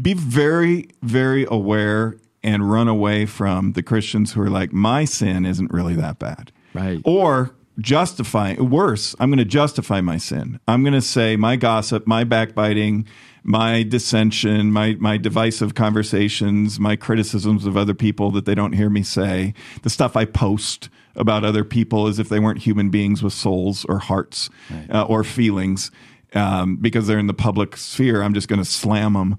be 0.01 0.15
very 0.15 0.89
very 1.03 1.47
aware 1.51 2.17
and 2.43 2.71
run 2.71 2.87
away 2.89 3.27
from 3.27 3.73
the 3.73 3.83
Christians 3.83 4.33
who 4.33 4.41
are 4.41 4.51
like, 4.51 4.73
my 4.73 5.05
sin 5.05 5.45
isn't 5.45 5.73
really 5.73 5.95
that 5.97 6.19
bad, 6.21 6.53
Right. 6.75 7.01
Or 7.05 7.51
justify 7.79 8.55
worse. 8.55 9.15
I'm 9.19 9.31
going 9.31 9.39
to 9.39 9.45
justify 9.45 10.01
my 10.01 10.19
sin. 10.19 10.61
I'm 10.67 10.83
going 10.83 10.95
to 10.95 11.03
say 11.03 11.37
my 11.37 11.57
gossip, 11.57 12.07
my 12.07 12.25
backbiting. 12.25 13.07
My 13.49 13.85
dissension, 13.85 14.73
my 14.73 14.97
my 14.99 15.17
divisive 15.19 15.77
conversations, 15.77 16.81
my 16.81 16.97
criticisms 16.97 17.65
of 17.65 17.77
other 17.77 17.95
people 17.95 18.33
that 18.33 18.45
they 18.45 18.57
don't 18.57 18.73
hear 18.73 18.91
me 18.91 19.05
say, 19.05 19.55
the 19.83 19.89
stuff 19.89 20.17
I 20.17 20.25
post 20.25 20.89
about 21.15 21.45
other 21.45 21.63
people 21.63 22.09
as 22.09 22.19
if 22.19 22.29
they 22.29 22.41
weren't 22.41 22.59
human 22.59 22.91
beings 22.91 23.23
with 23.23 23.33
souls 23.33 23.85
or 23.85 24.01
hearts 24.01 24.51
uh, 24.91 25.05
or 25.05 25.23
feelings, 25.23 25.93
um, 26.35 26.75
because 26.79 27.07
they're 27.07 27.21
in 27.21 27.29
the 27.29 27.35
public 27.35 27.77
sphere. 27.77 28.21
I'm 28.21 28.35
just 28.35 28.49
going 28.49 28.59
to 28.59 28.69
slam 28.69 29.13
them. 29.13 29.39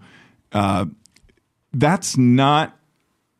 Uh, 0.53 0.85
that's 1.73 2.17
not 2.17 2.79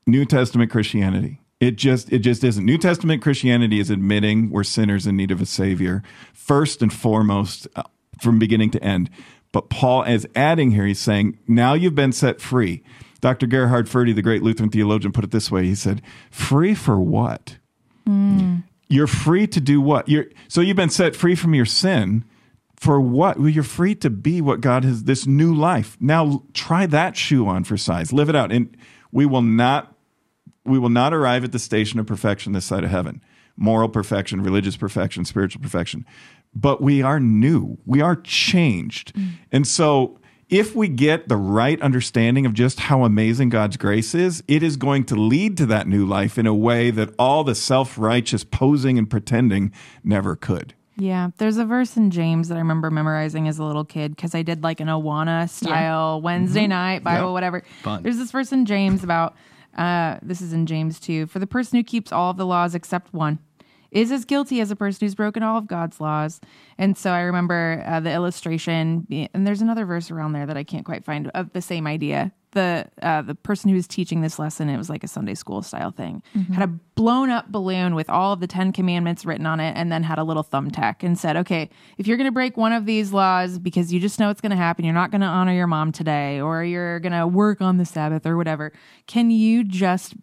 New 0.06 0.26
Testament 0.26 0.70
Christianity. 0.70 1.40
It 1.60 1.76
just 1.76 2.12
it 2.12 2.20
just 2.20 2.44
isn't. 2.44 2.64
New 2.64 2.78
Testament 2.78 3.24
Christianity 3.24 3.80
is 3.80 3.90
admitting 3.90 4.52
we're 4.52 4.64
sinners 4.64 5.08
in 5.08 5.18
need 5.18 5.32
of 5.32 5.42
a 5.42 5.46
savior 5.46 6.04
first 6.34 6.84
and 6.84 6.94
foremost 6.94 7.68
uh, 7.76 7.84
from 8.22 8.38
beginning 8.38 8.70
to 8.72 8.84
end. 8.84 9.10
But 9.52 9.70
Paul 9.70 10.04
is 10.04 10.28
adding 10.36 10.72
here 10.72 10.86
he's 10.86 11.00
saying 11.00 11.40
now 11.48 11.74
you've 11.74 11.96
been 11.96 12.12
set 12.12 12.40
free. 12.40 12.84
Dr. 13.22 13.48
Gerhard 13.48 13.90
Forde, 13.90 14.16
the 14.16 14.22
great 14.22 14.44
Lutheran 14.44 14.70
theologian, 14.70 15.12
put 15.12 15.24
it 15.24 15.32
this 15.32 15.50
way. 15.50 15.66
He 15.66 15.74
said, 15.74 16.04
"Free 16.30 16.76
for 16.76 17.00
what? 17.00 17.58
You're 18.88 19.08
free 19.08 19.48
to 19.48 19.60
do 19.60 19.82
what? 19.82 20.08
You're 20.08 20.28
so 20.48 20.62
you've 20.62 20.78
been 20.78 20.92
set 20.92 21.16
free 21.16 21.36
from 21.36 21.56
your 21.56 21.66
sin." 21.66 22.24
For 22.76 23.02
what? 23.02 23.40
Well, 23.40 23.50
you're 23.50 23.64
free 23.64 23.96
to 23.96 24.10
be 24.12 24.40
what 24.40 24.62
God 24.62 24.84
has, 24.84 25.06
this 25.06 25.26
new 25.26 25.52
life. 25.52 25.98
Now 26.00 26.44
try 26.54 26.86
that 26.86 27.18
shoe 27.18 27.48
on 27.48 27.64
for 27.64 27.76
size. 27.76 28.14
Live 28.14 28.30
it 28.30 28.36
out. 28.36 28.52
And 28.52 28.78
we 29.12 29.26
will 29.26 29.42
not 29.42 29.97
we 30.68 30.80
will 30.80 30.90
not 30.90 31.14
arrive 31.14 31.44
at 31.44 31.52
the 31.52 31.60
station 31.60 32.00
of 32.00 32.06
perfection 32.06 32.54
this 32.54 32.66
side 32.66 32.84
of 32.84 32.90
heaven 32.90 33.22
moral 33.56 33.90
perfection 33.90 34.42
religious 34.42 34.78
perfection 34.78 35.26
spiritual 35.26 35.62
perfection 35.62 36.06
but 36.54 36.82
we 36.82 37.02
are 37.02 37.20
new 37.20 37.78
we 37.86 38.02
are 38.02 38.16
changed 38.16 39.14
mm. 39.16 39.32
and 39.52 39.68
so 39.68 40.20
if 40.50 40.76
we 40.76 40.88
get 40.88 41.28
the 41.28 41.36
right 41.36 41.82
understanding 41.82 42.46
of 42.46 42.54
just 42.54 42.80
how 42.80 43.04
amazing 43.04 43.50
God's 43.50 43.76
grace 43.76 44.16
is, 44.16 44.42
it 44.48 44.64
is 44.64 44.78
going 44.78 45.04
to 45.06 45.16
lead 45.16 45.58
to 45.58 45.66
that 45.66 45.88
new 45.88 46.06
life 46.06 46.38
in 46.38 46.48
a 46.48 46.54
way 46.54 46.90
that 46.92 47.14
all 47.20 47.44
the 47.44 47.54
self 47.56 47.98
righteous 47.98 48.46
posing 48.46 48.98
and 48.98 49.10
pretending 49.10 49.74
never 50.06 50.38
could. 50.38 50.74
Yeah, 50.96 51.30
there's 51.38 51.58
a 51.58 51.66
verse 51.66 51.96
in 51.96 52.10
James 52.10 52.48
that 52.48 52.56
I 52.56 52.60
remember 52.60 52.90
memorizing 52.90 53.48
as 53.48 53.60
a 53.60 53.64
little 53.64 53.86
kid 53.86 54.16
because 54.16 54.34
I 54.34 54.42
did 54.42 54.64
like 54.64 54.80
an 54.80 54.88
Awana 54.88 55.48
style 55.50 56.22
Wednesday 56.22 56.62
mm-hmm. 56.62 56.70
night 56.70 57.04
Bible, 57.04 57.28
Yeah. 57.28 57.34
whatever. 57.34 57.64
Fun. 57.84 58.02
There's 58.02 58.18
this 58.18 58.32
verse 58.32 58.52
in 58.52 58.66
James 58.66 59.04
about 59.04 59.36
uh, 59.78 60.18
this 60.22 60.42
is 60.42 60.54
in 60.54 60.66
James 60.66 61.00
2 61.00 61.28
for 61.28 61.40
the 61.40 61.48
person 61.48 61.78
who 61.78 61.84
keeps 61.84 62.12
all 62.12 62.32
of 62.32 62.38
the 62.38 62.46
laws 62.46 62.76
except 62.76 63.14
one 63.14 63.40
is 63.92 64.12
as 64.12 64.26
guilty 64.26 64.62
as 64.62 64.72
a 64.72 64.76
person 64.76 65.06
who's 65.06 65.16
broken 65.16 65.44
all 65.44 65.58
of 65.58 65.68
God's 65.68 66.00
laws. 66.02 66.40
And 66.78 66.98
so 66.98 67.12
I 67.12 67.22
remember 67.22 67.84
uh, 67.86 68.00
the 68.00 68.12
illustration, 68.12 69.08
and 69.34 69.48
there's 69.48 69.62
another 69.62 69.86
verse 69.86 70.12
around 70.12 70.34
there 70.34 70.46
that 70.46 70.58
I 70.58 70.64
can't 70.64 70.86
quite 70.86 71.06
find 71.06 71.30
of 71.34 71.54
the 71.54 71.62
same 71.62 71.88
idea. 71.88 72.32
The 72.52 72.88
uh, 73.02 73.22
the 73.24 73.36
person 73.36 73.70
who 73.70 73.76
was 73.76 73.88
teaching 73.88 74.22
this 74.22 74.40
lesson, 74.40 74.70
it 74.70 74.78
was 74.78 74.90
like 74.90 75.04
a 75.04 75.08
Sunday 75.08 75.36
school 75.36 75.62
style 75.62 75.92
thing, 75.92 76.24
had 76.54 76.64
a 76.64 76.68
blown 76.68 77.30
up 77.30 77.52
balloon 77.52 77.94
with 77.94 78.10
all 78.10 78.34
of 78.34 78.40
the 78.40 78.48
Ten 78.48 78.72
Commandments 78.72 79.26
written 79.26 79.46
on 79.46 79.60
it, 79.60 79.76
and 79.76 79.92
then 79.92 80.02
had 80.02 80.18
a 80.18 80.24
little 80.24 80.46
thumbtack 80.46 81.04
and 81.04 81.20
said, 81.20 81.36
"Okay, 81.36 81.70
if 81.98 82.08
you're 82.08 82.18
going 82.18 82.26
to 82.26 82.32
break 82.32 82.56
one 82.56 82.72
of 82.72 82.86
these 82.86 83.12
laws 83.12 83.60
because 83.60 83.92
you 83.92 84.00
just 84.00 84.18
know 84.18 84.30
it's 84.30 84.42
going 84.42 84.52
to 84.52 84.56
happen, 84.56 84.86
you're 84.86 84.94
not 84.94 85.12
going 85.12 85.22
to 85.22 85.28
honor 85.28 85.54
your 85.54 85.68
mom 85.68 85.92
today, 85.92 86.40
or 86.40 86.64
you're 86.64 87.00
going 87.02 87.12
to 87.12 87.28
work 87.28 87.62
on 87.62 87.78
the 87.78 87.86
Sabbath 87.86 88.26
or 88.26 88.38
whatever, 88.38 88.72
can 89.08 89.30
you 89.30 89.64
just 89.64 90.16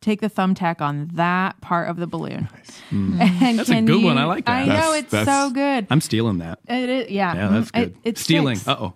take 0.00 0.20
the 0.20 0.30
thumbtack 0.30 0.80
on 0.80 1.10
that 1.14 1.60
part 1.60 1.88
of 1.88 1.96
the 1.96 2.06
balloon. 2.06 2.48
And 2.90 3.58
That's 3.58 3.68
a 3.68 3.74
can 3.74 3.84
good 3.84 4.00
you- 4.00 4.06
one. 4.06 4.16
I 4.16 4.24
like 4.24 4.46
that. 4.46 4.52
I 4.52 4.64
know 4.64 4.94
it's 4.94 5.10
so 5.10 5.50
good. 5.50 5.86
I'm 5.90 6.00
stealing 6.00 6.38
that. 6.38 6.58
It 6.66 6.88
is, 6.88 7.10
yeah. 7.10 7.34
Yeah, 7.34 7.48
that's 7.48 7.70
good. 7.70 7.82
It, 8.04 8.10
it 8.10 8.18
Stealing. 8.18 8.58
Uh 8.66 8.76
oh. 8.80 8.94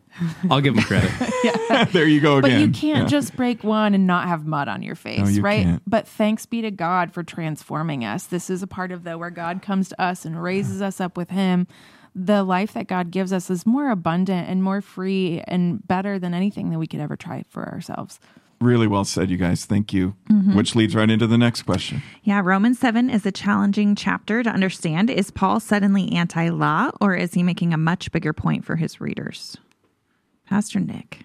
I'll 0.51 0.61
give 0.63 0.77
him 0.77 0.83
credit. 0.85 1.11
there 1.93 2.07
you 2.07 2.21
go 2.21 2.41
But 2.41 2.53
again. 2.53 2.61
you 2.61 2.71
can't 2.71 3.03
Yeah. 3.03 3.09
just 3.09 3.37
break 3.37 3.63
one 3.63 3.93
and 3.95 4.07
not 4.07 4.29
have 4.29 4.47
mud 4.47 4.69
on 4.69 4.83
your 4.83 4.95
face, 4.95 5.33
you 5.33 5.43
right? 5.43 5.65
can't. 5.65 5.83
But 5.87 6.09
thanks 6.09 6.47
be 6.47 6.63
to 6.63 6.71
God 6.71 7.13
for 7.13 7.23
transforming 7.23 8.03
us. 8.05 8.25
This 8.27 8.49
is 8.49 8.63
a 8.63 8.67
part 8.67 8.93
of 8.93 9.05
the 9.05 9.19
where 9.19 9.31
God 9.31 9.61
comes 9.61 9.91
to 9.91 10.01
us 10.01 10.25
and 10.25 10.43
raises 10.43 10.81
us 10.81 11.01
up 11.01 11.17
with 11.19 11.29
Him. 11.31 11.67
The 12.15 12.43
life 12.45 12.73
that 12.75 12.87
God 12.89 13.11
gives 13.11 13.33
us 13.33 13.51
is 13.51 13.67
more 13.67 13.91
abundant 13.91 14.49
and 14.49 14.63
more 14.63 14.81
free 14.81 15.43
and 15.47 15.87
better 15.87 16.19
than 16.19 16.33
anything 16.35 16.71
that 16.71 16.79
we 16.79 16.87
could 16.87 17.01
ever 17.01 17.17
try 17.17 17.43
for 17.49 17.69
ourselves. 17.69 18.21
Really 18.63 18.87
well 18.87 19.05
said, 19.05 19.31
you 19.31 19.37
guys. 19.37 19.65
Thank 19.65 19.93
you. 19.93 20.15
Mm-hmm. 20.31 20.57
Which 20.57 20.75
leads 20.75 20.95
right 20.95 21.11
into 21.11 21.27
the 21.27 21.37
next 21.39 21.63
question. 21.63 22.03
Yeah, 22.23 22.41
Romans 22.45 22.79
7 22.79 23.11
is 23.11 23.27
a 23.27 23.33
challenging 23.33 23.95
chapter 23.95 24.43
to 24.43 24.51
understand. 24.51 25.11
Is 25.11 25.31
Paul 25.31 25.59
suddenly 25.61 26.13
anti 26.13 26.49
law, 26.49 26.91
or 27.01 27.15
is 27.15 27.35
he 27.35 27.43
making 27.43 27.75
a 27.75 27.79
much 27.79 28.13
bigger 28.13 28.33
point 28.33 28.65
for 28.65 28.77
his 28.77 29.01
readers? 29.01 29.57
Pastor 30.47 30.81
Nick. 30.81 31.21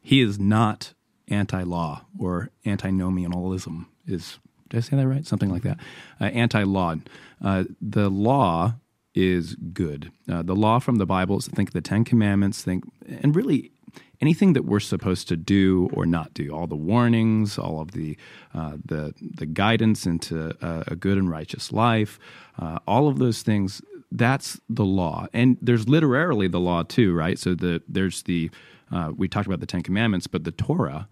he 0.00 0.20
is 0.20 0.38
not 0.38 0.92
anti-law 1.28 2.04
or 2.18 2.50
antinomianism. 2.66 3.88
Is 4.06 4.38
did 4.68 4.78
I 4.78 4.80
say 4.80 4.96
that 4.96 5.06
right? 5.06 5.26
Something 5.26 5.50
like 5.50 5.62
that. 5.62 5.78
Uh, 6.20 6.24
anti-law. 6.24 6.96
Uh, 7.42 7.64
the 7.80 8.08
law 8.10 8.74
is 9.14 9.54
good. 9.54 10.10
Uh, 10.30 10.42
the 10.42 10.54
law 10.56 10.78
from 10.78 10.96
the 10.96 11.06
Bible 11.06 11.38
is 11.38 11.48
think 11.48 11.72
the 11.72 11.80
Ten 11.80 12.04
Commandments. 12.04 12.62
Think 12.62 12.84
and 13.06 13.34
really 13.34 13.72
anything 14.20 14.52
that 14.54 14.64
we're 14.64 14.80
supposed 14.80 15.28
to 15.28 15.36
do 15.36 15.90
or 15.92 16.06
not 16.06 16.32
do. 16.34 16.50
All 16.50 16.66
the 16.66 16.76
warnings, 16.76 17.58
all 17.58 17.80
of 17.80 17.92
the 17.92 18.16
uh, 18.54 18.76
the 18.84 19.14
the 19.18 19.46
guidance 19.46 20.06
into 20.06 20.54
a, 20.60 20.84
a 20.88 20.96
good 20.96 21.18
and 21.18 21.30
righteous 21.30 21.72
life. 21.72 22.18
Uh, 22.58 22.78
all 22.86 23.08
of 23.08 23.18
those 23.18 23.42
things. 23.42 23.82
That's 24.14 24.60
the 24.68 24.84
law, 24.84 25.26
and 25.32 25.56
there's 25.62 25.88
literally 25.88 26.46
the 26.46 26.60
law 26.60 26.82
too, 26.82 27.14
right? 27.14 27.38
So 27.38 27.54
the 27.54 27.82
there's 27.88 28.24
the 28.24 28.50
uh, 28.92 29.12
we 29.16 29.26
talked 29.26 29.46
about 29.46 29.60
the 29.60 29.66
Ten 29.66 29.82
Commandments, 29.82 30.26
but 30.26 30.44
the 30.44 30.50
Torah, 30.52 31.08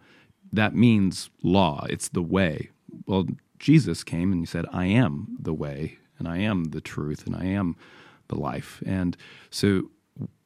that 0.52 0.74
means 0.74 1.30
law. 1.42 1.86
It's 1.88 2.08
the 2.08 2.22
way. 2.22 2.70
Well, 3.06 3.26
Jesus 3.58 4.04
came 4.04 4.32
and 4.32 4.40
he 4.40 4.46
said, 4.46 4.66
I 4.72 4.86
am 4.86 5.36
the 5.40 5.54
way, 5.54 5.98
and 6.20 6.28
I 6.28 6.38
am 6.38 6.64
the 6.64 6.80
truth, 6.80 7.26
and 7.26 7.34
I 7.34 7.46
am 7.46 7.74
the 8.28 8.38
life. 8.38 8.80
And 8.86 9.16
so, 9.50 9.90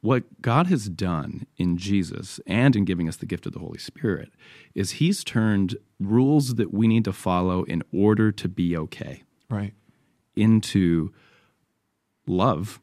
what 0.01 0.41
God 0.41 0.67
has 0.67 0.87
done 0.87 1.45
in 1.57 1.77
Jesus 1.77 2.39
and 2.47 2.75
in 2.75 2.85
giving 2.85 3.07
us 3.09 3.17
the 3.17 3.25
gift 3.25 3.45
of 3.45 3.51
the 3.53 3.59
Holy 3.59 3.77
Spirit 3.79 4.31
is 4.73 4.91
he's 4.91 5.23
turned 5.23 5.75
rules 5.99 6.55
that 6.55 6.73
we 6.73 6.87
need 6.87 7.03
to 7.05 7.11
follow 7.13 7.63
in 7.63 7.83
order 7.91 8.31
to 8.31 8.47
be 8.47 8.77
okay 8.77 9.23
Right. 9.49 9.73
into 10.35 11.11
love 12.27 12.79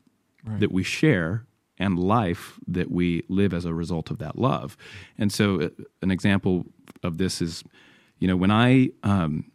that 0.59 0.73
we 0.73 0.83
share 0.83 1.47
and 1.79 1.99
life 1.99 2.59
that 2.67 2.91
we 2.91 3.23
live 3.29 3.55
as 3.55 3.65
a 3.65 3.73
result 3.73 4.11
of 4.11 4.19
that 4.19 4.37
love. 4.37 4.77
And 5.17 5.33
so, 5.33 5.61
uh, 5.63 5.69
an 6.03 6.11
example 6.11 6.67
of 7.03 7.17
this 7.19 7.41
is, 7.41 7.63
you 8.19 8.27
know, 8.29 8.37
when 8.37 8.51
I, 8.51 8.91
um, 9.05 9.52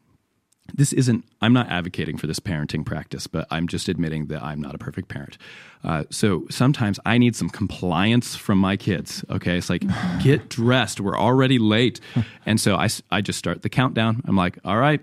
this 0.73 0.93
isn't, 0.93 1.23
I'm 1.41 1.53
not 1.53 1.69
advocating 1.69 2.17
for 2.17 2.27
this 2.27 2.39
parenting 2.39 2.85
practice, 2.85 3.27
but 3.27 3.47
I'm 3.51 3.67
just 3.67 3.87
admitting 3.89 4.27
that 4.27 4.41
I'm 4.43 4.61
not 4.61 4.75
a 4.75 4.77
perfect 4.77 5.07
parent. 5.07 5.37
Uh, 5.83 6.03
so 6.09 6.45
sometimes 6.49 6.99
I 7.05 7.17
need 7.17 7.35
some 7.35 7.49
compliance 7.49 8.35
from 8.35 8.57
my 8.57 8.75
kids. 8.77 9.23
Okay. 9.29 9.57
It's 9.57 9.69
like, 9.69 9.83
get 10.23 10.49
dressed. 10.49 10.99
We're 10.99 11.17
already 11.17 11.59
late. 11.59 11.99
And 12.45 12.61
so 12.61 12.75
I, 12.77 12.87
I 13.11 13.19
just 13.21 13.37
start 13.39 13.61
the 13.61 13.69
countdown. 13.69 14.21
I'm 14.25 14.37
like, 14.37 14.57
all 14.63 14.77
right, 14.77 15.01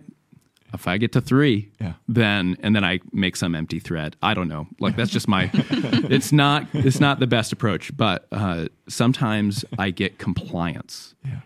if 0.73 0.89
I 0.89 0.97
get 0.99 1.13
to 1.13 1.21
three, 1.21 1.69
Yeah. 1.81 1.93
then 2.09 2.57
and 2.61 2.75
then 2.75 2.83
I 2.85 3.01
make 3.13 3.37
some 3.37 3.55
empty 3.55 3.79
thread. 3.81 4.17
I 4.23 4.33
don't 4.35 4.49
know. 4.49 4.67
Like 4.81 4.97
that's 4.97 5.11
just 5.11 5.29
my. 5.29 5.51
it's 5.55 6.33
not. 6.33 6.67
It's 6.73 7.01
not 7.01 7.21
the 7.21 7.27
best 7.27 7.53
approach, 7.53 7.95
but 7.97 8.27
uh, 8.33 8.69
sometimes 8.89 9.65
I 9.79 9.91
get 9.91 10.19
compliance. 10.19 11.15
Yeah. 11.25 11.41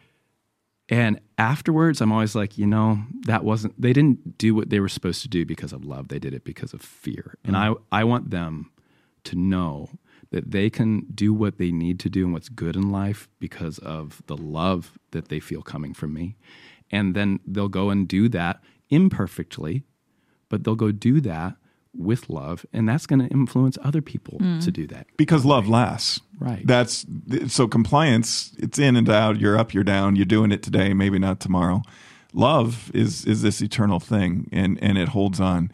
And 0.89 1.21
afterwards, 1.37 2.01
I'm 2.01 2.13
always 2.13 2.35
like, 2.35 2.57
you 2.57 2.67
know, 2.67 3.01
that 3.27 3.45
wasn't. 3.45 3.81
They 3.81 3.93
didn't 3.93 4.39
do 4.39 4.55
what 4.55 4.71
they 4.71 4.81
were 4.81 4.89
supposed 4.89 5.23
to 5.23 5.29
do 5.29 5.45
because 5.45 5.73
of 5.73 5.85
love. 5.85 6.09
They 6.09 6.19
did 6.19 6.33
it 6.33 6.45
because 6.45 6.73
of 6.73 6.81
fear. 6.81 7.37
And 7.45 7.55
mm. 7.55 7.77
I, 7.93 8.01
I 8.01 8.05
want 8.05 8.31
them 8.31 8.71
to 9.25 9.37
know 9.37 9.91
that 10.31 10.51
they 10.51 10.71
can 10.71 11.07
do 11.15 11.33
what 11.33 11.59
they 11.59 11.71
need 11.71 11.99
to 12.01 12.11
do 12.11 12.25
and 12.25 12.33
what's 12.33 12.49
good 12.49 12.77
in 12.77 12.91
life 12.91 13.29
because 13.39 13.79
of 13.79 14.23
the 14.27 14.37
love 14.37 14.99
that 15.11 15.29
they 15.29 15.41
feel 15.41 15.63
coming 15.63 15.95
from 15.95 16.13
me. 16.13 16.37
And 16.91 17.15
then 17.15 17.41
they'll 17.47 17.69
go 17.69 17.91
and 17.91 18.09
do 18.09 18.29
that 18.31 18.63
imperfectly, 18.91 19.85
but 20.49 20.65
they'll 20.65 20.75
go 20.75 20.93
do 20.93 21.21
that 21.21 21.57
with 21.99 22.31
love. 22.31 22.65
And 22.73 22.89
that's 22.89 23.07
going 23.07 23.21
to 23.21 23.29
influence 23.29 23.77
other 23.83 24.01
people 24.01 24.39
to 24.39 24.71
do 24.71 24.87
that. 24.87 25.07
Because 25.17 25.45
love 25.45 25.69
lasts. 25.69 26.21
Right. 26.39 26.65
That's 26.65 27.05
so 27.49 27.67
compliance, 27.67 28.55
it's 28.59 28.79
in 28.79 28.95
and 28.95 29.11
out, 29.11 29.41
you're 29.41 29.59
up, 29.59 29.75
you're 29.75 29.85
down, 29.85 30.15
you're 30.15 30.25
doing 30.25 30.53
it 30.53 30.63
today, 30.63 30.95
maybe 30.95 31.19
not 31.19 31.41
tomorrow. 31.41 31.83
Love 32.33 32.91
is 32.95 33.25
is 33.25 33.43
this 33.43 33.61
eternal 33.61 33.99
thing 33.99 34.49
and 34.53 34.79
and 34.83 34.97
it 34.99 35.09
holds 35.09 35.41
on. 35.41 35.73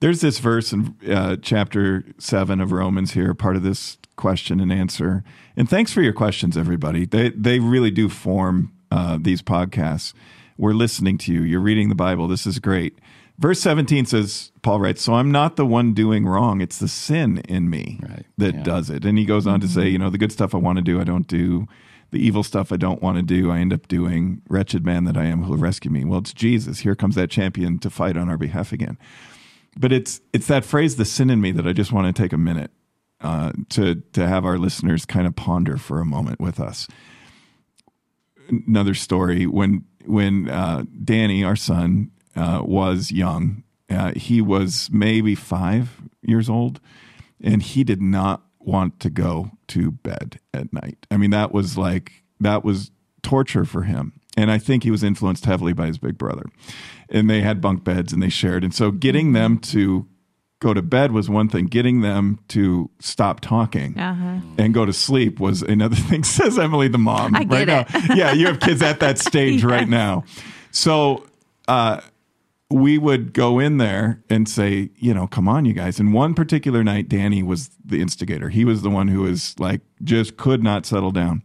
There's 0.00 0.20
this 0.20 0.40
verse 0.40 0.72
in 0.72 0.96
uh, 1.08 1.36
chapter 1.40 2.04
7 2.18 2.60
of 2.60 2.72
Romans 2.72 3.12
here, 3.12 3.32
part 3.34 3.54
of 3.54 3.62
this 3.62 3.98
question 4.16 4.58
and 4.58 4.72
answer. 4.72 5.22
And 5.56 5.70
thanks 5.70 5.92
for 5.92 6.02
your 6.02 6.12
questions 6.12 6.56
everybody. 6.56 7.06
They 7.06 7.30
they 7.30 7.60
really 7.60 7.90
do 7.90 8.08
form 8.08 8.72
uh, 8.90 9.18
these 9.20 9.40
podcasts. 9.40 10.12
We're 10.58 10.74
listening 10.74 11.18
to 11.18 11.32
you. 11.32 11.42
You're 11.42 11.60
reading 11.60 11.88
the 11.88 11.94
Bible. 11.94 12.28
This 12.28 12.46
is 12.46 12.58
great. 12.58 12.98
Verse 13.38 13.60
17 13.60 14.06
says, 14.06 14.52
Paul 14.62 14.78
writes, 14.80 15.02
So 15.02 15.14
I'm 15.14 15.32
not 15.32 15.56
the 15.56 15.66
one 15.66 15.94
doing 15.94 16.26
wrong. 16.26 16.60
It's 16.60 16.78
the 16.78 16.86
sin 16.88 17.38
in 17.48 17.68
me 17.70 17.98
Right. 18.02 18.26
that 18.38 18.54
Yeah. 18.54 18.62
does 18.62 18.90
it. 18.90 19.04
And 19.04 19.18
he 19.18 19.24
goes 19.24 19.46
on 19.46 19.60
to 19.60 19.68
say, 19.68 19.88
you 19.88 19.98
know, 19.98 20.10
the 20.10 20.18
good 20.18 20.30
stuff 20.32 20.54
I 20.54 20.58
want 20.58 20.76
to 20.76 20.82
do, 20.82 21.00
I 21.00 21.04
don't 21.04 21.26
do. 21.26 21.66
The 22.10 22.24
evil 22.24 22.42
stuff 22.42 22.70
I 22.72 22.76
don't 22.76 23.00
want 23.02 23.16
to 23.16 23.22
do, 23.22 23.50
I 23.50 23.58
end 23.58 23.72
up 23.72 23.88
doing. 23.88 24.42
Wretched 24.48 24.84
man 24.84 25.04
that 25.04 25.16
I 25.16 25.24
am, 25.24 25.44
who'll 25.44 25.56
rescue 25.56 25.90
me. 25.90 26.04
Well, 26.04 26.20
it's 26.20 26.34
Jesus. 26.34 26.80
Here 26.80 26.94
comes 26.94 27.14
that 27.14 27.30
champion 27.30 27.78
to 27.78 27.88
fight 27.90 28.18
on 28.18 28.28
our 28.28 28.36
behalf 28.36 28.70
again. 28.70 28.98
But 29.78 29.92
it's 29.92 30.20
it's 30.34 30.46
that 30.48 30.64
phrase, 30.66 30.96
the 30.96 31.06
sin 31.06 31.30
in 31.30 31.40
me, 31.40 31.52
that 31.52 31.66
I 31.66 31.72
just 31.72 31.90
want 31.90 32.14
to 32.14 32.22
take 32.22 32.34
a 32.34 32.38
minute 32.38 32.70
uh, 33.22 33.52
to 33.70 34.02
to 34.12 34.28
have 34.28 34.44
our 34.44 34.58
listeners 34.58 35.06
kind 35.06 35.26
of 35.26 35.34
ponder 35.34 35.78
for 35.78 36.00
a 36.00 36.04
moment 36.04 36.38
with 36.38 36.60
us. 36.60 36.86
Another 38.66 38.92
story 38.94 39.46
when 39.46 39.84
when 40.04 40.50
uh, 40.50 40.84
Danny, 41.04 41.42
our 41.42 41.56
son, 41.56 42.10
uh, 42.36 42.62
was 42.64 43.10
young, 43.12 43.62
uh, 43.90 44.12
he 44.16 44.40
was 44.40 44.88
maybe 44.92 45.34
five 45.34 46.00
years 46.22 46.48
old, 46.48 46.80
and 47.42 47.62
he 47.62 47.84
did 47.84 48.00
not 48.00 48.42
want 48.60 49.00
to 49.00 49.10
go 49.10 49.50
to 49.68 49.90
bed 49.90 50.38
at 50.54 50.72
night. 50.72 51.06
I 51.10 51.16
mean, 51.16 51.30
that 51.30 51.52
was 51.52 51.76
like 51.76 52.12
that 52.40 52.64
was 52.64 52.90
torture 53.22 53.64
for 53.64 53.82
him. 53.82 54.12
And 54.36 54.50
I 54.50 54.56
think 54.58 54.82
he 54.82 54.90
was 54.90 55.02
influenced 55.04 55.44
heavily 55.44 55.72
by 55.74 55.86
his 55.88 55.98
big 55.98 56.16
brother. 56.16 56.44
And 57.10 57.28
they 57.28 57.42
had 57.42 57.60
bunk 57.60 57.84
beds 57.84 58.12
and 58.14 58.22
they 58.22 58.30
shared. 58.30 58.64
And 58.64 58.74
so 58.74 58.90
getting 58.90 59.32
them 59.34 59.58
to 59.58 60.06
go 60.60 60.72
to 60.72 60.80
bed 60.80 61.12
was 61.12 61.28
one 61.28 61.48
thing, 61.50 61.66
getting 61.66 62.00
them 62.00 62.38
to 62.48 62.88
stop 62.98 63.40
talking 63.40 63.98
Uh-huh. 63.98 64.40
and 64.56 64.72
go 64.72 64.86
to 64.86 64.92
sleep 64.92 65.38
was 65.38 65.60
another 65.62 65.96
thing, 66.08 66.24
says 66.24 66.58
Emily, 66.58 66.88
the 66.88 66.96
mom. 66.98 67.34
I 67.36 67.44
right 67.44 67.66
now. 67.66 67.84
Yeah, 68.14 68.32
you 68.32 68.46
have 68.46 68.58
kids 68.60 68.80
at 68.80 69.00
that 69.00 69.18
stage 69.28 69.64
right 69.64 69.88
now. 69.88 70.24
So 70.70 71.26
uh, 71.68 72.00
we 72.72 72.98
would 72.98 73.32
go 73.32 73.58
in 73.58 73.78
there 73.78 74.22
and 74.28 74.48
say, 74.48 74.90
you 74.96 75.12
know, 75.14 75.26
come 75.26 75.48
on, 75.48 75.64
you 75.64 75.72
guys. 75.72 76.00
And 76.00 76.12
one 76.12 76.34
particular 76.34 76.82
night, 76.82 77.08
Danny 77.08 77.42
was 77.42 77.70
the 77.84 78.00
instigator. 78.00 78.48
He 78.48 78.64
was 78.64 78.82
the 78.82 78.90
one 78.90 79.08
who 79.08 79.22
was 79.22 79.58
like, 79.58 79.80
just 80.02 80.36
could 80.36 80.62
not 80.62 80.86
settle 80.86 81.12
down. 81.12 81.42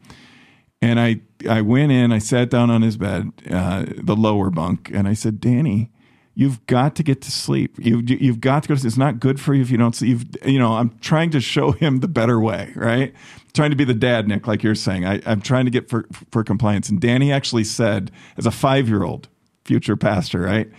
And 0.82 1.00
I, 1.00 1.22
I 1.50 1.62
went 1.62 1.92
in, 1.92 2.12
I 2.12 2.20
sat 2.20 2.50
down 2.50 2.70
on 2.70 2.82
his 2.82 2.98
bed, 2.98 3.32
uh, 3.50 3.86
the 3.98 4.16
lower 4.16 4.50
bunk, 4.50 4.92
and 4.94 5.08
I 5.08 5.14
said, 5.14 5.42
Danny, 5.42 5.90
you've 6.36 6.66
got 6.68 6.96
to 6.98 7.04
get 7.04 7.22
to 7.24 7.32
sleep. 7.32 7.78
You, 7.80 8.02
you've 8.06 8.42
got 8.42 8.64
to 8.64 8.70
go 8.70 8.76
to 8.76 8.82
sleep. 8.82 8.90
It's 8.90 8.98
not 8.98 9.20
good 9.20 9.40
for 9.40 9.56
you 9.56 9.64
if 9.64 9.72
you 9.72 9.78
don't 9.78 9.96
sleep. 9.96 10.10
You've, 10.10 10.48
you 10.48 10.60
know, 10.60 10.74
I'm 10.74 10.98
trying 11.00 11.32
to 11.32 11.42
show 11.42 11.72
him 11.72 12.00
the 12.00 12.08
better 12.08 12.40
way, 12.40 12.74
right? 12.76 13.14
trying 13.58 13.72
to 13.72 13.76
be 13.76 13.84
the 13.84 13.94
dad, 13.94 14.28
Nick, 14.28 14.48
like 14.48 14.64
you're 14.64 14.76
saying. 14.76 15.06
I, 15.06 15.20
I'm 15.26 15.42
trying 15.42 15.66
to 15.66 15.72
get 15.72 15.90
for, 15.90 16.08
for 16.32 16.44
compliance. 16.44 16.90
And 16.90 17.02
Danny 17.02 17.32
actually 17.32 17.66
said, 17.66 18.12
as 18.38 18.46
a 18.46 18.52
five 18.52 18.88
year 18.88 19.04
old, 19.04 19.28
future 19.66 19.98
pastor, 19.98 20.42
right? 20.42 20.70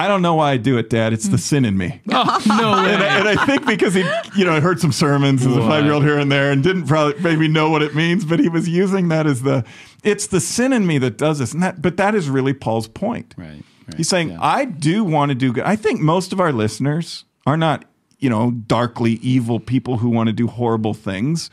I 0.00 0.08
don't 0.08 0.22
know 0.22 0.34
why 0.36 0.52
I 0.52 0.56
do 0.56 0.78
it, 0.78 0.88
Dad. 0.88 1.12
It's 1.12 1.28
the 1.28 1.36
mm. 1.36 1.40
sin 1.40 1.64
in 1.66 1.76
me. 1.76 2.00
Oh, 2.12 2.42
no 2.46 2.72
way. 2.72 2.94
And 2.94 3.02
I, 3.02 3.18
and 3.18 3.28
I 3.28 3.44
think 3.44 3.66
because 3.66 3.92
he, 3.92 4.00
you 4.34 4.46
know, 4.46 4.52
I 4.52 4.60
heard 4.60 4.80
some 4.80 4.92
sermons 4.92 5.44
as 5.44 5.54
a 5.54 5.60
What? 5.60 5.68
five 5.68 5.84
year 5.84 5.92
old 5.92 6.04
here 6.04 6.18
and 6.18 6.32
there 6.32 6.50
and 6.50 6.62
didn't 6.62 6.86
probably 6.86 7.20
maybe 7.22 7.48
know 7.48 7.68
what 7.68 7.82
it 7.82 7.94
means, 7.94 8.24
but 8.24 8.40
he 8.40 8.48
was 8.48 8.66
using 8.66 9.08
that 9.08 9.26
as 9.26 9.42
the, 9.42 9.62
it's 10.02 10.26
the 10.26 10.40
sin 10.40 10.72
in 10.72 10.86
me 10.86 10.96
that 10.98 11.18
does 11.18 11.38
this. 11.38 11.52
And 11.52 11.62
that, 11.62 11.82
but 11.82 11.98
that 11.98 12.14
is 12.14 12.30
really 12.30 12.54
Paul's 12.54 12.88
point. 12.88 13.34
Right, 13.36 13.62
right, 13.86 13.96
He's 13.96 14.08
saying, 14.08 14.30
yeah. 14.30 14.38
I 14.40 14.64
do 14.64 15.04
want 15.04 15.30
to 15.30 15.34
do 15.34 15.52
good. 15.52 15.64
I 15.64 15.76
think 15.76 16.00
most 16.00 16.32
of 16.32 16.40
our 16.40 16.52
listeners 16.52 17.26
are 17.46 17.58
not, 17.58 17.84
you 18.18 18.30
know, 18.30 18.52
darkly 18.52 19.12
evil 19.22 19.60
people 19.60 19.98
who 19.98 20.08
want 20.08 20.28
to 20.28 20.32
do 20.32 20.46
horrible 20.46 20.94
things. 20.94 21.50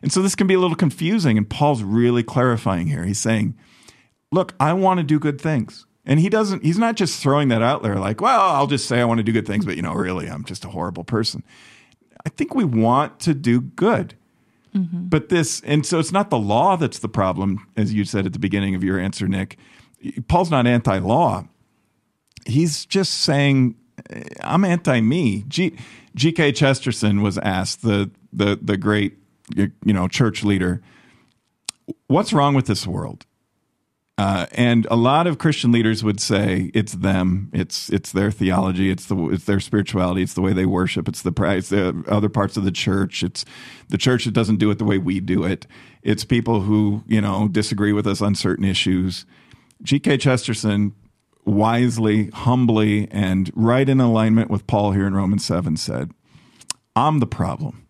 And 0.00 0.10
so 0.10 0.22
this 0.22 0.34
can 0.34 0.46
be 0.46 0.54
a 0.54 0.58
little 0.58 0.76
confusing. 0.76 1.36
And 1.36 1.48
Paul's 1.48 1.82
really 1.82 2.22
clarifying 2.22 2.86
here. 2.86 3.04
He's 3.04 3.20
saying, 3.20 3.56
look, 4.32 4.54
I 4.58 4.72
want 4.72 4.98
to 4.98 5.04
do 5.04 5.18
good 5.18 5.38
things. 5.40 5.86
And 6.10 6.18
he 6.18 6.28
doesn't, 6.28 6.64
he's 6.64 6.76
not 6.76 6.96
just 6.96 7.22
throwing 7.22 7.48
that 7.48 7.62
out 7.62 7.84
there 7.84 7.94
like, 7.94 8.20
well, 8.20 8.40
I'll 8.40 8.66
just 8.66 8.88
say 8.88 9.00
I 9.00 9.04
want 9.04 9.18
to 9.18 9.24
do 9.24 9.30
good 9.30 9.46
things, 9.46 9.64
but 9.64 9.76
you 9.76 9.82
know, 9.82 9.94
really, 9.94 10.26
I'm 10.26 10.44
just 10.44 10.64
a 10.64 10.68
horrible 10.68 11.04
person. 11.04 11.44
I 12.26 12.30
think 12.30 12.52
we 12.52 12.64
want 12.64 13.20
to 13.20 13.32
do 13.32 13.60
good. 13.60 14.14
Mm-hmm. 14.74 15.04
But 15.04 15.28
this, 15.28 15.62
and 15.64 15.86
so 15.86 16.00
it's 16.00 16.10
not 16.10 16.28
the 16.28 16.38
law 16.38 16.76
that's 16.76 16.98
the 16.98 17.08
problem, 17.08 17.64
as 17.76 17.94
you 17.94 18.04
said 18.04 18.26
at 18.26 18.32
the 18.32 18.40
beginning 18.40 18.74
of 18.74 18.82
your 18.82 18.98
answer, 18.98 19.28
Nick. 19.28 19.56
Paul's 20.26 20.50
not 20.50 20.66
anti 20.66 20.98
law. 20.98 21.46
He's 22.44 22.86
just 22.86 23.20
saying, 23.20 23.76
eh, 24.10 24.24
I'm 24.42 24.64
anti 24.64 25.00
me. 25.00 25.44
G, 25.46 25.76
G.K. 26.16 26.52
Chesterton 26.52 27.22
was 27.22 27.38
asked, 27.38 27.82
the, 27.82 28.10
the, 28.32 28.58
the 28.60 28.76
great 28.76 29.16
you 29.56 29.72
know, 29.84 30.08
church 30.08 30.42
leader, 30.42 30.82
what's 32.08 32.32
wrong 32.32 32.54
with 32.54 32.66
this 32.66 32.84
world? 32.84 33.26
Uh, 34.20 34.44
and 34.52 34.86
a 34.90 34.96
lot 34.96 35.26
of 35.26 35.38
Christian 35.38 35.72
leaders 35.72 36.04
would 36.04 36.20
say 36.20 36.70
it's 36.74 36.92
them, 36.92 37.48
it's 37.54 37.88
it's 37.88 38.12
their 38.12 38.30
theology, 38.30 38.90
it's 38.90 39.06
the 39.06 39.16
it's 39.30 39.44
their 39.44 39.60
spirituality, 39.60 40.20
it's 40.20 40.34
the 40.34 40.42
way 40.42 40.52
they 40.52 40.66
worship, 40.66 41.08
it's 41.08 41.22
the 41.22 41.32
it's 41.56 41.70
the 41.70 42.04
other 42.06 42.28
parts 42.28 42.58
of 42.58 42.64
the 42.64 42.70
church, 42.70 43.22
it's 43.22 43.46
the 43.88 43.96
church 43.96 44.26
that 44.26 44.34
doesn't 44.34 44.58
do 44.58 44.70
it 44.70 44.76
the 44.76 44.84
way 44.84 44.98
we 44.98 45.20
do 45.20 45.42
it. 45.44 45.66
It's 46.02 46.22
people 46.22 46.60
who 46.60 47.02
you 47.06 47.22
know 47.22 47.48
disagree 47.48 47.94
with 47.94 48.06
us 48.06 48.20
on 48.20 48.34
certain 48.34 48.66
issues. 48.66 49.24
G.K. 49.82 50.18
Chesterton 50.18 50.92
wisely, 51.46 52.26
humbly, 52.28 53.08
and 53.10 53.50
right 53.54 53.88
in 53.88 54.02
alignment 54.02 54.50
with 54.50 54.66
Paul 54.66 54.92
here 54.92 55.06
in 55.06 55.14
Romans 55.14 55.46
seven 55.46 55.78
said, 55.78 56.10
"I'm 56.94 57.20
the 57.20 57.26
problem." 57.26 57.86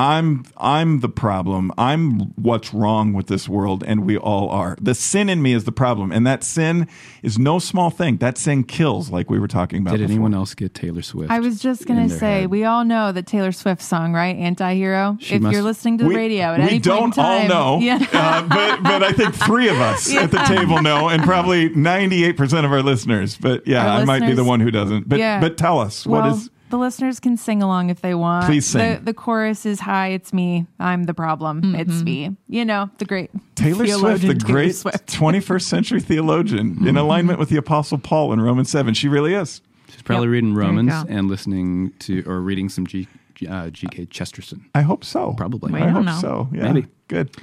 I'm 0.00 0.44
I'm 0.56 1.00
the 1.00 1.08
problem. 1.10 1.72
I'm 1.76 2.20
what's 2.36 2.72
wrong 2.72 3.12
with 3.12 3.26
this 3.26 3.48
world, 3.48 3.84
and 3.86 4.06
we 4.06 4.16
all 4.16 4.48
are. 4.48 4.76
The 4.80 4.94
sin 4.94 5.28
in 5.28 5.42
me 5.42 5.52
is 5.52 5.64
the 5.64 5.72
problem, 5.72 6.10
and 6.10 6.26
that 6.26 6.42
sin 6.42 6.88
is 7.22 7.38
no 7.38 7.58
small 7.58 7.90
thing. 7.90 8.16
That 8.16 8.38
sin 8.38 8.64
kills, 8.64 9.10
like 9.10 9.28
we 9.28 9.38
were 9.38 9.46
talking 9.48 9.82
about. 9.82 9.90
Did 9.92 10.00
before. 10.00 10.12
anyone 10.12 10.32
else 10.34 10.54
get 10.54 10.72
Taylor 10.72 11.02
Swift? 11.02 11.30
I 11.30 11.40
was 11.40 11.60
just 11.60 11.86
gonna 11.86 12.08
say, 12.08 12.40
head? 12.42 12.50
we 12.50 12.64
all 12.64 12.82
know 12.84 13.12
the 13.12 13.22
Taylor 13.22 13.52
Swift 13.52 13.82
song, 13.82 14.14
right? 14.14 14.36
Anti-hero. 14.36 15.18
She 15.20 15.34
if 15.34 15.42
must- 15.42 15.52
you're 15.52 15.62
listening 15.62 15.98
to 15.98 16.04
the 16.04 16.08
We- 16.08 16.16
radio 16.16 16.54
at 16.54 16.60
we 16.60 16.64
any 16.66 16.78
don't 16.78 17.14
point 17.14 17.18
in 17.18 17.22
time, 17.22 17.52
all 17.52 17.78
know, 17.78 17.84
yeah. 17.84 18.06
uh, 18.12 18.42
but 18.48 18.82
but 18.82 19.02
I 19.02 19.12
think 19.12 19.34
three 19.34 19.68
of 19.68 19.78
us 19.80 20.10
at 20.14 20.30
the 20.30 20.38
table 20.44 20.80
know, 20.80 21.08
and 21.10 21.22
probably 21.24 21.68
ninety 21.70 22.24
eight 22.24 22.38
percent 22.38 22.64
of 22.64 22.72
our 22.72 22.82
listeners. 22.82 23.36
But 23.36 23.66
yeah, 23.66 23.84
Our 23.86 24.00
I 24.00 24.04
might 24.06 24.22
be 24.26 24.32
the 24.32 24.44
one 24.44 24.60
who 24.60 24.70
doesn't. 24.70 25.08
But 25.10 25.18
Yeah. 25.18 25.40
but 25.40 25.58
tell 25.58 25.78
us 25.78 26.06
what 26.06 26.22
well, 26.22 26.34
is 26.36 26.48
the 26.70 26.78
listeners 26.78 27.20
can 27.20 27.36
sing 27.36 27.62
along 27.62 27.90
if 27.90 28.00
they 28.00 28.14
want. 28.14 28.46
Please 28.46 28.64
sing. 28.66 28.94
The, 28.98 29.00
the 29.06 29.14
chorus 29.14 29.66
is 29.66 29.80
"Hi, 29.80 30.08
it's 30.08 30.32
me. 30.32 30.66
I'm 30.78 31.04
the 31.04 31.14
problem. 31.14 31.74
It's 31.74 32.02
me." 32.02 32.36
You 32.48 32.64
know, 32.64 32.90
the 32.98 33.04
great 33.04 33.30
Taylor 33.54 33.86
Swift, 33.86 34.22
the 34.22 34.34
Taylor 34.34 34.52
great 34.52 34.74
Swift. 34.74 35.06
21st 35.12 35.62
century 35.62 36.00
theologian, 36.00 36.86
in 36.88 36.96
alignment 36.96 37.38
with 37.38 37.48
the 37.50 37.56
Apostle 37.56 37.98
Paul 37.98 38.32
in 38.32 38.40
Romans 38.40 38.70
7. 38.70 38.94
She 38.94 39.08
really 39.08 39.34
is. 39.34 39.60
She's 39.90 40.02
probably 40.02 40.28
Yep. 40.28 40.32
reading 40.32 40.54
Romans 40.54 40.92
and 41.08 41.28
listening 41.28 41.92
to 42.00 42.22
or 42.26 42.40
reading 42.40 42.68
some 42.68 42.86
G, 42.86 43.08
G- 43.34 43.46
uh, 43.48 43.70
G.K. 43.70 44.06
Chesterton. 44.06 44.64
I 44.74 44.82
hope 44.82 45.04
so. 45.04 45.32
Probably. 45.36 45.72
We 45.72 45.80
I 45.80 45.86
don't 45.86 45.92
hope 45.94 46.04
know. 46.04 46.18
so. 46.20 46.48
Yeah. 46.52 46.72
Maybe. 46.72 46.86
Good. 47.08 47.36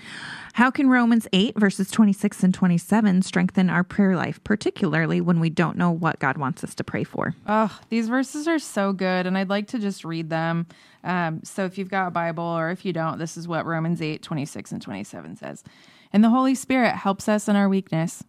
How 0.58 0.72
can 0.72 0.90
Romans 0.90 1.28
8, 1.34 1.60
verses 1.60 1.92
26 1.92 2.44
and 2.44 2.52
27 2.52 3.22
strengthen 3.22 3.70
our 3.70 3.84
prayer 3.84 4.16
life, 4.16 4.44
particularly 4.44 5.22
when 5.22 5.40
we 5.40 5.52
don't 5.52 5.78
know 5.78 5.92
what 5.92 6.18
God 6.18 6.40
wants 6.40 6.64
us 6.64 6.74
to 6.74 6.84
pray 6.84 7.04
for? 7.04 7.36
Oh, 7.46 7.80
these 7.90 8.10
verses 8.10 8.48
are 8.48 8.58
so 8.58 8.92
good, 8.92 9.28
and 9.28 9.38
I'd 9.38 9.50
like 9.50 9.68
to 9.68 9.78
just 9.78 10.04
read 10.04 10.32
them. 10.32 10.66
Um, 11.04 11.42
so 11.44 11.66
if 11.66 11.78
you've 11.78 11.92
got 11.92 12.08
a 12.08 12.10
Bible, 12.10 12.44
or 12.44 12.72
if 12.72 12.86
you 12.86 12.92
don't, 12.92 13.20
this 13.20 13.38
is 13.38 13.48
what 13.48 13.68
Romans 13.68 14.02
8, 14.02 14.24
26 14.24 14.72
and 14.72 14.82
27 14.82 15.36
says. 15.36 15.64
And 16.12 16.24
the 16.24 16.32
Holy 16.32 16.56
Spirit 16.56 16.96
helps 16.96 17.30
us 17.30 17.48
in 17.48 17.56
our 17.56 17.70
weakness. 17.70 18.24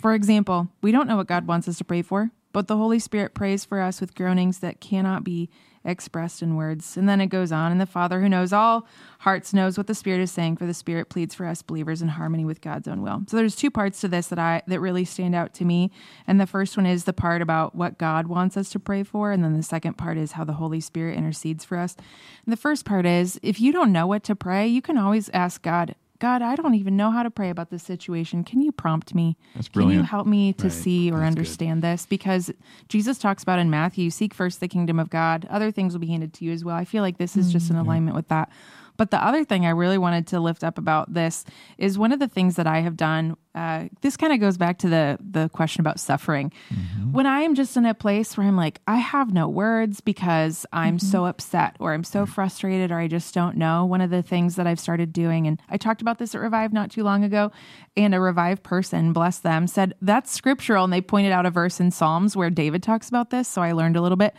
For 0.00 0.14
example, 0.14 0.68
we 0.80 0.90
don't 0.90 1.06
know 1.06 1.18
what 1.18 1.26
God 1.26 1.46
wants 1.46 1.68
us 1.68 1.76
to 1.76 1.84
pray 1.84 2.00
for, 2.00 2.30
but 2.54 2.68
the 2.68 2.78
Holy 2.78 2.98
Spirit 2.98 3.34
prays 3.34 3.66
for 3.66 3.82
us 3.82 4.00
with 4.00 4.14
groanings 4.14 4.60
that 4.60 4.80
cannot 4.80 5.22
be 5.22 5.50
expressed 5.88 6.42
in 6.42 6.54
words. 6.54 6.96
And 6.96 7.08
then 7.08 7.20
it 7.20 7.26
goes 7.26 7.50
on, 7.50 7.72
and 7.72 7.80
the 7.80 7.86
Father 7.86 8.20
who 8.20 8.28
knows 8.28 8.52
all 8.52 8.86
hearts 9.20 9.52
knows 9.52 9.76
what 9.76 9.88
the 9.88 9.94
Spirit 9.94 10.20
is 10.20 10.30
saying, 10.30 10.56
for 10.56 10.66
the 10.66 10.74
Spirit 10.74 11.08
pleads 11.08 11.34
for 11.34 11.46
us 11.46 11.62
believers 11.62 12.02
in 12.02 12.08
harmony 12.08 12.44
with 12.44 12.60
God's 12.60 12.86
own 12.86 13.02
will. 13.02 13.22
So 13.26 13.36
there's 13.36 13.56
two 13.56 13.70
parts 13.70 14.00
to 14.02 14.08
this 14.08 14.28
that 14.28 14.38
I 14.38 14.62
that 14.68 14.80
really 14.80 15.04
stand 15.04 15.34
out 15.34 15.54
to 15.54 15.64
me. 15.64 15.90
And 16.26 16.40
the 16.40 16.46
first 16.46 16.76
one 16.76 16.86
is 16.86 17.04
the 17.04 17.12
part 17.12 17.42
about 17.42 17.74
what 17.74 17.98
God 17.98 18.28
wants 18.28 18.56
us 18.56 18.70
to 18.70 18.78
pray 18.78 19.02
for, 19.02 19.32
and 19.32 19.42
then 19.42 19.56
the 19.56 19.62
second 19.62 19.94
part 19.94 20.18
is 20.18 20.32
how 20.32 20.44
the 20.44 20.52
Holy 20.52 20.80
Spirit 20.80 21.16
intercedes 21.16 21.64
for 21.64 21.78
us. 21.78 21.96
And 22.44 22.52
the 22.52 22.56
first 22.56 22.84
part 22.84 23.06
is 23.06 23.40
if 23.42 23.60
you 23.60 23.72
don't 23.72 23.92
know 23.92 24.06
what 24.06 24.22
to 24.24 24.36
pray, 24.36 24.68
you 24.68 24.82
can 24.82 24.98
always 24.98 25.28
ask 25.30 25.62
God, 25.62 25.94
God, 26.20 26.42
I 26.42 26.56
don't 26.56 26.74
even 26.74 26.96
know 26.96 27.10
how 27.12 27.22
to 27.22 27.30
pray 27.30 27.48
about 27.48 27.70
this 27.70 27.82
situation. 27.82 28.42
Can 28.42 28.60
you 28.60 28.72
prompt 28.72 29.14
me? 29.14 29.36
That's 29.54 29.68
brilliant. 29.68 29.94
Can 29.94 29.98
you 29.98 30.08
help 30.08 30.26
me 30.26 30.52
to 30.54 30.64
Right. 30.64 30.72
see 30.72 31.10
or 31.12 31.18
That's 31.20 31.34
good. 31.34 31.38
understand 31.38 31.82
this? 31.82 32.06
Because 32.06 32.50
Jesus 32.88 33.18
talks 33.18 33.42
about 33.44 33.58
in 33.60 33.70
Matthew, 33.70 34.10
seek 34.10 34.34
first 34.34 34.58
the 34.60 34.68
kingdom 34.68 34.98
of 34.98 35.10
God. 35.10 35.46
Other 35.48 35.70
things 35.70 35.92
will 35.92 36.00
be 36.00 36.08
handed 36.08 36.32
to 36.34 36.44
you 36.44 36.52
as 36.52 36.64
well. 36.64 36.74
I 36.76 36.84
feel 36.84 37.02
like 37.02 37.18
this 37.18 37.36
is 37.36 37.52
just 37.52 37.70
in 37.70 37.76
mm, 37.76 37.80
alignment 37.80 38.16
with 38.16 38.28
that. 38.28 38.50
But 38.96 39.12
the 39.12 39.24
other 39.24 39.44
thing 39.44 39.64
I 39.64 39.70
really 39.70 39.96
wanted 39.98 40.26
to 40.28 40.40
lift 40.40 40.64
up 40.64 40.76
about 40.76 41.14
this 41.14 41.44
is 41.78 41.96
one 41.96 42.10
of 42.10 42.18
the 42.18 42.26
things 42.26 42.56
that 42.56 42.66
I 42.66 42.80
have 42.80 42.96
done. 42.96 43.36
Uh, 43.58 43.88
this 44.02 44.16
kind 44.16 44.32
of 44.32 44.38
goes 44.38 44.56
back 44.56 44.78
to 44.78 44.88
the 44.88 45.18
the 45.18 45.48
question 45.48 45.80
about 45.80 45.98
suffering. 45.98 46.52
When 47.10 47.26
I 47.26 47.40
am 47.40 47.56
just 47.56 47.76
in 47.76 47.86
a 47.86 47.94
place 47.94 48.36
where 48.36 48.46
I'm 48.46 48.56
like, 48.56 48.80
I 48.86 48.96
have 48.96 49.32
no 49.32 49.48
words 49.48 50.00
because 50.00 50.64
I'm 50.72 50.98
so 51.00 51.24
upset 51.26 51.74
or 51.80 51.92
I'm 51.92 52.04
so 52.04 52.24
frustrated 52.26 52.92
or 52.92 52.98
I 53.00 53.08
just 53.08 53.34
don't 53.34 53.56
know. 53.56 53.84
One 53.84 54.00
of 54.00 54.10
the 54.10 54.22
things 54.22 54.54
that 54.56 54.66
I've 54.68 54.78
started 54.78 55.12
doing, 55.12 55.48
and 55.48 55.60
I 55.68 55.76
talked 55.76 56.02
about 56.02 56.18
this 56.18 56.34
at 56.36 56.40
Revive 56.40 56.72
not 56.72 56.90
too 56.92 57.02
long 57.02 57.24
ago, 57.24 57.50
and 57.96 58.14
a 58.14 58.20
Revive 58.20 58.62
person, 58.62 59.12
bless 59.12 59.40
them, 59.40 59.66
said 59.66 59.94
that's 60.02 60.30
scriptural. 60.30 60.84
And 60.84 60.92
they 60.92 61.00
pointed 61.00 61.32
out 61.32 61.46
a 61.46 61.50
verse 61.50 61.80
in 61.80 61.90
Psalms 61.90 62.36
where 62.36 62.50
David 62.50 62.82
talks 62.84 63.08
about 63.08 63.30
this. 63.30 63.48
So 63.48 63.60
I 63.60 63.72
learned 63.72 63.96
a 63.96 64.02
little 64.02 64.16
bit. 64.16 64.34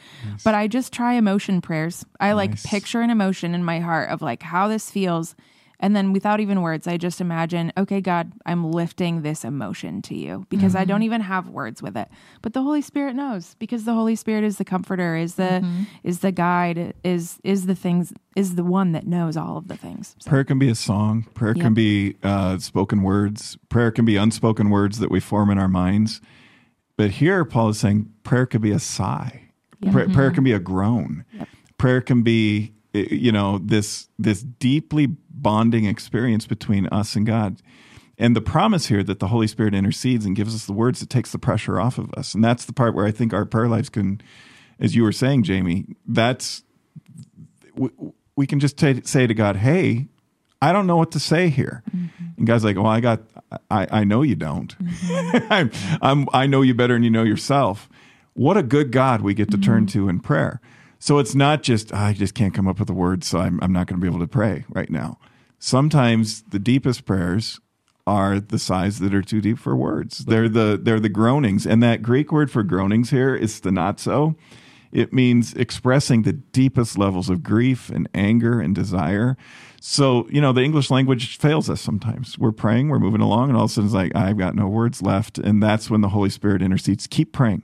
But 0.45 0.55
I 0.55 0.67
just 0.67 0.93
try 0.93 1.15
emotion 1.15 1.59
prayers. 1.59 2.05
I 2.21 2.31
like 2.33 2.51
picture 2.63 3.01
an 3.01 3.09
emotion 3.09 3.53
in 3.53 3.65
my 3.65 3.79
heart 3.81 4.11
of 4.11 4.21
like 4.21 4.43
how 4.43 4.69
this 4.69 4.89
feels. 4.89 5.35
And 5.79 5.95
then 5.95 6.11
without 6.11 6.39
even 6.39 6.61
words, 6.61 6.87
I 6.87 6.97
just 6.97 7.21
imagine, 7.21 7.71
okay, 7.77 8.01
God, 8.01 8.33
I'm 8.45 8.71
lifting 8.71 9.21
this 9.21 9.45
emotion 9.45 10.01
to 10.03 10.15
you 10.15 10.45
because 10.49 10.75
I 10.75 10.83
don't 10.83 10.97
mm-hmm. 10.97 11.05
even 11.05 11.21
have 11.21 11.49
words 11.49 11.81
with 11.81 11.95
it. 11.95 12.09
But 12.41 12.53
the 12.53 12.61
Holy 12.61 12.81
Spirit 12.81 13.15
knows 13.15 13.55
because 13.59 13.85
the 13.85 13.93
Holy 13.93 14.15
Spirit 14.15 14.43
is 14.43 14.57
the 14.57 14.65
comforter, 14.65 15.15
is 15.15 15.35
the 15.35 15.61
mm-hmm. 15.63 15.83
is 16.03 16.19
the 16.19 16.33
guide, 16.33 16.93
is 17.03 17.39
is 17.43 17.65
the 17.65 17.75
things 17.75 18.13
is 18.35 18.55
the 18.55 18.63
one 18.63 18.91
that 18.91 19.07
knows 19.07 19.37
all 19.37 19.57
of 19.57 19.67
the 19.69 19.77
things. 19.77 20.15
So, 20.19 20.29
Prayer 20.29 20.43
can 20.43 20.59
be 20.59 20.69
a 20.69 20.75
song. 20.75 21.25
Prayer 21.33 21.53
Yep. 21.55 21.63
can 21.63 21.73
be 21.73 22.15
uh, 22.23 22.57
spoken 22.57 23.01
words. 23.01 23.57
Prayer 23.69 23.91
can 23.91 24.05
be 24.05 24.17
unspoken 24.17 24.69
words 24.69 24.99
that 24.99 25.09
we 25.09 25.19
form 25.19 25.49
in 25.49 25.57
our 25.57 25.67
minds. 25.67 26.21
But 26.97 27.11
here, 27.11 27.45
Paul 27.45 27.69
is 27.69 27.79
saying 27.79 28.11
prayer 28.23 28.45
could 28.45 28.61
be 28.61 28.71
a 28.71 28.79
sigh. 28.79 29.51
Pra- 29.81 30.09
Prayer 30.09 30.27
mm-hmm. 30.27 30.35
can 30.35 30.43
be 30.43 30.51
a 30.51 30.59
groan. 30.59 31.23
Prayer 31.77 32.01
can 32.01 32.23
be, 32.23 32.73
Uh, 32.93 32.99
you 33.11 33.31
know, 33.31 33.59
this 33.59 34.09
this 34.17 34.41
deeply 34.41 35.07
bonding 35.29 35.85
experience 35.85 36.47
between 36.47 36.87
us 36.87 37.15
and 37.15 37.25
God. 37.25 37.61
And 38.17 38.35
the 38.35 38.41
promise 38.41 38.87
here 38.87 39.03
that 39.03 39.19
the 39.19 39.27
Holy 39.27 39.47
Spirit 39.47 39.73
intercedes 39.73 40.25
and 40.25 40.35
gives 40.35 40.53
us 40.53 40.65
the 40.65 40.73
words 40.73 40.99
that 40.99 41.09
takes 41.09 41.31
the 41.31 41.39
pressure 41.39 41.79
off 41.79 41.97
of 41.97 42.13
us. 42.15 42.33
And 42.33 42.43
that's 42.43 42.65
the 42.65 42.73
part 42.73 42.93
where 42.93 43.05
I 43.05 43.11
think 43.11 43.33
our 43.33 43.45
prayer 43.45 43.69
lives 43.69 43.87
can, 43.87 44.19
as 44.77 44.93
you 44.93 45.03
were 45.03 45.13
saying, 45.13 45.43
Jamie, 45.43 45.85
that's 46.05 46.63
we, 47.75 47.89
we 48.35 48.45
can 48.45 48.59
just 48.59 48.77
ta 48.77 48.93
say 49.03 49.25
to 49.25 49.33
God, 49.33 49.55
"Hey, 49.55 50.07
I 50.61 50.73
don't 50.73 50.87
know 50.87 50.97
what 50.97 51.11
to 51.11 51.19
say 51.19 51.49
here," 51.49 51.83
mm-hmm. 51.89 52.25
and 52.37 52.47
God's 52.47 52.65
like, 52.65 52.75
"Well, 52.75 52.87
I 52.87 52.99
got, 52.99 53.21
I, 53.71 53.87
I 53.89 54.03
know 54.03 54.21
you 54.21 54.35
don't. 54.35 54.77
Mm-hmm. 54.77 55.47
I'm, 55.53 55.71
I'm, 56.01 56.27
I 56.33 56.47
know 56.47 56.61
you 56.61 56.73
better 56.73 56.95
than 56.95 57.03
you 57.03 57.09
know 57.09 57.23
yourself." 57.23 57.87
What 58.33 58.55
a 58.55 58.63
good 58.63 58.91
God 58.91 59.21
we 59.21 59.33
get 59.33 59.51
to 59.51 59.57
turn 59.57 59.85
mm-hmm. 59.85 59.99
to 59.99 60.09
in 60.09 60.19
prayer. 60.21 60.61
So 60.99 61.17
it's 61.17 61.33
not 61.33 61.63
just 61.63 61.93
ah, 61.93 62.07
I 62.07 62.13
just 62.13 62.35
can't 62.35 62.53
come 62.53 62.67
up 62.67 62.77
with 62.77 62.87
the 62.87 62.93
words, 62.93 63.27
so 63.27 63.39
I'm, 63.39 63.59
I'm 63.61 63.71
not 63.71 63.87
going 63.87 63.99
to 63.99 64.01
be 64.01 64.07
able 64.07 64.19
to 64.19 64.27
pray 64.27 64.65
right 64.69 64.89
now. 64.89 65.17
Sometimes 65.57 66.43
the 66.43 66.59
deepest 66.59 67.05
prayers 67.05 67.59
are 68.05 68.39
the 68.39 68.59
sighs 68.59 68.99
that 68.99 69.13
are 69.13 69.21
too 69.21 69.41
deep 69.41 69.59
for 69.59 69.75
words. 69.75 70.19
They're 70.19 70.49
the 70.49 70.79
they're 70.81 70.99
the 70.99 71.09
groanings, 71.09 71.65
and 71.65 71.81
that 71.83 72.01
Greek 72.01 72.31
word 72.31 72.51
for 72.51 72.63
groanings 72.63 73.09
here 73.09 73.35
is 73.35 73.59
stenozo. 73.59 74.35
It 74.91 75.13
means 75.13 75.53
expressing 75.53 76.23
the 76.23 76.33
deepest 76.33 76.97
levels 76.97 77.29
of 77.29 77.43
grief 77.43 77.89
and 77.89 78.09
anger 78.13 78.59
and 78.59 78.73
desire. 78.73 79.37
So, 79.79 80.27
you 80.29 80.41
know, 80.41 80.51
the 80.51 80.61
English 80.61 80.89
language 80.89 81.37
fails 81.37 81.69
us 81.69 81.79
sometimes. 81.79 82.37
We're 82.37 82.51
praying, 82.51 82.89
we're 82.89 82.99
moving 82.99 83.21
along, 83.21 83.49
and 83.49 83.57
all 83.57 83.65
of 83.65 83.71
a 83.71 83.73
sudden 83.73 83.85
it's 83.87 83.93
like, 83.93 84.15
I've 84.15 84.37
got 84.37 84.55
no 84.55 84.67
words 84.67 85.01
left. 85.01 85.37
And 85.37 85.61
that's 85.61 85.89
when 85.89 86.01
the 86.01 86.09
Holy 86.09 86.29
Spirit 86.29 86.61
intercedes. 86.61 87.07
Keep 87.07 87.33
praying. 87.33 87.63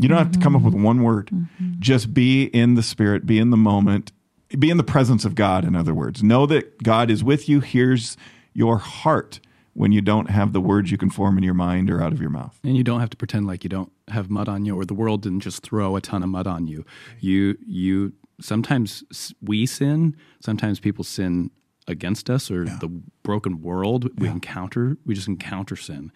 You 0.00 0.08
don't 0.08 0.18
have 0.18 0.32
to 0.32 0.38
come 0.38 0.56
up 0.56 0.62
with 0.62 0.74
one 0.74 1.02
word. 1.02 1.30
Just 1.78 2.12
be 2.14 2.44
in 2.44 2.74
the 2.74 2.82
Spirit, 2.82 3.26
be 3.26 3.38
in 3.38 3.50
the 3.50 3.56
moment, 3.56 4.12
be 4.58 4.70
in 4.70 4.76
the 4.76 4.84
presence 4.84 5.24
of 5.24 5.34
God, 5.34 5.64
in 5.64 5.76
other 5.76 5.94
words. 5.94 6.22
Know 6.22 6.46
that 6.46 6.82
God 6.82 7.10
is 7.10 7.22
with 7.22 7.48
you, 7.48 7.60
hears 7.60 8.16
your 8.52 8.78
heart 8.78 9.40
when 9.72 9.92
you 9.92 10.00
don't 10.00 10.30
have 10.30 10.52
the 10.52 10.60
words 10.60 10.90
you 10.90 10.98
can 10.98 11.10
form 11.10 11.38
in 11.38 11.44
your 11.44 11.54
mind 11.54 11.90
or 11.90 12.02
out 12.02 12.12
of 12.12 12.20
your 12.20 12.30
mouth. 12.30 12.58
And 12.64 12.76
you 12.76 12.82
don't 12.82 13.00
have 13.00 13.10
to 13.10 13.16
pretend 13.16 13.46
like 13.46 13.62
you 13.64 13.70
don't 13.70 13.92
have 14.08 14.28
mud 14.28 14.48
on 14.48 14.64
you, 14.64 14.78
or 14.78 14.84
the 14.84 14.94
world 14.94 15.22
didn't 15.22 15.40
just 15.40 15.62
throw 15.62 15.96
a 15.96 16.00
ton 16.00 16.22
of 16.22 16.28
mud 16.28 16.46
on 16.46 16.66
you. 16.66 16.84
You 17.20 17.56
you 17.66 18.12
sometimes 18.40 19.32
we 19.40 19.66
sin. 19.66 20.16
Sometimes 20.40 20.80
people 20.80 21.04
sin 21.04 21.50
against 21.86 22.28
us, 22.28 22.50
or 22.50 22.64
the 22.64 22.88
broken 23.22 23.62
world 23.62 24.10
we 24.18 24.28
encounter. 24.28 24.96
We 25.06 25.14
just 25.14 25.28
encounter 25.28 25.76
sin, 25.76 26.12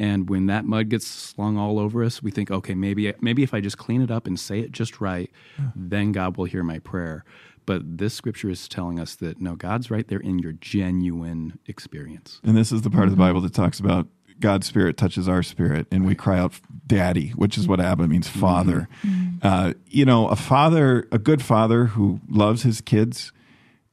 And 0.00 0.30
when 0.30 0.46
that 0.46 0.64
mud 0.64 0.88
gets 0.88 1.06
slung 1.06 1.58
all 1.58 1.78
over 1.78 2.02
us, 2.02 2.22
we 2.22 2.30
think, 2.30 2.50
okay, 2.50 2.74
maybe 2.74 3.12
maybe 3.20 3.42
if 3.42 3.52
I 3.52 3.60
just 3.60 3.76
clean 3.76 4.00
it 4.00 4.10
up 4.10 4.26
and 4.26 4.40
say 4.40 4.58
it 4.60 4.72
just 4.72 4.98
right, 4.98 5.30
hmm. 5.56 5.68
then 5.76 6.10
God 6.12 6.38
will 6.38 6.46
hear 6.46 6.62
my 6.62 6.78
prayer. 6.78 7.22
But 7.66 7.98
this 7.98 8.14
scripture 8.14 8.48
is 8.48 8.66
telling 8.66 8.98
us 8.98 9.14
that 9.16 9.42
no, 9.42 9.54
God's 9.56 9.90
right 9.90 10.08
there 10.08 10.18
in 10.18 10.38
your 10.38 10.52
genuine 10.52 11.58
experience. 11.66 12.40
And 12.42 12.56
this 12.56 12.72
is 12.72 12.80
the 12.80 12.88
part 12.88 13.04
of 13.04 13.10
the 13.10 13.16
mm-hmm. 13.16 13.28
Bible 13.28 13.40
that 13.42 13.52
talks 13.52 13.78
about 13.78 14.08
God's 14.40 14.66
spirit 14.66 14.96
touches 14.96 15.28
our 15.28 15.42
spirit, 15.42 15.86
and 15.92 16.06
we 16.06 16.14
cry 16.14 16.38
out, 16.38 16.58
"Daddy," 16.86 17.28
which 17.30 17.58
is 17.58 17.68
what 17.68 17.78
Abba 17.78 18.08
means, 18.08 18.26
mm-hmm. 18.26 18.40
Father. 18.40 18.88
Mm-hmm. 19.04 19.46
Uh, 19.46 19.74
you 19.86 20.06
know, 20.06 20.28
a 20.28 20.36
father, 20.36 21.06
a 21.12 21.18
good 21.18 21.42
father 21.42 21.84
who 21.84 22.20
loves 22.30 22.62
his 22.62 22.80
kids. 22.80 23.32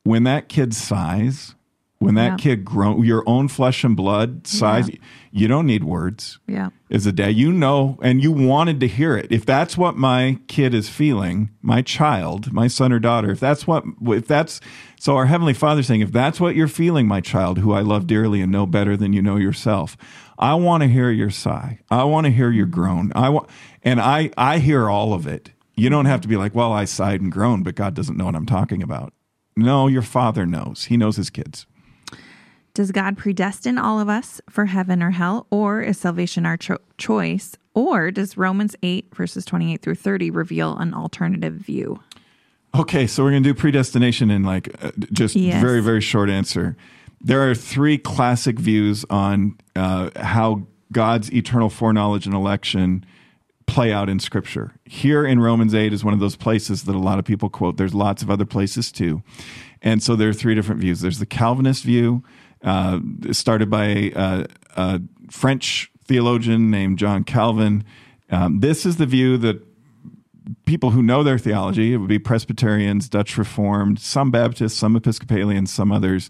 When 0.04 0.24
that 0.24 0.48
kid 0.48 0.74
sighs, 0.74 1.54
when 2.00 2.16
that 2.16 2.32
Yeah. 2.32 2.36
kid 2.38 2.66
grow, 2.66 3.02
your 3.02 3.24
own 3.26 3.48
flesh 3.48 3.84
and 3.84 3.96
blood 3.96 4.46
sighs, 4.46 4.90
you 5.32 5.48
don't 5.48 5.66
need 5.66 5.84
words. 5.84 6.38
Yeah. 6.48 6.70
As 6.92 7.06
a 7.06 7.12
dad, 7.12 7.36
you 7.36 7.52
know, 7.52 7.98
and 8.04 8.22
you 8.22 8.32
wanted 8.32 8.80
to 8.82 8.88
hear 8.88 9.18
it. 9.18 9.28
If 9.32 9.46
that's 9.46 9.78
what 9.78 9.98
my 9.98 10.38
kid 10.48 10.74
is 10.74 10.90
feeling, 10.90 11.50
my 11.62 11.82
child, 11.82 12.54
my 12.54 12.68
son 12.68 12.92
or 12.94 13.00
daughter, 13.00 13.32
if 13.32 13.40
that's 13.40 13.66
what, 13.66 13.84
if 14.08 14.28
that's, 14.28 14.62
so 15.00 15.16
our 15.16 15.26
Heavenly 15.26 15.54
Father's 15.54 15.88
saying, 15.88 16.02
if 16.02 16.12
that's 16.12 16.40
what 16.40 16.56
you're 16.56 16.68
feeling, 16.68 17.08
my 17.08 17.20
child, 17.22 17.58
who 17.60 17.74
I 17.74 17.82
love 17.82 18.06
dearly 18.08 18.42
and 18.42 18.52
know 18.52 18.66
better 18.66 18.96
than 18.96 19.12
you 19.14 19.22
know 19.22 19.38
yourself, 19.38 19.98
I 20.40 20.54
want 20.54 20.84
to 20.84 20.90
hear 20.90 21.10
your 21.10 21.32
sigh. 21.32 21.80
I 21.90 22.04
want 22.04 22.26
to 22.26 22.32
hear 22.32 22.52
your 22.52 22.68
groan. 22.68 23.12
I 23.16 23.30
want, 23.30 23.50
and 23.84 24.00
I, 24.00 24.30
I 24.38 24.60
hear 24.60 24.88
all 24.90 25.14
of 25.14 25.26
it. 25.26 25.52
You 25.76 25.90
don't 25.90 26.06
have 26.06 26.22
to 26.22 26.28
be 26.28 26.38
like, 26.38 26.54
well, 26.56 26.72
I 26.72 26.86
sighed 26.86 27.22
and 27.22 27.32
groaned, 27.32 27.64
but 27.64 27.76
God 27.76 27.96
doesn't 27.96 28.18
know 28.18 28.26
what 28.26 28.36
I'm 28.36 28.46
talking 28.46 28.82
about. 28.84 29.14
No, 29.56 29.88
your 29.88 30.02
father 30.04 30.46
knows. 30.46 30.86
He 30.86 30.98
knows 30.98 31.16
his 31.18 31.30
kids. 31.32 31.66
Does 32.78 32.92
God 32.92 33.18
predestine 33.18 33.80
all 33.80 34.00
of 34.00 34.08
us 34.08 34.40
for 34.52 34.66
heaven 34.66 35.02
or 35.02 35.10
hell, 35.10 35.48
or 35.50 35.82
is 35.82 35.98
salvation 35.98 36.46
our 36.46 36.58
cho- 36.58 36.78
choice? 37.00 37.56
Or 37.74 38.12
does 38.12 38.38
Romans 38.38 38.76
8, 38.84 39.16
verses 39.16 39.46
28 39.46 39.82
through 39.82 39.96
30 39.96 40.30
reveal 40.30 40.78
an 40.78 40.94
alternative 40.94 41.56
view? 41.56 42.00
Okay, 42.76 43.08
so 43.08 43.24
we're 43.24 43.32
going 43.32 43.42
to 43.42 43.50
do 43.50 43.56
predestination 43.56 44.30
in 44.30 44.44
like 44.44 44.70
uh, 44.84 44.92
just 45.12 45.36
Yes. 45.36 45.60
very 45.60 45.82
very 45.82 46.02
short 46.02 46.30
answer. 46.30 46.78
There 47.20 47.50
are 47.50 47.56
three 47.56 47.98
classic 47.98 48.60
views 48.60 49.04
on 49.10 49.58
uh, 49.76 50.12
how 50.16 50.68
God's 50.92 51.34
eternal 51.34 51.72
foreknowledge 51.72 52.28
and 52.28 52.36
election 52.36 53.04
play 53.66 53.92
out 53.92 54.08
in 54.08 54.20
Scripture. 54.20 54.76
Here 54.86 55.26
in 55.26 55.40
Romans 55.40 55.74
eight 55.74 55.94
is 55.94 56.04
one 56.06 56.14
of 56.14 56.20
those 56.20 56.36
places 56.36 56.84
that 56.84 56.94
a 56.94 57.00
lot 57.00 57.18
of 57.18 57.26
people 57.26 57.50
quote. 57.50 57.78
There's 57.78 57.96
lots 57.96 58.22
of 58.22 58.30
other 58.30 58.46
places 58.46 58.92
too, 58.92 59.24
and 59.82 60.04
so 60.04 60.16
there 60.16 60.30
are 60.30 60.34
three 60.34 60.54
different 60.54 60.80
views. 60.80 61.02
There's 61.02 61.18
the 61.18 61.26
Calvinist 61.26 61.84
view, 61.84 62.24
uh, 62.68 63.00
started 63.32 63.70
by 63.70 63.86
a, 63.86 64.12
a, 64.16 64.48
a 64.76 65.02
French 65.32 65.90
theologian 66.04 66.70
named 66.70 67.00
John 67.00 67.24
Calvin. 67.24 67.84
Um, 68.30 68.60
this 68.60 68.86
is 68.86 68.98
the 68.98 69.06
view 69.06 69.38
that 69.38 69.66
people 70.66 70.92
who 70.92 71.02
know 71.02 71.24
their 71.24 71.38
theology. 71.38 71.94
It 71.94 71.98
would 71.98 72.10
be 72.10 72.20
Presbyterians, 72.20 73.08
Dutch 73.08 73.38
Reformed, 73.38 74.00
some 74.00 74.32
Baptists, 74.32 74.78
some 74.78 74.96
Episcopalians, 74.96 75.72
some 75.72 75.92
others. 75.94 76.30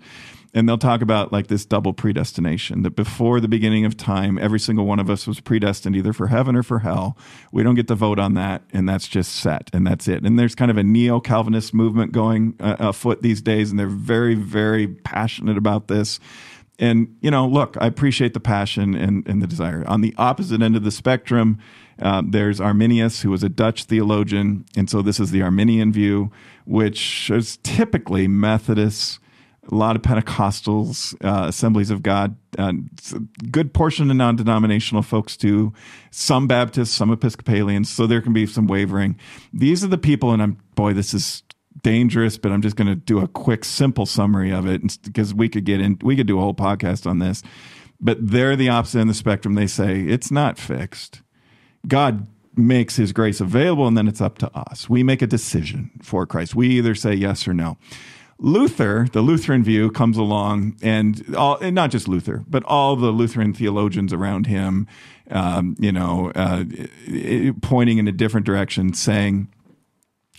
And 0.57 0.67
they'll 0.67 0.79
talk 0.79 1.03
about 1.03 1.31
like 1.31 1.47
this 1.47 1.67
double 1.67 1.93
predestination 1.93 2.81
that 2.81 2.95
before 2.95 3.39
the 3.39 3.47
beginning 3.47 3.85
of 3.85 3.95
time, 3.95 4.39
every 4.39 4.59
single 4.59 4.87
one 4.87 4.97
of 4.97 5.07
us 5.07 5.27
was 5.27 5.39
predestined 5.39 5.95
either 5.95 6.13
for 6.13 6.25
heaven 6.25 6.55
or 6.55 6.63
for 6.63 6.79
hell. 6.79 7.15
We 7.51 7.61
don't 7.61 7.75
get 7.75 7.87
to 7.89 7.93
vote 7.93 8.17
on 8.17 8.33
that, 8.33 8.63
and 8.73 8.89
that's 8.89 9.07
just 9.07 9.35
set, 9.35 9.69
and 9.71 9.85
that's 9.85 10.07
it. 10.07 10.23
And 10.23 10.39
there's 10.39 10.55
kind 10.55 10.71
of 10.71 10.77
a 10.77 10.83
neo 10.83 11.19
Calvinist 11.19 11.75
movement 11.75 12.11
going 12.11 12.55
uh, 12.59 12.75
afoot 12.79 13.21
these 13.21 13.39
days, 13.39 13.69
and 13.69 13.79
they're 13.79 13.85
very, 13.85 14.33
very 14.33 14.87
passionate 14.87 15.59
about 15.59 15.89
this. 15.89 16.19
And, 16.79 17.15
you 17.21 17.29
know, 17.29 17.47
look, 17.47 17.77
I 17.79 17.85
appreciate 17.85 18.33
the 18.33 18.39
passion 18.39 18.95
and, 18.95 19.27
and 19.27 19.43
the 19.43 19.47
desire. 19.47 19.83
On 19.85 20.01
the 20.01 20.15
opposite 20.17 20.63
end 20.63 20.75
of 20.75 20.83
the 20.83 20.89
spectrum, 20.89 21.59
uh, 22.01 22.23
there's 22.25 22.59
Arminius, 22.59 23.21
who 23.21 23.29
was 23.29 23.43
a 23.43 23.49
Dutch 23.49 23.83
theologian. 23.83 24.65
And 24.75 24.89
so 24.89 25.03
this 25.03 25.19
is 25.19 25.29
the 25.29 25.43
Arminian 25.43 25.93
view, 25.93 26.31
which 26.65 27.29
is 27.29 27.57
typically 27.57 28.27
Methodists, 28.27 29.19
a 29.69 29.75
lot 29.75 29.95
of 29.95 30.01
Pentecostals, 30.01 31.13
uh, 31.23 31.47
Assemblies 31.47 31.89
of 31.89 32.01
God, 32.03 32.35
uh, 32.57 32.73
a 33.13 33.19
good 33.47 33.73
portion 33.73 34.09
of 34.09 34.15
non 34.15 34.35
denominational 34.35 35.03
folks 35.03 35.35
too, 35.35 35.73
some 36.11 36.47
Baptists, 36.47 36.91
some 36.91 37.11
Episcopalians. 37.11 37.89
So 37.89 38.07
there 38.07 38.21
can 38.21 38.33
be 38.33 38.45
some 38.45 38.67
wavering. 38.67 39.17
These 39.53 39.83
are 39.83 39.87
the 39.87 39.97
people, 39.97 40.31
and 40.31 40.41
I'm, 40.41 40.57
boy, 40.75 40.93
this 40.93 41.13
is 41.13 41.43
dangerous, 41.83 42.37
but 42.37 42.51
I'm 42.51 42.61
just 42.61 42.75
going 42.75 42.87
to 42.87 42.95
do 42.95 43.19
a 43.19 43.27
quick, 43.27 43.65
simple 43.65 44.05
summary 44.05 44.51
of 44.51 44.65
it 44.65 44.97
because 45.03 45.33
we 45.33 45.49
could 45.49 45.65
get 45.65 45.81
in, 45.81 45.99
we 46.01 46.15
could 46.15 46.27
do 46.27 46.37
a 46.37 46.41
whole 46.41 46.53
podcast 46.53 47.05
on 47.05 47.19
this. 47.19 47.43
But 47.99 48.17
they're 48.21 48.55
the 48.55 48.69
opposite 48.69 48.99
end 48.99 49.09
of 49.09 49.15
the 49.15 49.19
spectrum. 49.19 49.55
They 49.55 49.67
say 49.67 50.01
it's 50.01 50.29
not 50.29 50.57
fixed. 50.57 51.21
God 51.87 52.27
makes 52.55 52.95
his 52.95 53.11
grace 53.11 53.39
available, 53.39 53.87
and 53.87 53.97
then 53.97 54.07
it's 54.07 54.21
up 54.21 54.37
to 54.39 54.51
us. 54.55 54.89
We 54.89 55.03
make 55.03 55.21
a 55.21 55.27
decision 55.27 55.91
for 56.01 56.25
Christ. 56.25 56.55
We 56.55 56.69
either 56.69 56.95
say 56.95 57.13
yes 57.13 57.47
or 57.47 57.53
no. 57.53 57.77
Luther, 58.39 59.07
the 59.11 59.21
Lutheran 59.21 59.63
view, 59.63 59.89
comes 59.89 60.17
along, 60.17 60.75
and 60.81 61.35
all, 61.35 61.57
and 61.57 61.73
not 61.73 61.89
just 61.89 62.07
Luther, 62.07 62.43
but 62.47 62.63
all 62.65 62.95
the 62.95 63.11
Lutheran 63.11 63.53
theologians 63.53 64.13
around 64.13 64.45
him, 64.45 64.87
um, 65.31 65.75
you 65.79 65.91
know, 65.91 66.31
uh, 66.35 66.63
pointing 67.61 67.97
in 67.97 68.07
a 68.07 68.11
different 68.11 68.45
direction, 68.45 68.93
saying, 68.93 69.47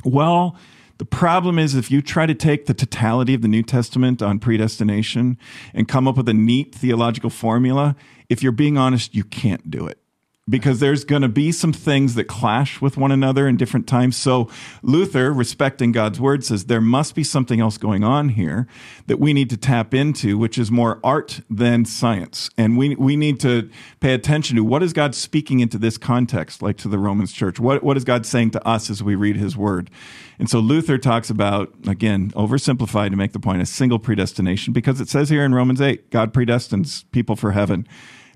well, 0.05 0.57
the 0.99 1.05
problem 1.05 1.59
is 1.59 1.74
if 1.74 1.90
you 1.90 2.01
try 2.01 2.26
to 2.26 2.34
take 2.34 2.66
the 2.66 2.74
totality 2.74 3.34
of 3.34 3.42
the 3.42 3.49
New 3.49 3.62
Testament 3.62 4.22
on 4.22 4.38
predestination 4.38 5.36
and 5.74 5.88
come 5.88 6.07
up 6.07 6.16
with 6.16 6.28
a 6.28 6.34
neat 6.34 6.74
theological 6.74 7.30
formula, 7.30 7.96
if 8.28 8.42
you're 8.42 8.53
being 8.53 8.78
honest, 8.78 9.14
you 9.14 9.24
can't 9.24 9.70
do 9.70 9.86
it 9.86 10.01
because 10.49 10.80
there's 10.80 11.05
going 11.05 11.22
to 11.22 11.28
be 11.28 11.53
some 11.53 11.72
things 11.72 12.14
that 12.14 12.24
clash 12.24 12.80
with 12.80 12.96
one 12.96 13.12
another 13.12 13.46
in 13.46 13.57
different 13.57 13.86
times. 13.86 14.16
So 14.16 14.49
Luther, 14.82 15.32
respecting 15.32 15.92
God's 15.92 16.20
word, 16.20 16.44
says 16.44 16.66
there 16.66 16.80
must 16.80 17.14
be 17.14 17.24
something 17.24 17.61
else 17.61 17.78
going 17.78 18.05
on 18.05 18.30
here 18.30 18.66
that 19.07 19.18
we 19.18 19.32
need 19.32 19.51
to 19.51 19.57
tap 19.57 19.92
into, 19.92 20.38
which 20.38 20.59
is 20.59 20.70
more 20.70 21.01
art 21.05 21.40
than 21.51 21.84
science. 21.84 22.51
And 22.57 22.78
we, 22.78 22.94
we 22.94 23.16
need 23.16 23.40
to 23.40 23.68
pay 24.01 24.14
attention 24.14 24.57
to 24.57 24.64
what 24.64 24.82
is 24.82 24.92
God 24.92 25.14
speaking 25.14 25.61
into 25.61 25.78
this 25.78 25.99
context, 25.99 26.62
like 26.62 26.76
to 26.78 26.88
the 26.88 26.99
Romans 26.99 27.32
church? 27.32 27.61
What, 27.61 27.82
what 27.82 27.96
is 27.96 28.05
God 28.05 28.24
saying 28.24 28.53
to 28.53 28.66
us 28.66 28.90
as 28.90 29.03
we 29.03 29.14
read 29.14 29.36
his 29.36 29.57
word? 29.57 29.90
And 30.38 30.49
so 30.49 30.61
Luther 30.61 30.99
talks 30.99 31.30
about, 31.30 31.74
again, 31.86 32.30
oversimplified 32.32 33.11
to 33.11 33.16
make 33.16 33.32
the 33.32 33.40
point, 33.40 33.61
a 33.61 33.66
single 33.66 33.99
predestination, 33.99 34.72
because 34.72 35.01
it 35.01 35.09
says 35.09 35.28
here 35.28 35.44
in 35.44 35.55
Romans 35.55 35.80
8, 35.80 36.11
God 36.11 36.32
predestines 36.32 37.05
people 37.11 37.34
for 37.34 37.53
heaven. 37.53 37.86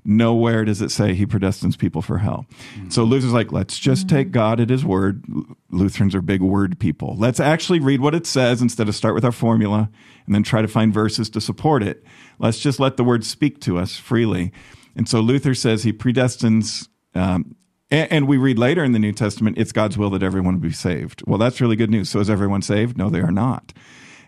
Nowhere 0.05 0.65
does 0.65 0.83
it 0.83 0.91
say 0.91 1.15
he 1.15 1.27
predestines 1.27 1.79
people 1.79 2.03
for 2.03 2.19
hell. 2.19 2.45
So 2.89 3.05
Luther's 3.05 3.33
like, 3.33 3.53
let's 3.53 3.79
just 3.79 4.09
take 4.09 4.33
God 4.33 4.59
at 4.59 4.69
his 4.69 4.85
word. 4.85 5.25
Lutherans 5.71 6.15
are 6.17 6.23
big 6.23 6.43
word 6.43 6.81
people. 6.81 7.15
Let's 7.17 7.39
actually 7.39 7.79
read 7.79 8.01
what 8.01 8.15
it 8.15 8.27
says 8.27 8.61
instead 8.61 8.89
of 8.89 8.97
start 8.97 9.15
with 9.15 9.25
our 9.25 9.31
formula 9.31 9.91
and 10.27 10.35
then 10.35 10.43
try 10.43 10.61
to 10.61 10.67
find 10.67 10.93
verses 10.93 11.31
to 11.31 11.41
support 11.41 11.85
it. 11.85 12.05
Let's 12.41 12.59
just 12.59 12.81
let 12.81 12.97
the 12.97 13.05
word 13.05 13.25
speak 13.25 13.61
to 13.61 13.79
us 13.79 13.97
freely. 13.97 14.51
And 14.97 15.09
so 15.09 15.21
Luther 15.21 15.55
says 15.55 15.85
he 15.85 15.93
predestines, 15.93 16.89
um, 17.15 17.55
and, 17.91 18.27
we 18.27 18.39
read 18.39 18.59
later 18.59 18.83
in 18.83 18.93
the 18.93 18.99
New 18.99 19.13
Testament, 19.13 19.59
it's 19.59 19.71
God's 19.71 19.99
will 19.99 20.11
that 20.11 20.23
everyone 20.23 20.59
be 20.59 20.73
saved. 20.73 21.23
Well, 21.27 21.39
that's 21.39 21.61
really 21.61 21.77
good 21.77 21.91
news. 21.91 22.09
So 22.09 22.21
is 22.21 22.31
everyone 22.31 22.63
saved? 22.63 22.97
No, 22.97 23.11
they 23.11 23.21
are 23.21 23.31
not. 23.31 23.73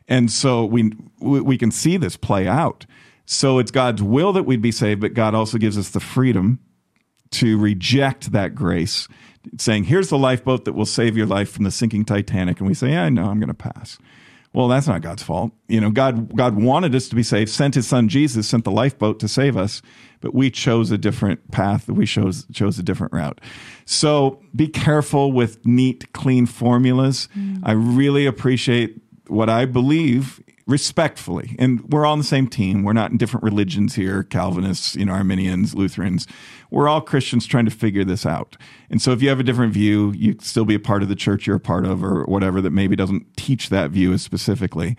And 0.06 0.30
so 0.30 0.66
we 0.66 0.92
we 1.18 1.56
can 1.56 1.70
see 1.70 1.96
this 1.96 2.16
play 2.16 2.46
out. 2.46 2.84
So 3.26 3.58
it's 3.58 3.70
God's 3.70 4.02
will 4.02 4.32
that 4.34 4.44
we'd 4.44 4.62
be 4.62 4.72
saved, 4.72 5.00
but 5.00 5.14
God 5.14 5.34
also 5.34 5.58
gives 5.58 5.78
us 5.78 5.90
the 5.90 6.00
freedom 6.00 6.58
to 7.32 7.58
reject 7.58 8.32
that 8.32 8.54
grace, 8.54 9.08
saying, 9.58 9.84
"Here's 9.84 10.08
the 10.08 10.18
lifeboat 10.18 10.64
that 10.66 10.74
will 10.74 10.86
save 10.86 11.16
your 11.16 11.26
life 11.26 11.50
from 11.50 11.64
the 11.64 11.70
sinking 11.70 12.04
Titanic," 12.04 12.60
and 12.60 12.68
we 12.68 12.74
say, 12.74 12.90
"Yeah, 12.90 13.04
I 13.04 13.08
know, 13.08 13.26
I'm 13.26 13.40
going 13.40 13.48
to 13.48 13.54
pass." 13.54 13.98
Well, 14.52 14.68
that's 14.68 14.86
not 14.86 15.02
God's 15.02 15.24
fault. 15.24 15.50
You 15.66 15.80
know, 15.80 15.90
God 15.90 16.36
God 16.36 16.54
wanted 16.54 16.94
us 16.94 17.08
to 17.08 17.16
be 17.16 17.24
saved, 17.24 17.50
sent 17.50 17.74
His 17.74 17.88
Son 17.88 18.08
Jesus, 18.08 18.46
sent 18.48 18.64
the 18.64 18.70
lifeboat 18.70 19.18
to 19.18 19.26
save 19.26 19.56
us, 19.56 19.82
but 20.20 20.32
we 20.32 20.48
chose 20.48 20.92
a 20.92 20.98
different 20.98 21.50
path. 21.50 21.88
We 21.88 22.06
chose 22.06 22.46
chose 22.52 22.78
a 22.78 22.82
different 22.84 23.12
route. 23.12 23.40
So 23.84 24.40
be 24.54 24.68
careful 24.68 25.32
with 25.32 25.66
neat, 25.66 26.12
clean 26.12 26.46
formulas. 26.46 27.28
Mm. 27.36 27.60
I 27.64 27.72
really 27.72 28.26
appreciate 28.26 29.00
what 29.26 29.50
I 29.50 29.64
believe 29.64 30.40
respectfully, 30.66 31.56
and 31.58 31.82
we're 31.92 32.06
all 32.06 32.12
on 32.12 32.18
the 32.18 32.24
same 32.24 32.48
team. 32.48 32.82
We're 32.82 32.94
not 32.94 33.10
in 33.10 33.18
different 33.18 33.44
religions 33.44 33.94
here, 33.94 34.22
Calvinists, 34.22 34.96
you 34.96 35.04
know, 35.04 35.12
Arminians, 35.12 35.74
Lutherans. 35.74 36.26
We're 36.70 36.88
all 36.88 37.00
Christians 37.00 37.46
trying 37.46 37.66
to 37.66 37.70
figure 37.70 38.04
this 38.04 38.24
out. 38.24 38.56
And 38.88 39.02
so 39.02 39.12
if 39.12 39.22
you 39.22 39.28
have 39.28 39.40
a 39.40 39.44
different 39.44 39.74
view, 39.74 40.12
you 40.12 40.36
still 40.40 40.64
be 40.64 40.74
a 40.74 40.80
part 40.80 41.02
of 41.02 41.08
the 41.08 41.14
church 41.14 41.46
you're 41.46 41.56
a 41.56 41.60
part 41.60 41.84
of 41.84 42.02
or 42.02 42.24
whatever 42.24 42.60
that 42.62 42.70
maybe 42.70 42.96
doesn't 42.96 43.36
teach 43.36 43.68
that 43.68 43.90
view 43.90 44.12
as 44.12 44.22
specifically. 44.22 44.96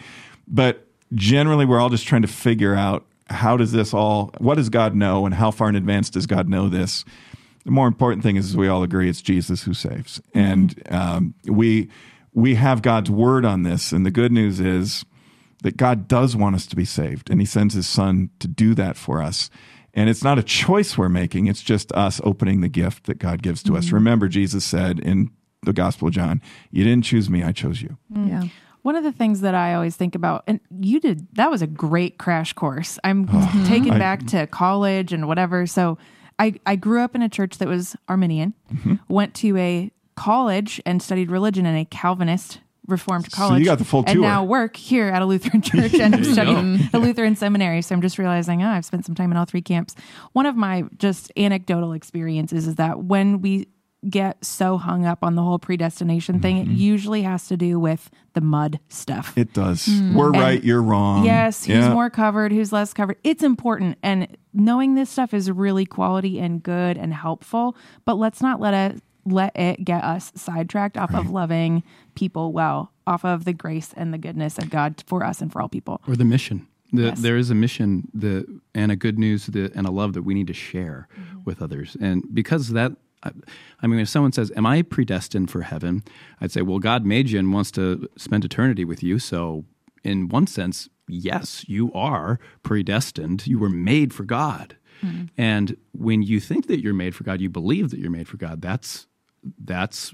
But 0.47 0.87
generally 1.13 1.65
we're 1.65 1.79
all 1.79 1.89
just 1.89 2.07
trying 2.07 2.21
to 2.21 2.27
figure 2.27 2.75
out 2.75 3.05
how 3.29 3.57
does 3.57 3.71
this 3.71 3.93
all 3.93 4.31
what 4.37 4.55
does 4.55 4.69
God 4.69 4.95
know 4.95 5.25
and 5.25 5.33
how 5.33 5.49
far 5.49 5.67
in 5.69 5.75
advance 5.75 6.09
does 6.11 6.27
God 6.27 6.47
know 6.47 6.69
this? 6.69 7.03
The 7.65 7.71
more 7.71 7.87
important 7.87 8.21
thing 8.21 8.35
is, 8.35 8.49
is 8.49 8.57
we 8.57 8.67
all 8.67 8.83
agree 8.83 9.09
it's 9.09 9.21
Jesus 9.21 9.63
who 9.63 9.73
saves. 9.73 10.21
And 10.35 10.81
um, 10.91 11.33
we 11.45 11.89
we 12.33 12.55
have 12.55 12.83
God's 12.83 13.09
word 13.09 13.45
on 13.45 13.63
this, 13.63 13.91
and 13.91 14.05
the 14.05 14.11
good 14.11 14.31
news 14.31 14.59
is 14.59 15.05
that 15.63 15.77
God 15.77 16.07
does 16.07 16.35
want 16.35 16.55
us 16.55 16.65
to 16.67 16.75
be 16.75 16.85
saved, 16.85 17.29
and 17.29 17.39
He 17.39 17.45
sends 17.45 17.73
His 17.73 17.87
Son 17.87 18.29
to 18.39 18.47
do 18.47 18.73
that 18.75 18.97
for 18.97 19.21
us. 19.21 19.49
And 19.93 20.09
it's 20.09 20.23
not 20.23 20.37
a 20.37 20.43
choice 20.43 20.97
we're 20.97 21.07
making, 21.09 21.47
it's 21.47 21.61
just 21.63 21.91
us 21.93 22.19
opening 22.23 22.61
the 22.61 22.67
gift 22.69 23.05
that 23.05 23.17
God 23.19 23.41
gives 23.41 23.63
to 23.63 23.77
us. 23.77 23.91
Remember, 23.91 24.27
Jesus 24.27 24.65
said 24.65 24.99
in 24.99 25.31
the 25.63 25.73
Gospel 25.73 26.09
of 26.09 26.13
John, 26.13 26.41
You 26.71 26.83
didn't 26.83 27.05
choose 27.05 27.29
me, 27.29 27.43
I 27.43 27.51
chose 27.53 27.81
you. 27.81 27.97
Yeah. 28.13 28.43
One 28.81 28.95
of 28.95 29.03
the 29.03 29.11
things 29.13 29.41
that 29.41 29.55
I 29.55 29.73
always 29.73 29.95
think 29.95 30.13
about, 30.13 30.43
and 30.45 30.59
you 30.69 30.99
did, 30.99 31.27
that 31.35 31.49
was 31.49 31.61
a 31.63 31.67
great 31.67 32.19
crash 32.19 32.53
course. 32.53 32.99
I'm 33.03 33.25
taken 33.65 33.91
I- 33.91 33.97
back 33.97 34.27
to 34.27 34.45
college 34.47 35.11
and 35.13 35.27
whatever. 35.27 35.65
So 35.65 35.97
I, 36.37 36.55
I 36.67 36.75
grew 36.75 37.01
up 37.01 37.15
in 37.15 37.21
a 37.23 37.29
church 37.29 37.57
that 37.59 37.67
was 37.67 37.95
Arminian, 38.09 38.53
Mm-hmm. 38.73 38.95
went 39.07 39.33
to 39.35 39.55
a 39.57 39.91
college 40.15 40.81
and 40.85 41.01
studied 41.01 41.31
religion 41.31 41.65
in 41.65 41.75
a 41.75 41.85
Calvinist 41.85 42.59
Reformed 42.87 43.31
So 43.31 43.35
college. 43.37 43.59
you 43.59 43.65
got 43.65 43.77
the 43.79 43.85
full 43.85 44.03
And 44.05 44.15
tour. 44.15 44.21
now 44.21 44.43
work 44.43 44.75
here 44.75 45.07
at 45.09 45.21
a 45.21 45.25
Lutheran 45.25 45.61
church 45.61 45.93
and 45.95 46.15
I'm 46.15 46.23
studying 46.23 46.79
at 46.81 46.93
a 46.93 46.99
Lutheran 46.99 47.35
seminary. 47.35 47.81
So 47.81 47.95
I'm 47.95 48.01
just 48.01 48.17
realizing, 48.17 48.63
oh, 48.63 48.69
I've 48.69 48.85
spent 48.85 49.05
some 49.05 49.15
time 49.15 49.31
in 49.31 49.37
all 49.37 49.45
three 49.45 49.61
camps. 49.61 49.95
One 50.33 50.45
of 50.45 50.55
my 50.55 50.83
just 50.97 51.31
anecdotal 51.37 51.93
experiences 51.93 52.67
is 52.67 52.75
that 52.75 53.03
when 53.03 53.41
we 53.41 53.67
get 54.07 54.43
so 54.45 54.77
hung 54.77 55.03
up 55.03 55.23
on 55.23 55.33
the 55.33 55.41
whole 55.41 55.57
predestination 55.57 56.39
thing, 56.39 56.57
it 56.57 56.67
usually 56.67 57.23
has 57.23 57.47
to 57.47 57.57
do 57.57 57.79
with 57.79 58.11
the 58.33 58.41
mud 58.41 58.79
stuff. 58.87 59.31
Mm-hmm. 59.31 59.39
It 59.39 59.53
does. 59.53 59.89
We're 60.13 60.29
right, 60.29 60.63
you're 60.63 60.83
wrong. 60.83 61.25
Yes, 61.25 61.65
who's 61.65 61.77
Yeah. 61.77 61.91
more 61.93 62.11
covered, 62.11 62.51
who's 62.51 62.71
less 62.71 62.93
covered. 62.93 63.17
It's 63.23 63.41
important. 63.41 63.97
And 64.03 64.37
knowing 64.53 64.93
this 64.93 65.09
stuff 65.09 65.33
is 65.33 65.49
really 65.49 65.87
quality 65.87 66.39
and 66.39 66.61
good 66.61 66.97
and 66.99 67.15
helpful, 67.15 67.75
but 68.05 68.15
let's 68.19 68.41
not 68.43 68.59
let 68.59 68.73
it 68.75 69.01
let 69.25 69.55
it 69.55 69.83
get 69.83 70.03
us 70.03 70.31
sidetracked 70.35 70.97
off 70.97 71.13
of 71.13 71.29
loving 71.31 71.83
people 72.15 72.51
well, 72.53 72.91
off 73.07 73.25
of 73.25 73.45
the 73.45 73.53
grace 73.53 73.93
and 73.97 74.13
the 74.13 74.17
goodness 74.17 74.57
of 74.57 74.69
God 74.69 75.03
for 75.07 75.23
us 75.23 75.41
and 75.41 75.51
for 75.51 75.61
all 75.61 75.69
people. 75.69 76.01
or 76.07 76.15
the 76.15 76.25
mission. 76.25 76.67
The, 76.93 77.03
Yes. 77.05 77.19
There 77.21 77.35
is 77.35 77.49
a 77.49 77.55
mission 77.55 78.07
the, 78.13 78.45
and 78.75 78.91
a 78.91 78.95
good 78.95 79.17
news 79.19 79.47
that, 79.47 79.73
and 79.75 79.87
a 79.87 79.91
love 79.91 80.13
that 80.13 80.21
we 80.21 80.33
need 80.33 80.47
to 80.47 80.53
share 80.53 81.07
Mm-hmm. 81.19 81.39
with 81.43 81.61
others. 81.61 81.97
And 81.99 82.23
because 82.33 82.69
that, 82.69 82.91
I, 83.23 83.31
I 83.81 83.87
mean, 83.87 83.99
if 83.99 84.07
someone 84.09 84.31
says, 84.31 84.51
Am 84.55 84.65
I 84.65 84.81
predestined 84.83 85.49
for 85.49 85.61
heaven? 85.63 86.03
I'd 86.39 86.51
say, 86.51 86.61
Well, 86.61 86.79
God 86.79 87.03
made 87.05 87.29
you 87.31 87.39
and 87.39 87.51
wants 87.51 87.71
to 87.71 88.07
spend 88.17 88.45
eternity 88.45 88.85
with 88.85 89.01
you. 89.03 89.17
So, 89.19 89.65
in 90.03 90.29
one 90.29 90.45
sense, 90.47 90.87
yes, 91.07 91.65
you 91.67 91.91
are 91.93 92.39
predestined. 92.63 93.47
You 93.47 93.57
were 93.59 93.69
made 93.69 94.13
for 94.13 94.23
God. 94.23 94.77
And 95.37 95.77
when 95.91 96.23
you 96.23 96.39
think 96.39 96.65
that 96.67 96.79
you're 96.81 96.93
made 96.93 97.13
for 97.13 97.23
God, 97.23 97.39
you 97.39 97.47
believe 97.49 97.91
that 97.91 97.99
you're 97.99 98.09
made 98.09 98.27
for 98.27 98.37
God. 98.37 98.59
That's 98.61 99.05
that's 99.59 100.13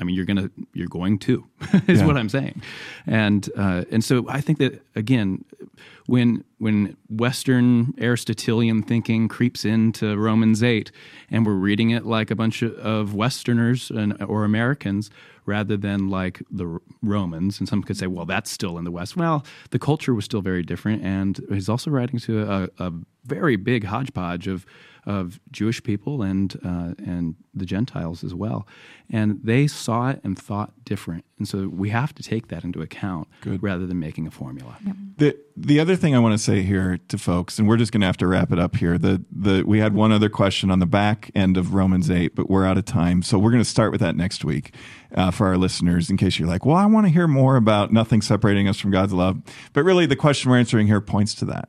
I 0.00 0.04
mean, 0.04 0.16
you're 0.16 0.24
gonna, 0.24 0.50
you're 0.72 0.88
going 0.88 1.18
to, 1.20 1.44
is 1.88 2.00
Yeah. 2.00 2.06
what 2.06 2.16
I'm 2.16 2.30
saying, 2.30 2.62
and 3.06 3.46
uh, 3.54 3.84
and 3.90 4.02
so 4.02 4.24
I 4.26 4.40
think 4.40 4.58
that 4.60 4.82
again, 4.94 5.44
when 6.06 6.42
when 6.56 6.96
Western 7.10 7.92
Aristotelian 8.00 8.82
thinking 8.82 9.28
creeps 9.28 9.66
into 9.66 10.16
Romans 10.16 10.62
eight, 10.62 10.90
and 11.30 11.44
we're 11.44 11.52
reading 11.52 11.90
it 11.90 12.06
like 12.06 12.30
a 12.30 12.34
bunch 12.34 12.62
of, 12.62 12.72
of 12.76 13.14
Westerners 13.14 13.90
and, 13.90 14.16
or 14.22 14.44
Americans 14.44 15.10
rather 15.44 15.76
than 15.76 16.08
like 16.08 16.42
the 16.50 16.78
Romans, 17.02 17.58
and 17.60 17.68
some 17.68 17.82
could 17.82 17.98
say, 17.98 18.06
well, 18.06 18.24
that's 18.24 18.50
still 18.50 18.78
in 18.78 18.84
the 18.84 18.90
West. 18.90 19.16
Well, 19.18 19.44
the 19.70 19.78
culture 19.78 20.14
was 20.14 20.24
still 20.24 20.40
very 20.42 20.62
different, 20.62 21.02
and 21.04 21.38
he's 21.50 21.68
also 21.68 21.90
writing 21.90 22.18
to 22.20 22.42
a, 22.50 22.68
a 22.78 22.92
very 23.26 23.56
big 23.56 23.84
hodgepodge 23.84 24.46
of 24.48 24.64
of 25.06 25.40
Jewish 25.50 25.82
people 25.82 26.22
and 26.22 26.54
uh, 26.64 26.94
and 27.04 27.34
the 27.54 27.66
Gentiles 27.66 28.22
as 28.22 28.34
well, 28.34 28.66
and 29.10 29.40
they 29.42 29.66
saw 29.66 30.10
it 30.10 30.20
and 30.22 30.38
thought 30.38 30.72
different, 30.84 31.24
and 31.38 31.48
so 31.48 31.68
we 31.68 31.90
have 31.90 32.14
to 32.14 32.22
take 32.22 32.48
that 32.48 32.64
into 32.64 32.82
account 32.82 33.28
Good. 33.40 33.62
rather 33.62 33.86
than 33.86 33.98
making 33.98 34.26
a 34.26 34.30
formula. 34.30 34.76
The 35.16 35.36
the 35.56 35.80
other 35.80 35.96
thing 35.96 36.14
I 36.14 36.18
want 36.18 36.34
to 36.34 36.38
say 36.38 36.62
here 36.62 36.98
to 37.08 37.18
folks, 37.18 37.58
and 37.58 37.66
we're 37.66 37.76
just 37.76 37.90
going 37.90 38.00
to 38.00 38.06
have 38.06 38.16
to 38.18 38.26
wrap 38.26 38.52
it 38.52 38.58
up 38.58 38.76
here. 38.76 38.98
The 38.98 39.24
the 39.30 39.64
we 39.66 39.78
had 39.78 39.94
one 39.94 40.12
other 40.12 40.28
question 40.28 40.70
on 40.70 40.78
the 40.78 40.86
back 40.86 41.30
end 41.34 41.56
of 41.56 41.74
Romans 41.74 42.10
eight, 42.10 42.34
but 42.34 42.48
we're 42.48 42.66
out 42.66 42.78
of 42.78 42.84
time, 42.84 43.22
so 43.22 43.38
we're 43.38 43.50
going 43.50 43.62
to 43.62 43.68
start 43.68 43.92
with 43.92 44.00
that 44.00 44.16
next 44.16 44.44
week 44.44 44.74
uh, 45.14 45.30
for 45.30 45.46
our 45.46 45.56
listeners. 45.56 46.10
In 46.10 46.16
case 46.16 46.38
you're 46.38 46.48
like, 46.48 46.64
well, 46.64 46.76
I 46.76 46.86
want 46.86 47.06
to 47.06 47.12
hear 47.12 47.26
more 47.26 47.56
about 47.56 47.92
nothing 47.92 48.22
separating 48.22 48.68
us 48.68 48.78
from 48.78 48.90
God's 48.90 49.12
love, 49.12 49.40
but 49.72 49.82
really 49.84 50.06
the 50.06 50.16
question 50.16 50.50
we're 50.50 50.58
answering 50.58 50.86
here 50.86 51.00
points 51.00 51.34
to 51.36 51.44
that. 51.46 51.68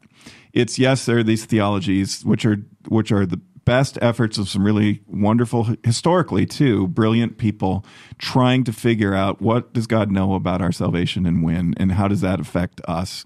It's 0.53 0.79
yes, 0.79 1.05
there 1.05 1.19
are 1.19 1.23
these 1.23 1.45
theologies 1.45 2.23
which 2.23 2.45
are 2.45 2.57
which 2.87 3.11
are 3.11 3.25
the 3.25 3.39
best 3.65 3.99
efforts 4.01 4.37
of 4.37 4.49
some 4.49 4.63
really 4.63 5.01
wonderful 5.05 5.75
historically 5.83 6.45
too 6.45 6.87
brilliant 6.87 7.37
people 7.37 7.85
trying 8.17 8.63
to 8.63 8.73
figure 8.73 9.13
out 9.13 9.39
what 9.43 9.73
does 9.73 9.85
god 9.85 10.09
know 10.09 10.33
about 10.33 10.59
our 10.59 10.71
salvation 10.71 11.27
and 11.27 11.43
when 11.43 11.75
and 11.77 11.91
how 11.91 12.07
does 12.07 12.21
that 12.21 12.39
affect 12.39 12.81
us. 12.87 13.25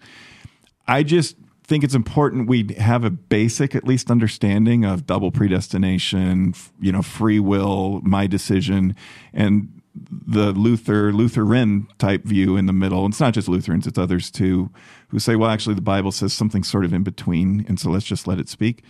I 0.86 1.04
just 1.04 1.38
think 1.66 1.84
it's 1.84 1.96
important 1.96 2.50
we 2.50 2.74
have 2.78 3.04
a 3.04 3.10
basic, 3.10 3.74
at 3.74 3.86
least, 3.86 4.12
understanding 4.12 4.84
of 4.84 5.06
double 5.06 5.32
predestination, 5.32 6.54
you 6.82 6.92
know, 6.92 7.02
free 7.02 7.40
will, 7.40 8.02
my 8.04 8.28
decision, 8.28 8.96
and 9.34 9.82
the 9.96 10.52
Luther, 10.52 11.14
Lutheran 11.14 11.88
type 12.00 12.24
view 12.24 12.58
in 12.58 12.66
the 12.66 12.74
middle. 12.74 13.06
It's 13.06 13.20
not 13.20 13.34
just 13.34 13.48
Lutherans, 13.48 13.86
it's 13.86 13.98
others 13.98 14.32
too, 14.32 14.72
who 15.10 15.20
say, 15.20 15.36
well, 15.36 15.50
actually, 15.50 15.76
the 15.76 15.82
Bible 15.82 16.12
says 16.12 16.34
something 16.34 16.64
sort 16.64 16.86
of 16.86 16.94
in 16.94 17.04
between, 17.04 17.66
and 17.68 17.80
so 17.80 17.90
let's 17.90 18.06
just 18.06 18.28
let 18.28 18.40
it 18.40 18.50
speak. 18.50 18.84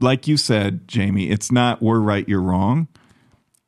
Like 0.00 0.28
you 0.28 0.36
said, 0.36 0.86
Jamie, 0.86 1.30
it's 1.30 1.50
not 1.50 1.82
we're 1.82 2.00
right, 2.00 2.28
you're 2.28 2.42
wrong. 2.42 2.88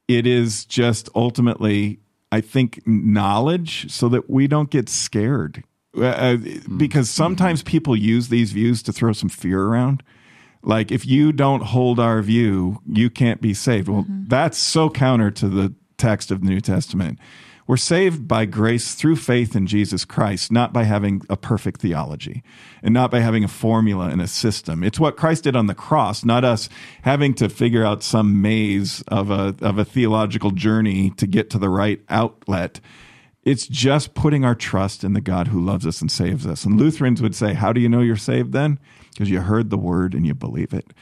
It 0.07 0.27
is 0.27 0.65
just 0.65 1.09
ultimately 1.15 2.01
i 2.31 2.41
think 2.41 2.81
knowledge 2.87 3.91
so 3.91 4.09
that 4.09 4.29
we 4.29 4.47
don't 4.47 4.71
get 4.71 4.89
scared. 4.89 5.65
Uh, 5.97 6.05
uh, 6.05 6.37
because 6.77 7.09
sometimes 7.09 7.63
people 7.63 7.97
use 7.97 8.29
these 8.29 8.53
views 8.53 8.83
to 8.83 8.93
throw 8.93 9.13
some 9.13 9.31
fear 9.31 9.63
around. 9.63 10.03
Like 10.63 10.93
if 10.93 11.07
you 11.07 11.33
don't 11.33 11.63
hold 11.63 11.99
our 11.99 12.21
view 12.21 12.81
you 12.87 13.11
can't 13.11 13.41
be 13.41 13.55
saved. 13.55 13.89
Well 13.89 14.05
that's 14.09 14.59
so 14.59 14.91
counter 14.91 15.31
to 15.33 15.49
the 15.49 15.75
text 15.99 16.31
of 16.31 16.41
the 16.41 16.47
new 16.47 16.61
testament 16.61 17.19
we're 17.69 17.77
saved 17.77 18.27
by 18.27 18.47
grace 18.47 18.95
through 18.95 19.17
faith 19.17 19.55
in 19.55 19.67
Jesus 19.67 20.07
Christ, 20.07 20.51
not 20.51 20.73
by 20.73 20.85
having 20.85 21.21
a 21.29 21.37
perfect 21.37 21.83
theology 21.83 22.43
and 22.83 22.95
not 22.95 23.11
by 23.11 23.21
having 23.21 23.45
a 23.45 23.49
formula 23.49 24.09
and 24.09 24.23
a 24.23 24.27
system. 24.27 24.83
It's 24.83 24.99
what 24.99 25.19
Christ 25.19 25.45
did 25.45 25.55
on 25.55 25.67
the 25.67 25.75
cross, 25.75 26.25
not 26.25 26.47
us 26.47 26.71
having 27.03 27.35
to 27.35 27.51
figure 27.51 27.85
out 27.85 28.03
some 28.03 28.41
maze 28.41 29.05
of 29.09 29.31
a, 29.31 29.55
of 29.61 29.77
a 29.77 29.85
theological 29.85 30.51
journey 30.51 31.11
to 31.19 31.27
get 31.27 31.51
to 31.51 31.59
the 31.59 31.69
right 31.69 32.01
outlet. 32.09 32.81
It's 33.45 33.67
just 33.67 34.15
putting 34.15 34.47
our 34.47 34.55
trust 34.55 35.05
in 35.05 35.13
the 35.13 35.21
God 35.21 35.49
who 35.49 35.63
loves 35.63 35.87
us 35.87 36.01
and 36.01 36.11
saves 36.11 36.47
us. 36.47 36.65
And 36.65 36.79
Lutherans 36.79 37.21
would 37.21 37.35
say, 37.35 37.53
How 37.53 37.75
do 37.75 37.83
you 37.83 37.89
know 37.91 38.01
you're 38.01 38.17
saved 38.17 38.53
then? 38.53 38.79
Because 39.19 39.31
you 39.31 39.41
heard 39.41 39.71
the 39.71 39.77
word 39.77 40.15
and 40.15 40.25
you 40.25 40.33
believe 40.33 40.73
it, 40.73 40.93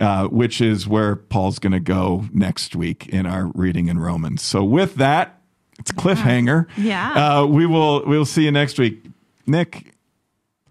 uh, 0.00 0.26
which 0.26 0.60
is 0.60 0.88
where 0.88 1.14
Paul's 1.14 1.60
going 1.60 1.72
to 1.72 1.78
go 1.78 2.24
next 2.32 2.74
week 2.74 3.06
in 3.06 3.26
our 3.26 3.46
reading 3.54 3.86
in 3.86 4.00
Romans. 4.00 4.42
So, 4.42 4.64
with 4.64 4.96
that, 4.96 5.40
it's 5.78 5.92
a 5.92 5.94
cliffhanger. 5.94 6.66
Yeah. 6.76 7.42
Uh, 7.42 7.46
we 7.46 7.66
will 7.66 8.04
we'll 8.06 8.24
see 8.24 8.42
you 8.42 8.50
next 8.50 8.76
week. 8.76 9.04
Nick, 9.46 9.94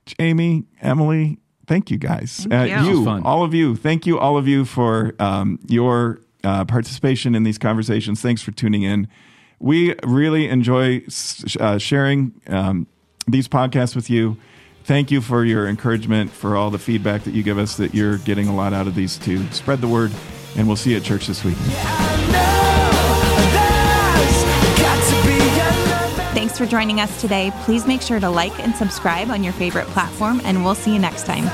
Jamie, 0.06 0.66
Emily, 0.82 1.40
thank 1.68 1.90
you 1.90 1.98
guys. 1.98 2.46
Thank 2.50 2.78
uh, 2.78 2.82
you. 2.82 3.10
It 3.10 3.24
all 3.24 3.46
of 3.46 3.54
you. 3.54 3.78
Thank 3.78 4.06
you, 4.06 4.20
all 4.20 4.38
of 4.38 4.46
you, 4.46 4.66
for 4.66 5.16
um, 5.20 5.58
your 5.70 6.20
uh, 6.44 6.66
participation 6.66 7.34
in 7.34 7.44
these 7.44 7.58
conversations. 7.58 8.22
Thanks 8.22 8.42
for 8.42 8.52
tuning 8.52 8.84
in. 8.84 9.08
We 9.60 9.96
really 10.04 10.50
enjoy 10.50 11.04
s- 11.08 11.56
uh, 11.62 11.78
sharing 11.78 12.34
um, 12.48 12.88
these 13.26 13.48
podcasts 13.48 13.96
with 13.96 14.10
you. 14.10 14.36
Thank 14.90 15.12
you 15.12 15.22
for 15.22 15.46
your 15.46 15.68
encouragement, 15.68 16.32
for 16.32 16.56
all 16.56 16.72
the 16.72 16.80
feedback 16.80 17.22
that 17.26 17.36
you 17.36 17.44
give 17.44 17.60
us, 17.60 17.78
that 17.78 17.94
you're 17.94 18.18
getting 18.18 18.48
a 18.48 18.56
lot 18.56 18.74
out 18.74 18.88
of 18.88 18.96
these 18.96 19.20
too. 19.20 19.46
Spread 19.52 19.82
the 19.82 19.88
word, 19.88 20.12
and 20.58 20.66
we'll 20.66 20.78
see 20.78 20.90
you 20.90 20.98
at 20.98 21.04
church 21.04 21.28
this 21.28 21.44
week. 21.44 21.58
Thanks 26.34 26.58
for 26.58 26.66
joining 26.66 27.02
us 27.02 27.22
today. 27.22 27.52
Please 27.66 27.86
make 27.86 28.02
sure 28.02 28.20
to 28.20 28.32
like 28.32 28.60
and 28.60 28.76
subscribe 28.76 29.30
on 29.30 29.44
your 29.44 29.54
favorite 29.54 29.86
platform, 29.90 30.42
and 30.44 30.66
we'll 30.66 30.74
see 30.74 30.92
you 30.92 30.98
next 30.98 31.28
time. 31.28 31.46